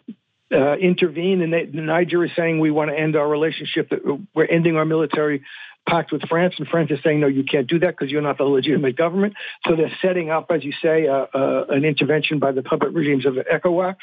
[0.51, 1.41] uh, intervene.
[1.41, 3.89] And they, Niger is saying we want to end our relationship.
[3.89, 3.99] That
[4.33, 5.43] we're ending our military
[5.87, 8.37] pact with France, and France is saying no, you can't do that because you're not
[8.37, 9.33] the legitimate government.
[9.67, 13.25] So they're setting up, as you say, uh, uh, an intervention by the puppet regimes
[13.25, 13.95] of ECOWAS.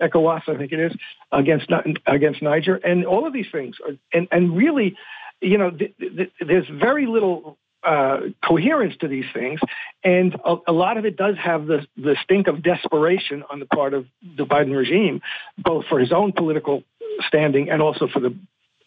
[0.00, 0.92] ECOWAS, I think it is,
[1.30, 1.70] against
[2.06, 4.96] against Niger, and all of these things, are, and and really,
[5.40, 9.60] you know, th- th- there's very little uh, coherence to these things,
[10.04, 13.66] and a, a, lot of it does have the the stink of desperation on the
[13.66, 14.06] part of
[14.36, 15.20] the Biden regime,
[15.58, 16.84] both for his own political
[17.26, 18.36] standing and also for the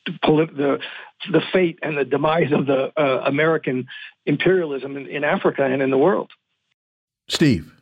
[0.05, 0.79] the
[1.31, 3.87] the fate and the demise of the uh, American
[4.25, 6.31] imperialism in, in Africa and in the world.
[7.27, 7.74] Steve.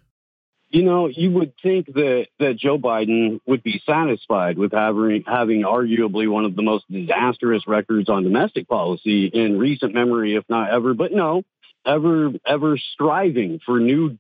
[0.74, 5.62] You know, you would think that, that Joe Biden would be satisfied with having, having
[5.62, 10.72] arguably one of the most disastrous records on domestic policy in recent memory, if not
[10.72, 10.95] ever.
[10.95, 11.44] But no,
[11.86, 14.18] ever ever striving for new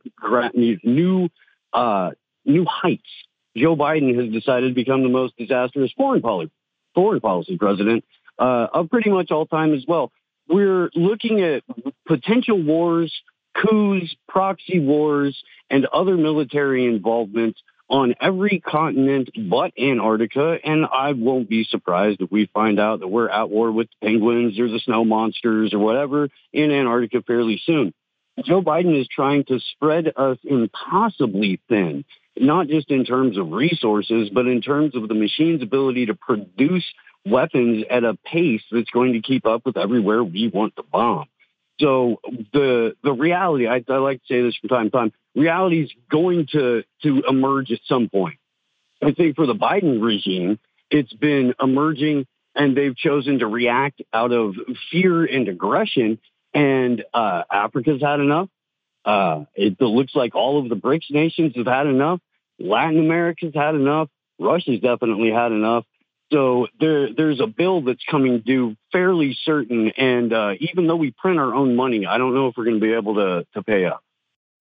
[0.83, 1.29] new
[1.73, 2.11] uh,
[2.45, 3.09] new heights.
[3.57, 6.51] Joe Biden has decided to become the most disastrous foreign policy
[6.93, 8.05] foreign policy president
[8.37, 10.11] uh, of pretty much all time as well.
[10.47, 11.63] We're looking at
[12.05, 13.11] potential wars
[13.55, 17.55] coups, proxy wars, and other military involvement
[17.89, 20.57] on every continent but Antarctica.
[20.63, 24.07] And I won't be surprised if we find out that we're at war with the
[24.07, 27.93] penguins or the snow monsters or whatever in Antarctica fairly soon.
[28.43, 32.03] Joe Biden is trying to spread us impossibly thin,
[32.35, 36.85] not just in terms of resources, but in terms of the machine's ability to produce
[37.25, 41.25] weapons at a pace that's going to keep up with everywhere we want to bomb.
[41.79, 42.19] So
[42.53, 45.91] the the reality, I, I like to say this from time to time, reality is
[46.09, 48.37] going to to emerge at some point.
[49.01, 50.59] I think for the Biden regime,
[50.89, 52.25] it's been emerging
[52.55, 54.55] and they've chosen to react out of
[54.91, 56.19] fear and aggression.
[56.53, 58.49] And uh, Africa's had enough.
[59.03, 62.19] Uh, it looks like all of the BRICS nations have had enough.
[62.59, 64.09] Latin America's had enough.
[64.39, 65.85] Russia's definitely had enough.
[66.33, 69.91] So there, there's a bill that's coming due fairly certain.
[69.95, 72.79] And uh, even though we print our own money, I don't know if we're going
[72.79, 74.03] to be able to, to pay up.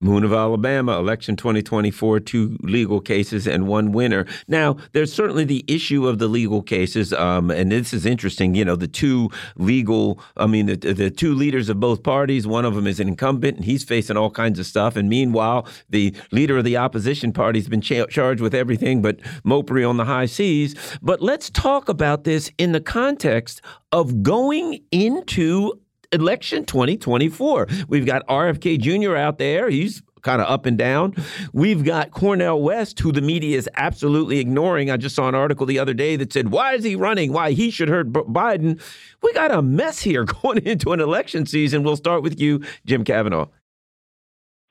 [0.03, 4.25] Moon of Alabama, election 2024, two legal cases and one winner.
[4.47, 8.53] Now, there's certainly the issue of the legal cases, um, and this is interesting.
[8.53, 12.65] You know, the two legal, I mean, the, the two leaders of both parties, one
[12.65, 14.95] of them is an incumbent, and he's facing all kinds of stuff.
[14.95, 19.19] And meanwhile, the leader of the opposition party has been cha charged with everything but
[19.45, 20.75] mopery on the high seas.
[21.01, 23.61] But let's talk about this in the context
[23.91, 25.79] of going into
[26.13, 27.67] election 2024.
[27.87, 29.15] We've got RFK Jr.
[29.15, 29.69] out there.
[29.69, 31.13] He's kind of up and down.
[31.51, 34.89] We've got Cornel West, who the media is absolutely ignoring.
[34.89, 37.31] I just saw an article the other day that said, why is he running?
[37.31, 38.81] Why he should hurt Biden.
[39.21, 41.83] We got a mess here going into an election season.
[41.83, 43.47] We'll start with you, Jim Kavanagh.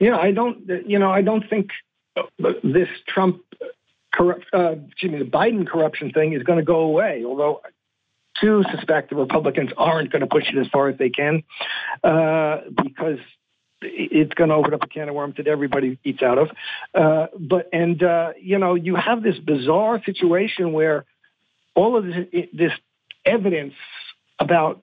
[0.01, 1.71] Yeah, I don't, you know, I don't think
[2.39, 3.41] this Trump
[4.13, 7.25] corrupt, uh, excuse me, the Biden corruption thing is going to go away.
[7.25, 7.63] Although
[8.41, 11.43] to suspect the Republicans aren't going to push it as far as they can
[12.03, 13.19] uh, because
[13.83, 16.49] it's going to open up a can of worms that everybody eats out of.
[16.95, 21.05] Uh, but and uh, you know you have this bizarre situation where
[21.75, 22.73] all of this, this
[23.25, 23.75] evidence
[24.39, 24.83] about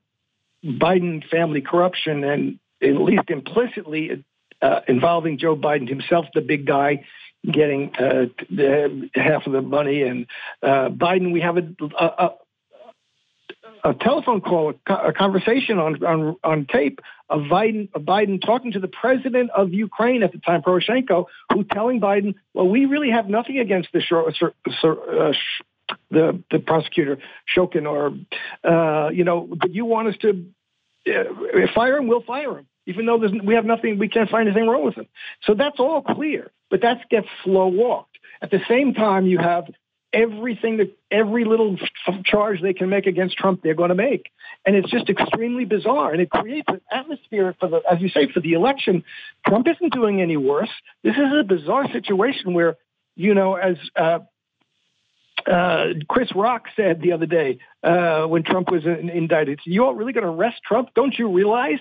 [0.63, 4.23] Biden family corruption and at least implicitly
[4.61, 7.05] uh, involving Joe Biden himself, the big guy,
[7.49, 10.25] getting uh, the, half of the money, and
[10.61, 11.31] uh, Biden.
[11.31, 11.67] We have a,
[11.97, 12.31] a,
[13.83, 16.99] a telephone call, a, conversation on, on, on tape
[17.29, 21.63] of Biden, of Biden talking to the president of Ukraine at the time, Poroshenko, who
[21.63, 25.33] telling Biden, well, we really have nothing against the, uh,
[26.11, 27.19] the, the prosecutor,
[27.55, 28.13] Shokin, or,
[28.69, 30.45] uh, you know, but you want us to
[31.07, 32.67] uh, fire him, we'll fire him.
[32.85, 35.05] Even though we have nothing, we can't find anything wrong with him.
[35.43, 38.17] So that's all clear, but that gets slow walked.
[38.41, 39.65] At the same time, you have
[40.13, 41.77] everything that every little
[42.23, 44.31] charge they can make against Trump, they're going to make.
[44.65, 46.11] And it's just extremely bizarre.
[46.11, 49.03] And it creates an atmosphere for the, as you say, for the election.
[49.47, 50.69] Trump isn't doing any worse.
[51.03, 52.77] This is a bizarre situation where,
[53.15, 54.19] you know, as uh,
[55.49, 60.13] uh, Chris Rock said the other day uh, when Trump was indicted, you all really
[60.13, 60.89] going to arrest Trump?
[60.95, 61.79] Don't you realize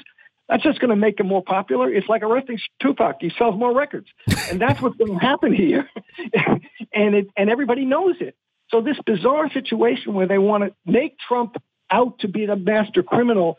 [0.49, 1.93] that's just going to make him more popular.
[1.93, 3.17] It's like arresting Tupac.
[3.21, 4.09] He sells more records,
[4.51, 5.89] and that's what's going to happen here.
[6.93, 8.37] and it, and everybody knows it.
[8.71, 11.57] So this bizarre situation where they want to make Trump
[11.91, 13.59] out to be the master criminal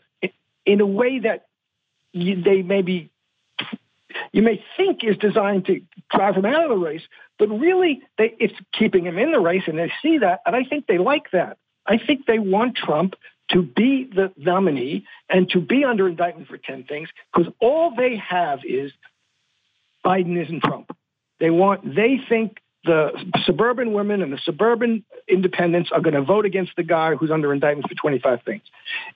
[0.66, 1.46] in a way that
[2.12, 3.10] they maybe
[4.32, 5.80] you may think is designed to
[6.10, 7.02] drive him out of the race,
[7.38, 10.64] but really they, it's keeping him in the race, and they see that, and I
[10.64, 11.58] think they like that.
[11.86, 13.14] I think they want Trump
[13.52, 18.16] to be the nominee and to be under indictment for 10 things because all they
[18.16, 18.92] have is
[20.04, 20.90] Biden isn't Trump.
[21.38, 23.10] They want, they think the
[23.44, 27.52] suburban women and the suburban independents are going to vote against the guy who's under
[27.52, 28.62] indictment for 25 things.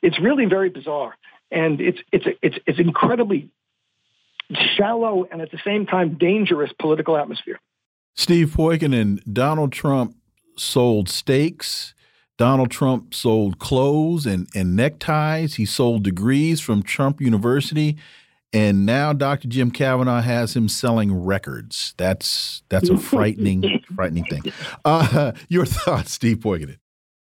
[0.02, 1.16] It's really very bizarre.
[1.50, 3.50] And it's, it's, it's, it's incredibly
[4.76, 7.60] shallow and at the same time dangerous political atmosphere.
[8.14, 10.16] Steve Poikonen Donald Trump
[10.56, 11.93] sold steaks
[12.36, 15.54] Donald Trump sold clothes and, and neckties.
[15.54, 17.96] He sold degrees from Trump University.
[18.52, 19.48] And now Dr.
[19.48, 21.94] Jim Kavanagh has him selling records.
[21.96, 24.52] That's that's a frightening, frightening thing.
[24.84, 26.78] Uh, your thoughts, Steve Poikonen?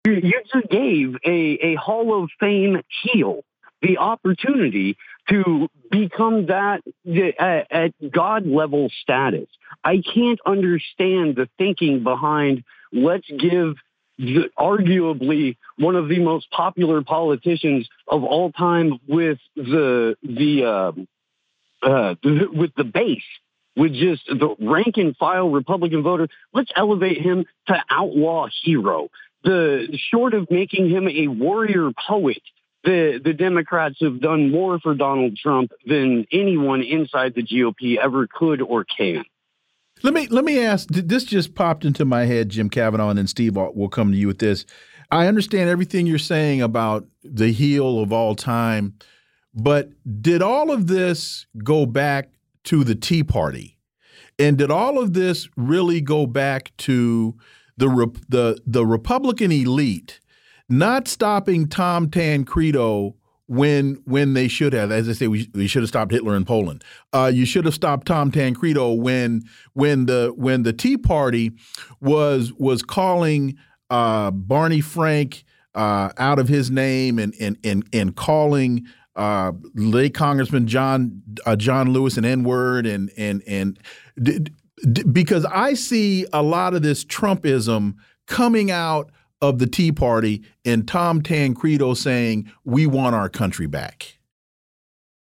[0.07, 1.31] You just gave a,
[1.63, 3.45] a Hall of Fame heel
[3.81, 4.97] the opportunity
[5.29, 6.83] to become that
[7.39, 9.47] at, at God level status.
[9.83, 13.77] I can't understand the thinking behind let's give
[14.21, 22.15] arguably one of the most popular politicians of all time with the the uh, uh,
[22.23, 23.23] with the base
[23.77, 26.29] with just the rank and file Republican voter.
[26.53, 29.09] Let's elevate him to outlaw hero.
[29.43, 32.41] The short of making him a warrior poet,
[32.83, 38.27] the the Democrats have done more for Donald Trump than anyone inside the GOP ever
[38.27, 39.25] could or can.
[40.03, 40.89] Let me let me ask.
[40.91, 44.27] This just popped into my head, Jim Kavanagh, and then Steve will come to you
[44.27, 44.67] with this.
[45.11, 48.95] I understand everything you're saying about the heel of all time,
[49.55, 49.91] but
[50.21, 52.31] did all of this go back
[52.65, 53.79] to the Tea Party,
[54.39, 57.35] and did all of this really go back to
[57.77, 57.89] the
[58.29, 60.21] the the Republican elite
[60.69, 63.15] not stopping Tom Tancredo
[63.47, 64.91] when when they should have.
[64.91, 66.83] As I say, we, we should have stopped Hitler in Poland.
[67.13, 69.43] Uh, you should have stopped Tom Tancredo when
[69.75, 71.53] when the when the Tea Party
[72.01, 73.57] was was calling
[73.91, 75.45] uh, Barney Frank
[75.75, 81.57] uh, out of his name and and and and calling uh, late Congressman John uh,
[81.57, 83.79] John Lewis an N word and and and
[85.13, 87.95] because I see a lot of this Trumpism
[88.27, 89.11] coming out
[89.49, 94.19] of the Tea Party and Tom Tancredo saying we want our country back.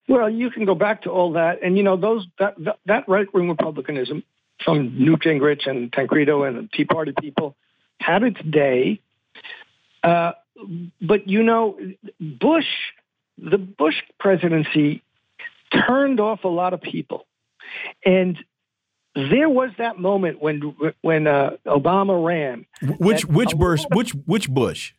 [0.08, 2.56] Well, you can go back to all that, and you know those that
[2.88, 4.24] that, right wing republicanism
[4.64, 7.56] from Newt Gingrich and Tancredo and the Tea Party people
[8.00, 9.02] had its day.
[10.04, 10.32] Uh,
[11.00, 11.78] but you know,
[12.20, 12.66] Bush,
[13.38, 15.04] the Bush presidency
[15.72, 17.28] turned off a lot of people,
[18.04, 18.38] and
[19.16, 20.62] there was that moment when
[21.02, 22.66] when uh, Obama ran.
[23.00, 23.84] Which which Bush?
[23.94, 24.94] Which which Bush?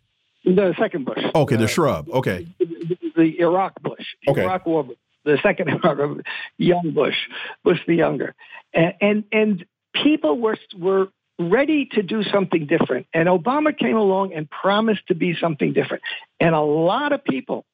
[0.44, 1.22] The second Bush.
[1.34, 2.08] Okay, the uh, shrub.
[2.10, 2.46] Okay.
[2.58, 4.06] The, the Iraq Bush.
[4.26, 4.42] Okay.
[4.42, 4.88] Iraq War.
[5.24, 6.24] The second Iraq,
[6.56, 7.16] young Bush,
[7.62, 8.34] Bush the younger,
[8.72, 11.08] and and, and people were were
[11.38, 13.06] ready to do something different.
[13.14, 16.02] And Obama came along and promised to be something different.
[16.38, 17.64] And a lot of people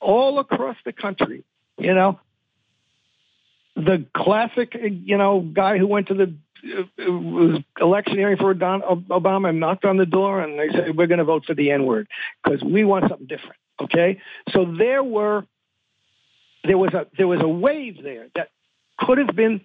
[0.00, 1.44] all across the country,
[1.78, 2.20] you know,
[3.76, 6.34] the classic, you know, guy who went to the
[6.66, 11.06] uh, was electioneering for Don Obama and knocked on the door and they said, we're
[11.06, 12.08] going to vote for the N word
[12.42, 13.56] because we want something different.
[13.80, 14.20] Okay.
[14.50, 15.44] So there were,
[16.64, 18.48] there was a, there was a wave there that
[18.98, 19.60] could have been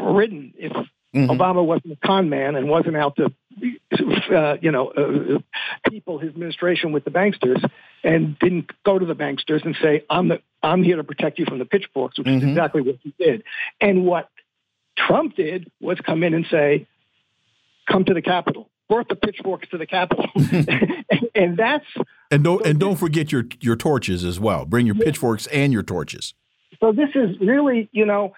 [0.00, 0.72] ridden if
[1.14, 1.30] Mm-hmm.
[1.30, 3.32] Obama wasn't a con man and wasn't out to,
[4.34, 5.38] uh, you know, uh,
[5.88, 7.64] people his administration with the banksters,
[8.04, 11.46] and didn't go to the banksters and say, "I'm the I'm here to protect you
[11.46, 12.38] from the pitchforks," which mm-hmm.
[12.38, 13.42] is exactly what he did.
[13.80, 14.28] And what
[14.96, 16.86] Trump did was come in and say,
[17.90, 20.26] "Come to the Capitol." Brought the pitchforks to the Capitol,
[21.34, 21.84] and that's
[22.30, 24.66] and don't and don't forget your your torches as well.
[24.66, 25.04] Bring your yeah.
[25.04, 26.34] pitchforks and your torches.
[26.80, 28.34] So this is really, you know,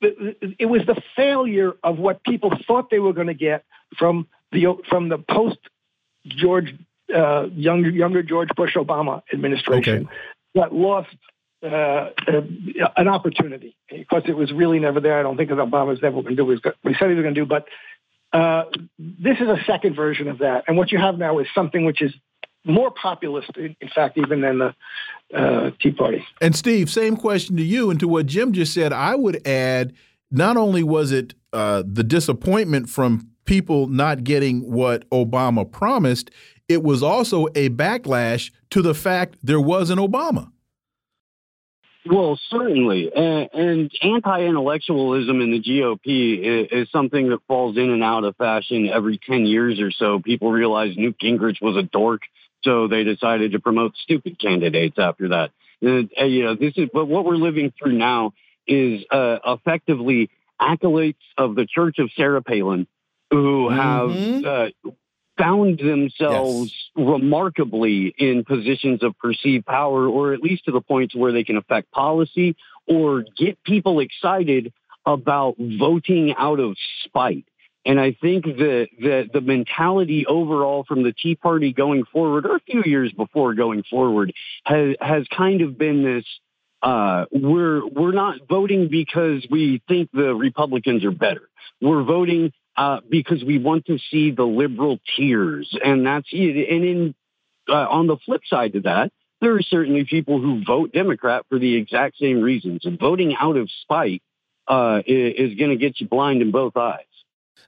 [0.00, 3.64] it was the failure of what people thought they were going to get
[3.98, 5.58] from the from the post
[6.26, 6.74] George
[7.14, 10.08] uh, younger younger George Bush Obama administration okay.
[10.54, 11.08] that lost
[11.62, 12.10] uh,
[12.96, 15.18] an opportunity because it was really never there.
[15.18, 17.22] I don't think that Obama was never going to do what he said he was
[17.22, 17.66] going to do, but.
[18.32, 18.62] Uh,
[18.96, 22.00] this is a second version of that, and what you have now is something which
[22.00, 22.12] is
[22.64, 24.74] more populist, in fact, even than the
[25.34, 26.24] uh, Tea Party.
[26.40, 28.92] And Steve, same question to you and to what Jim just said.
[28.92, 29.92] I would add,
[30.30, 36.30] not only was it uh, the disappointment from people not getting what Obama promised,
[36.68, 40.52] it was also a backlash to the fact there was an Obama.
[42.06, 43.10] Well, certainly.
[43.14, 48.24] And, and anti intellectualism in the GOP is, is, something that falls in and out
[48.24, 50.18] of fashion every 10 years or so.
[50.18, 52.22] People realize Newt Gingrich was a dork
[52.62, 55.50] so they decided to promote stupid candidates after that.
[55.82, 58.32] And, uh, you know, this is, but what we're living through now
[58.66, 60.30] is uh, effectively
[60.60, 62.86] acolytes of the Church of Sarah Palin
[63.30, 64.46] who have mm-hmm.
[64.46, 64.90] uh,
[65.38, 67.06] found themselves yes.
[67.06, 71.56] remarkably in positions of perceived power, or at least to the point where they can
[71.56, 72.56] affect policy
[72.86, 74.72] or get people excited
[75.06, 77.46] about voting out of spite.
[77.84, 82.56] And I think that the, the mentality overall from the Tea Party going forward, or
[82.56, 84.32] a few years before going forward,
[84.64, 86.24] has, has kind of been this
[86.82, 91.48] uh, we're we're not voting because we think the Republicans are better.
[91.80, 96.70] We're voting uh, because we want to see the liberal tears, and that's it.
[96.70, 97.14] And in
[97.68, 101.58] uh, on the flip side to that, there are certainly people who vote Democrat for
[101.58, 102.84] the exact same reasons.
[102.84, 104.22] And voting out of spite
[104.66, 107.04] uh, is, is going to get you blind in both eyes.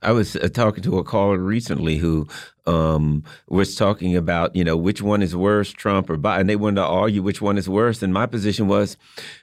[0.01, 2.27] I was uh, talking to a caller recently who
[2.67, 6.41] um, was talking about, you know, which one is worse, Trump or Biden.
[6.41, 8.03] And they wanted to argue which one is worse.
[8.03, 8.97] And my position was,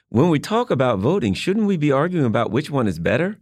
[0.08, 3.38] when we talk about voting, shouldn't we be arguing about which one is better?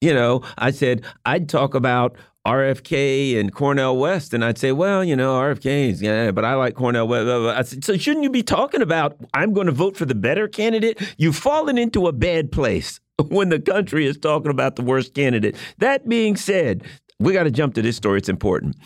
[0.00, 2.16] You know, I said I'd talk about
[2.46, 6.54] RFK and Cornel West, and I'd say, well, you know, RFK is, yeah, but I
[6.54, 7.28] like Cornel West.
[7.28, 10.48] I said, so shouldn't you be talking about I'm going to vote for the better
[10.48, 11.00] candidate?
[11.16, 12.98] You've fallen into a bad place
[13.28, 15.56] when the country is talking about the worst candidate.
[15.78, 16.84] That being said,
[17.18, 18.18] we got to jump to this story.
[18.18, 18.76] It's important.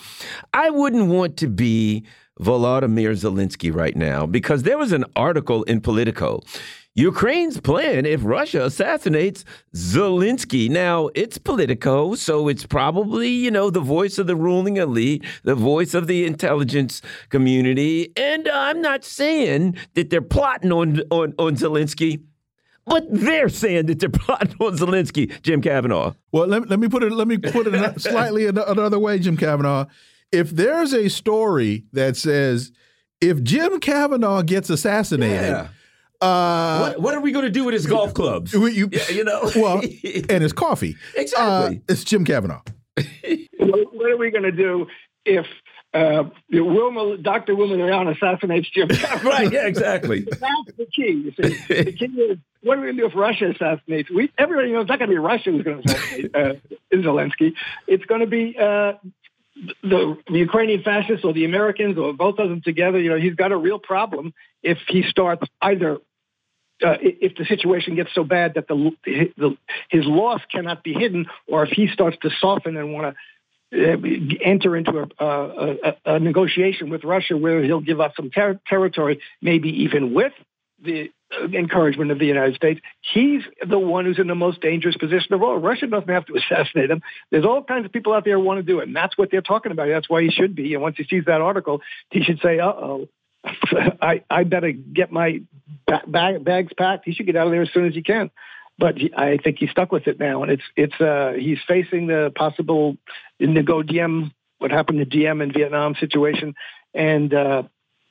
[0.52, 2.04] I wouldn't want to be
[2.40, 6.40] Volodymyr Zelensky right now because there was an article in Politico.
[6.94, 9.44] Ukraine's plan if Russia assassinates
[9.74, 10.70] Zelensky.
[10.70, 15.54] Now, it's Politico, so it's probably, you know, the voice of the ruling elite, the
[15.54, 18.12] voice of the intelligence community.
[18.16, 22.22] And I'm not saying that they're plotting on, on, on Zelensky.
[22.86, 26.12] But they're saying that they're plotting on Zelensky, Jim Kavanagh.
[26.30, 27.12] Well, let, let me put it.
[27.12, 29.86] Let me put it slightly another way, Jim Kavanagh.
[30.30, 32.72] If there's a story that says
[33.20, 35.68] if Jim Kavanagh gets assassinated, yeah.
[36.20, 38.52] Uh, what, what, are we going to do with his golf clubs?
[38.52, 39.82] You, yeah, you know, well,
[40.30, 40.96] and his coffee.
[41.14, 41.76] Exactly.
[41.76, 42.62] Uh, it's Jim Kavanagh.
[43.58, 44.86] what are we going to do
[45.26, 45.46] if
[45.96, 47.56] uh, Wilma, Dr.
[47.56, 48.88] Wilmer Leon assassinates Jim
[49.24, 50.20] right, yeah, exactly.
[50.30, 51.12] That's the key.
[51.24, 54.10] You see, the key is what are we going to do if Russia assassinates?
[54.10, 56.52] We everybody knows it's not going to be Russia who's going to assassinate uh,
[56.94, 57.52] Zelensky.
[57.86, 58.94] It's going to be uh,
[59.82, 63.00] the, the Ukrainian fascists or the Americans or both of them together.
[63.00, 65.98] You know, he's got a real problem if he starts either.
[66.84, 69.56] Uh, if the situation gets so bad that the, the
[69.88, 73.14] his loss cannot be hidden, or if he starts to soften and want to
[73.72, 79.20] enter into a, a, a, negotiation with Russia where he'll give up some ter- territory,
[79.42, 80.32] maybe even with
[80.82, 82.80] the uh, encouragement of the United States.
[83.00, 85.58] He's the one who's in the most dangerous position of all.
[85.58, 87.02] Russia doesn't have to assassinate him.
[87.30, 89.30] There's all kinds of people out there who want to do it, and that's what
[89.32, 89.88] they're talking about.
[89.88, 90.74] That's why he should be.
[90.74, 91.80] And once he sees that article,
[92.10, 93.08] he should say, "Uh oh."
[94.00, 95.40] I, I better get my
[96.06, 97.04] bag, bags packed.
[97.04, 98.30] He should get out of there as soon as he can
[98.78, 102.32] but I think he's stuck with it now, and it's it's uh, he's facing the
[102.34, 102.96] possible
[103.38, 106.54] the Diem, what happened to Diem in Vietnam situation,
[106.94, 107.62] and uh,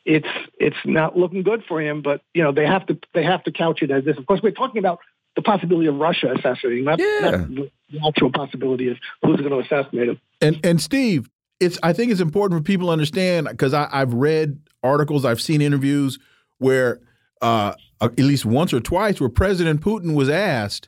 [0.05, 0.27] it's
[0.59, 2.01] it's not looking good for him.
[2.01, 4.17] But you know they have to they have to couch it as this.
[4.17, 4.99] Of course, we're talking about
[5.35, 7.45] the possibility of Russia assassinating, not, yeah.
[7.49, 7.71] not the
[8.07, 10.21] actual possibility of who's going to assassinate him.
[10.41, 11.29] And and Steve,
[11.59, 15.61] it's I think it's important for people to understand because I've read articles, I've seen
[15.61, 16.19] interviews
[16.57, 17.01] where
[17.41, 20.87] uh, at least once or twice where President Putin was asked,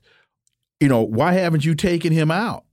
[0.80, 2.64] you know, why haven't you taken him out?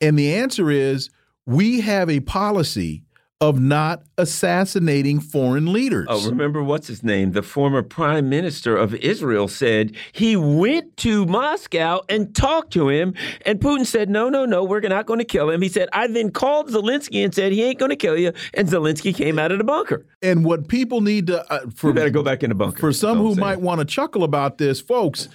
[0.00, 1.10] And the answer is
[1.46, 3.04] we have a policy
[3.40, 6.06] of not assassinating foreign leaders.
[6.10, 7.32] Oh, remember what's his name?
[7.32, 13.14] The former prime minister of Israel said he went to Moscow and talked to him,
[13.46, 16.08] and Putin said, "No, no, no, we're not going to kill him." He said, "I
[16.08, 19.52] then called Zelensky and said he ain't going to kill you," and Zelensky came out
[19.52, 20.04] of the bunker.
[20.20, 22.80] And what people need to uh, for better go back in the bunker.
[22.80, 25.28] For some who might want to chuckle about this, folks,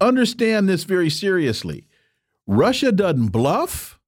[0.00, 1.84] understand this very seriously.
[2.46, 3.99] Russia doesn't bluff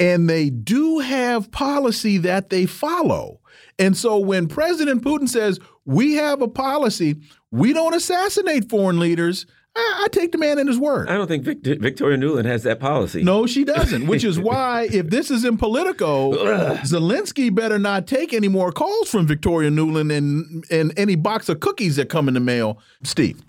[0.00, 3.40] and they do have policy that they follow.
[3.78, 7.16] And so when President Putin says, we have a policy,
[7.50, 9.46] we don't assassinate foreign leaders,
[9.76, 11.08] I, I take the man in his word.
[11.08, 13.22] I don't think Victor, Victoria Nuland has that policy.
[13.22, 16.32] No, she doesn't, which is why if this is in Politico,
[16.82, 21.60] Zelensky better not take any more calls from Victoria Nuland and, and any box of
[21.60, 22.80] cookies that come in the mail.
[23.04, 23.40] Steve.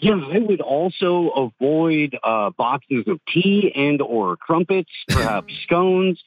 [0.00, 6.22] Yeah, I would also avoid uh, boxes of tea and or crumpets, perhaps scones.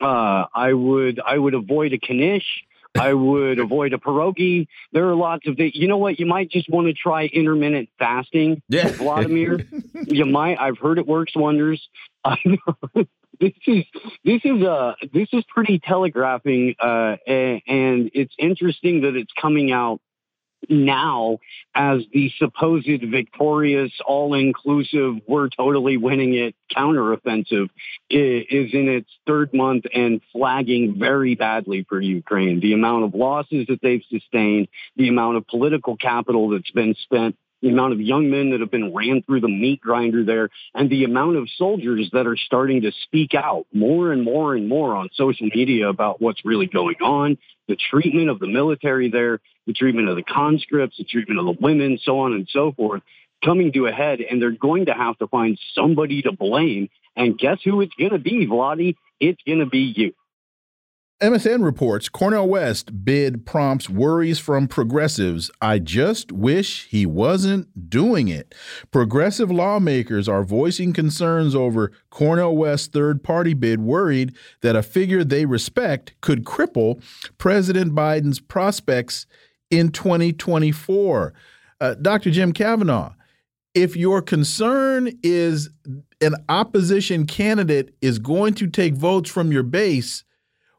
[0.00, 2.44] Uh, I would I would avoid a knish.
[2.96, 4.68] I would avoid a pierogi.
[4.92, 5.72] There are lots of things.
[5.74, 6.20] You know what?
[6.20, 8.88] You might just want to try intermittent fasting, yeah.
[8.88, 9.66] Vladimir.
[10.06, 10.60] you might.
[10.60, 11.88] I've heard it works wonders.
[13.40, 13.84] this is
[14.24, 20.00] this is uh this is pretty telegraphing, uh, and it's interesting that it's coming out
[20.68, 21.38] now
[21.74, 27.68] as the supposed victorious, all inclusive, we're totally winning it counteroffensive
[28.10, 32.60] is in its third month and flagging very badly for Ukraine.
[32.60, 37.36] The amount of losses that they've sustained, the amount of political capital that's been spent
[37.64, 40.90] the amount of young men that have been ran through the meat grinder there, and
[40.90, 44.94] the amount of soldiers that are starting to speak out more and more and more
[44.94, 47.38] on social media about what's really going on,
[47.68, 51.56] the treatment of the military there, the treatment of the conscripts, the treatment of the
[51.60, 53.02] women, so on and so forth,
[53.44, 56.88] coming to a head, and they're going to have to find somebody to blame.
[57.16, 58.96] And guess who it's going to be, Vladdy?
[59.20, 60.14] It's going to be you.
[61.22, 65.48] MSN reports Cornel West bid prompts worries from progressives.
[65.60, 68.52] I just wish he wasn't doing it.
[68.90, 75.22] Progressive lawmakers are voicing concerns over Cornel West's third party bid, worried that a figure
[75.22, 77.00] they respect could cripple
[77.38, 79.26] President Biden's prospects
[79.70, 81.32] in 2024.
[81.80, 82.32] Uh, Dr.
[82.32, 83.12] Jim Kavanagh,
[83.72, 85.70] if your concern is
[86.20, 90.24] an opposition candidate is going to take votes from your base,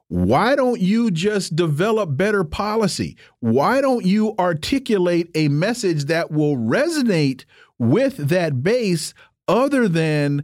[0.08, 3.18] why don't you just develop better policy?
[3.40, 7.46] Why don't you articulate a message that will resonate
[7.80, 9.14] with that base
[9.48, 10.44] other than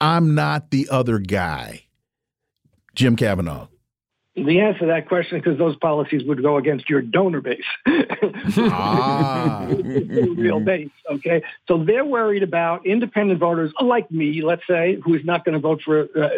[0.00, 1.86] I'm not the other guy?
[2.94, 3.66] Jim Kavanagh.
[4.36, 7.62] The answer to that question is because those policies would go against your donor base.
[8.58, 9.68] ah.
[9.70, 10.90] real base.
[11.08, 11.42] Okay.
[11.68, 15.60] So they're worried about independent voters like me, let's say, who is not going to
[15.60, 16.30] vote for uh,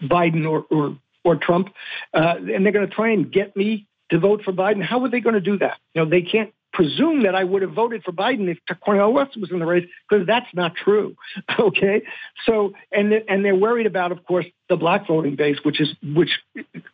[0.00, 0.96] Biden or, or
[1.26, 1.68] or Trump,
[2.14, 4.82] uh, and they're going to try and get me to vote for Biden.
[4.82, 5.78] How are they going to do that?
[5.92, 9.36] You know, they can't presume that I would have voted for Biden if Cornel West
[9.36, 11.16] was in the race because that's not true.
[11.58, 12.02] Okay,
[12.44, 16.30] so and and they're worried about, of course, the black voting base, which is which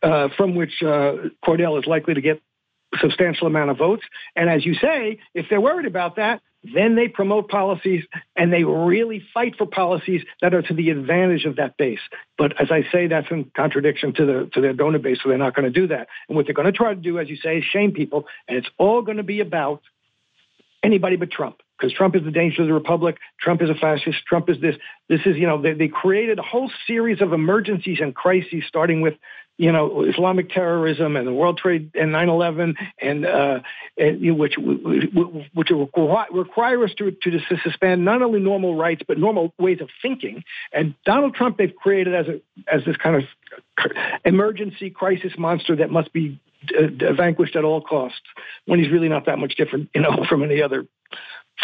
[0.02, 2.40] uh, from which uh, Cordell is likely to get
[3.00, 4.02] substantial amount of votes.
[4.36, 8.04] And as you say, if they're worried about that, then they promote policies
[8.36, 12.00] and they really fight for policies that are to the advantage of that base.
[12.38, 15.38] But as I say, that's in contradiction to the to their donor base, so they're
[15.38, 16.08] not going to do that.
[16.28, 18.56] And what they're going to try to do, as you say, is shame people, and
[18.56, 19.82] it's all going to be about
[20.82, 23.18] anybody but Trump because Trump is the danger to the republic.
[23.40, 24.24] Trump is a fascist.
[24.26, 24.76] Trump is this.
[25.08, 29.00] This is, you know, they, they created a whole series of emergencies and crises, starting
[29.00, 29.14] with,
[29.58, 33.60] you know, Islamic terrorism and the World Trade and 9/11, and, uh,
[33.96, 39.80] and which which require us to, to suspend not only normal rights but normal ways
[39.80, 40.42] of thinking.
[40.72, 42.40] And Donald Trump, they've created as a
[42.72, 43.24] as this kind of
[44.24, 46.40] emergency crisis monster that must be
[46.78, 48.22] uh, vanquished at all costs
[48.66, 50.86] when he's really not that much different, you know, from any other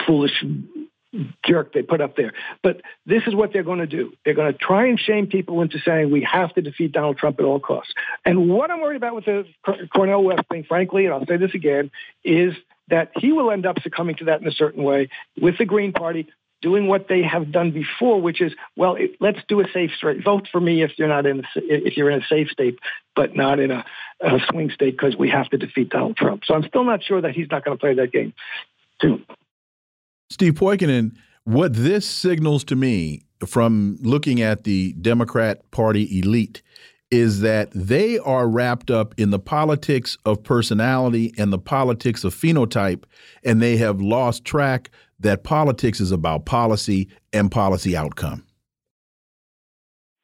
[0.06, 0.44] foolish
[1.46, 2.32] jerk they put up there.
[2.62, 4.12] But this is what they're going to do.
[4.24, 7.40] They're going to try and shame people into saying we have to defeat Donald Trump
[7.40, 7.92] at all costs.
[8.24, 9.46] And what I'm worried about with the
[9.94, 11.90] Cornel West thing, frankly, and I'll say this again,
[12.24, 12.54] is
[12.88, 15.08] that he will end up succumbing to that in a certain way
[15.40, 16.28] with the Green Party
[16.60, 20.24] doing what they have done before, which is, well, it, let's do a safe state.
[20.24, 22.78] Vote for me if you're not in, a, if you're in a safe state,
[23.14, 23.84] but not in a,
[24.20, 26.42] a swing state because we have to defeat Donald Trump.
[26.44, 28.34] So I'm still not sure that he's not going to play that game,
[29.00, 29.22] too.
[30.30, 31.12] Steve Poikonen,
[31.44, 36.62] what this signals to me from looking at the Democrat Party elite
[37.10, 42.34] is that they are wrapped up in the politics of personality and the politics of
[42.34, 43.04] phenotype,
[43.42, 48.44] and they have lost track that politics is about policy and policy outcome.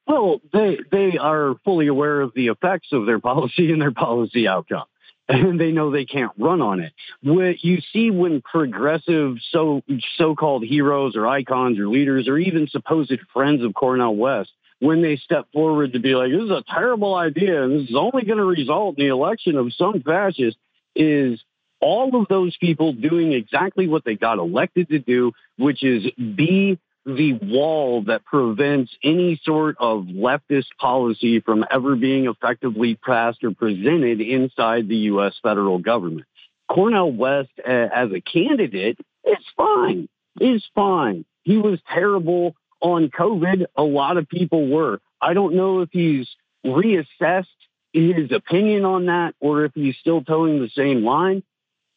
[0.06, 4.46] Well, they they are fully aware of the effects of their policy and their policy
[4.46, 4.84] outcome
[5.28, 6.92] and they know they can't run on it.
[7.22, 9.82] What you see when progressive so
[10.18, 15.16] so-called heroes or icons or leaders or even supposed friends of Cornel West when they
[15.16, 18.38] step forward to be like, this is a terrible idea and this is only going
[18.38, 20.56] to result in the election of some fascist
[20.94, 21.40] is
[21.80, 26.78] all of those people doing exactly what they got elected to do, which is be
[27.06, 33.52] the wall that prevents any sort of leftist policy from ever being effectively passed or
[33.52, 35.34] presented inside the U.S.
[35.42, 36.26] federal government.
[36.68, 40.08] Cornel West, uh, as a candidate, is fine.
[40.40, 41.24] Is fine.
[41.42, 43.66] He was terrible on COVID.
[43.76, 45.00] A lot of people were.
[45.20, 46.28] I don't know if he's
[46.64, 47.44] reassessed
[47.92, 51.42] his opinion on that or if he's still towing the same line.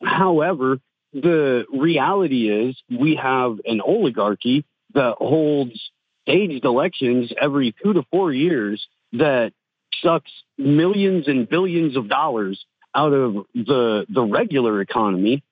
[0.04, 0.80] However,
[1.14, 4.66] the reality is we have an oligarchy
[4.98, 5.80] that holds
[6.24, 9.54] staged elections every two to four years that
[10.02, 12.66] sucks millions and billions of dollars
[12.96, 15.44] out of the the regular economy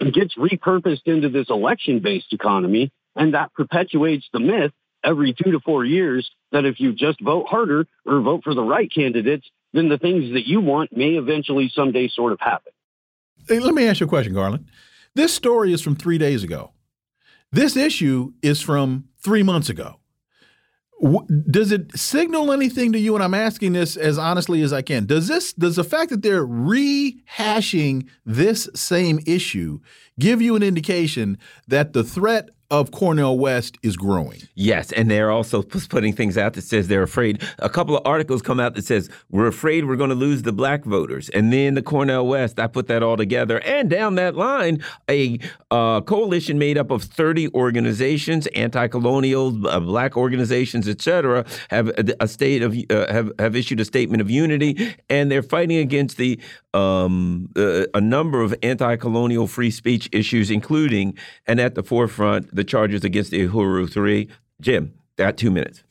[0.00, 2.92] and gets repurposed into this election-based economy.
[3.16, 4.72] And that perpetuates the myth
[5.02, 8.62] every two to four years that if you just vote harder or vote for the
[8.62, 12.72] right candidates then the things that you want may eventually someday sort of happen.
[13.46, 14.66] Hey, let me ask you a question garland.
[15.14, 16.72] This story is from three days ago
[17.52, 19.96] this issue is from three months ago.
[21.50, 23.14] Does it signal anything to you?
[23.14, 25.06] And I'm asking this as honestly as I can.
[25.06, 29.80] Does this does the fact that they're rehashing this same issue
[30.18, 34.40] give you an indication that the threat of Cornel West is growing.
[34.54, 37.42] Yes, and they're also putting things out that says they're afraid.
[37.58, 40.52] A couple of articles come out that says we're afraid we're going to lose the
[40.52, 42.58] black voters, and then the Cornel West.
[42.58, 45.38] I put that all together, and down that line, a
[45.70, 52.62] uh, coalition made up of thirty organizations, anti-colonial, uh, black organizations, etc., have a state
[52.62, 56.38] of uh, have have issued a statement of unity, and they're fighting against the
[56.72, 61.16] um, uh, a number of anti-colonial free speech issues, including
[61.46, 64.28] and at the forefront the charges against the Uhuru Three.
[64.60, 65.82] Jim, that two minutes.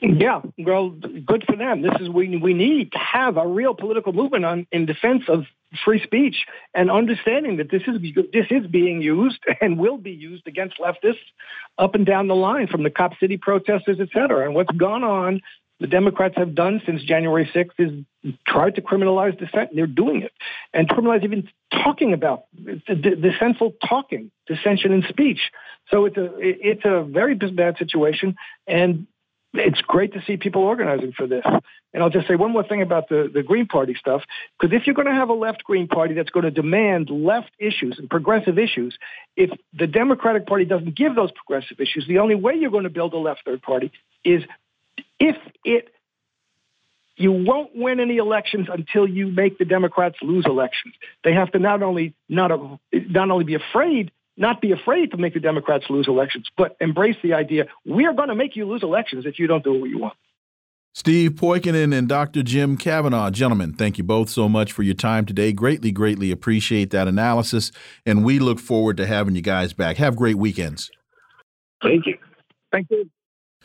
[0.00, 1.82] Yeah, well, good for them.
[1.82, 5.44] This is we we need to have a real political movement on in defense of
[5.84, 8.00] free speech and understanding that this is
[8.32, 11.28] this is being used and will be used against leftists
[11.78, 14.46] up and down the line, from the Cop City protesters, et cetera.
[14.46, 15.40] And what's gone on
[15.80, 19.70] the Democrats have done since January 6th is tried to criminalize dissent.
[19.74, 20.32] They're doing it.
[20.72, 22.44] And criminalize even talking about
[22.86, 25.40] dissentful talking, dissension in speech.
[25.90, 28.36] So it's a, it's a very bad situation.
[28.66, 29.06] And
[29.54, 31.44] it's great to see people organizing for this.
[31.92, 34.22] And I'll just say one more thing about the, the Green Party stuff,
[34.58, 37.50] because if you're going to have a left Green Party that's going to demand left
[37.58, 38.98] issues and progressive issues,
[39.36, 42.90] if the Democratic Party doesn't give those progressive issues, the only way you're going to
[42.90, 43.92] build a left third party
[44.24, 44.42] is
[45.20, 45.88] if it
[47.16, 50.94] you won't win any elections until you make the Democrats lose elections.
[51.22, 52.50] They have to not only not
[52.92, 57.16] not only be afraid, not be afraid to make the Democrats lose elections, but embrace
[57.22, 59.90] the idea we are going to make you lose elections if you don't do what
[59.90, 60.14] you want.
[60.96, 62.44] Steve Poikonen and Dr.
[62.44, 63.30] Jim Kavanagh.
[63.30, 65.52] Gentlemen, thank you both so much for your time today.
[65.52, 67.72] Greatly, greatly appreciate that analysis.
[68.06, 69.96] And we look forward to having you guys back.
[69.96, 70.92] Have great weekends.
[71.82, 72.16] Thank you.
[72.70, 73.10] Thank you.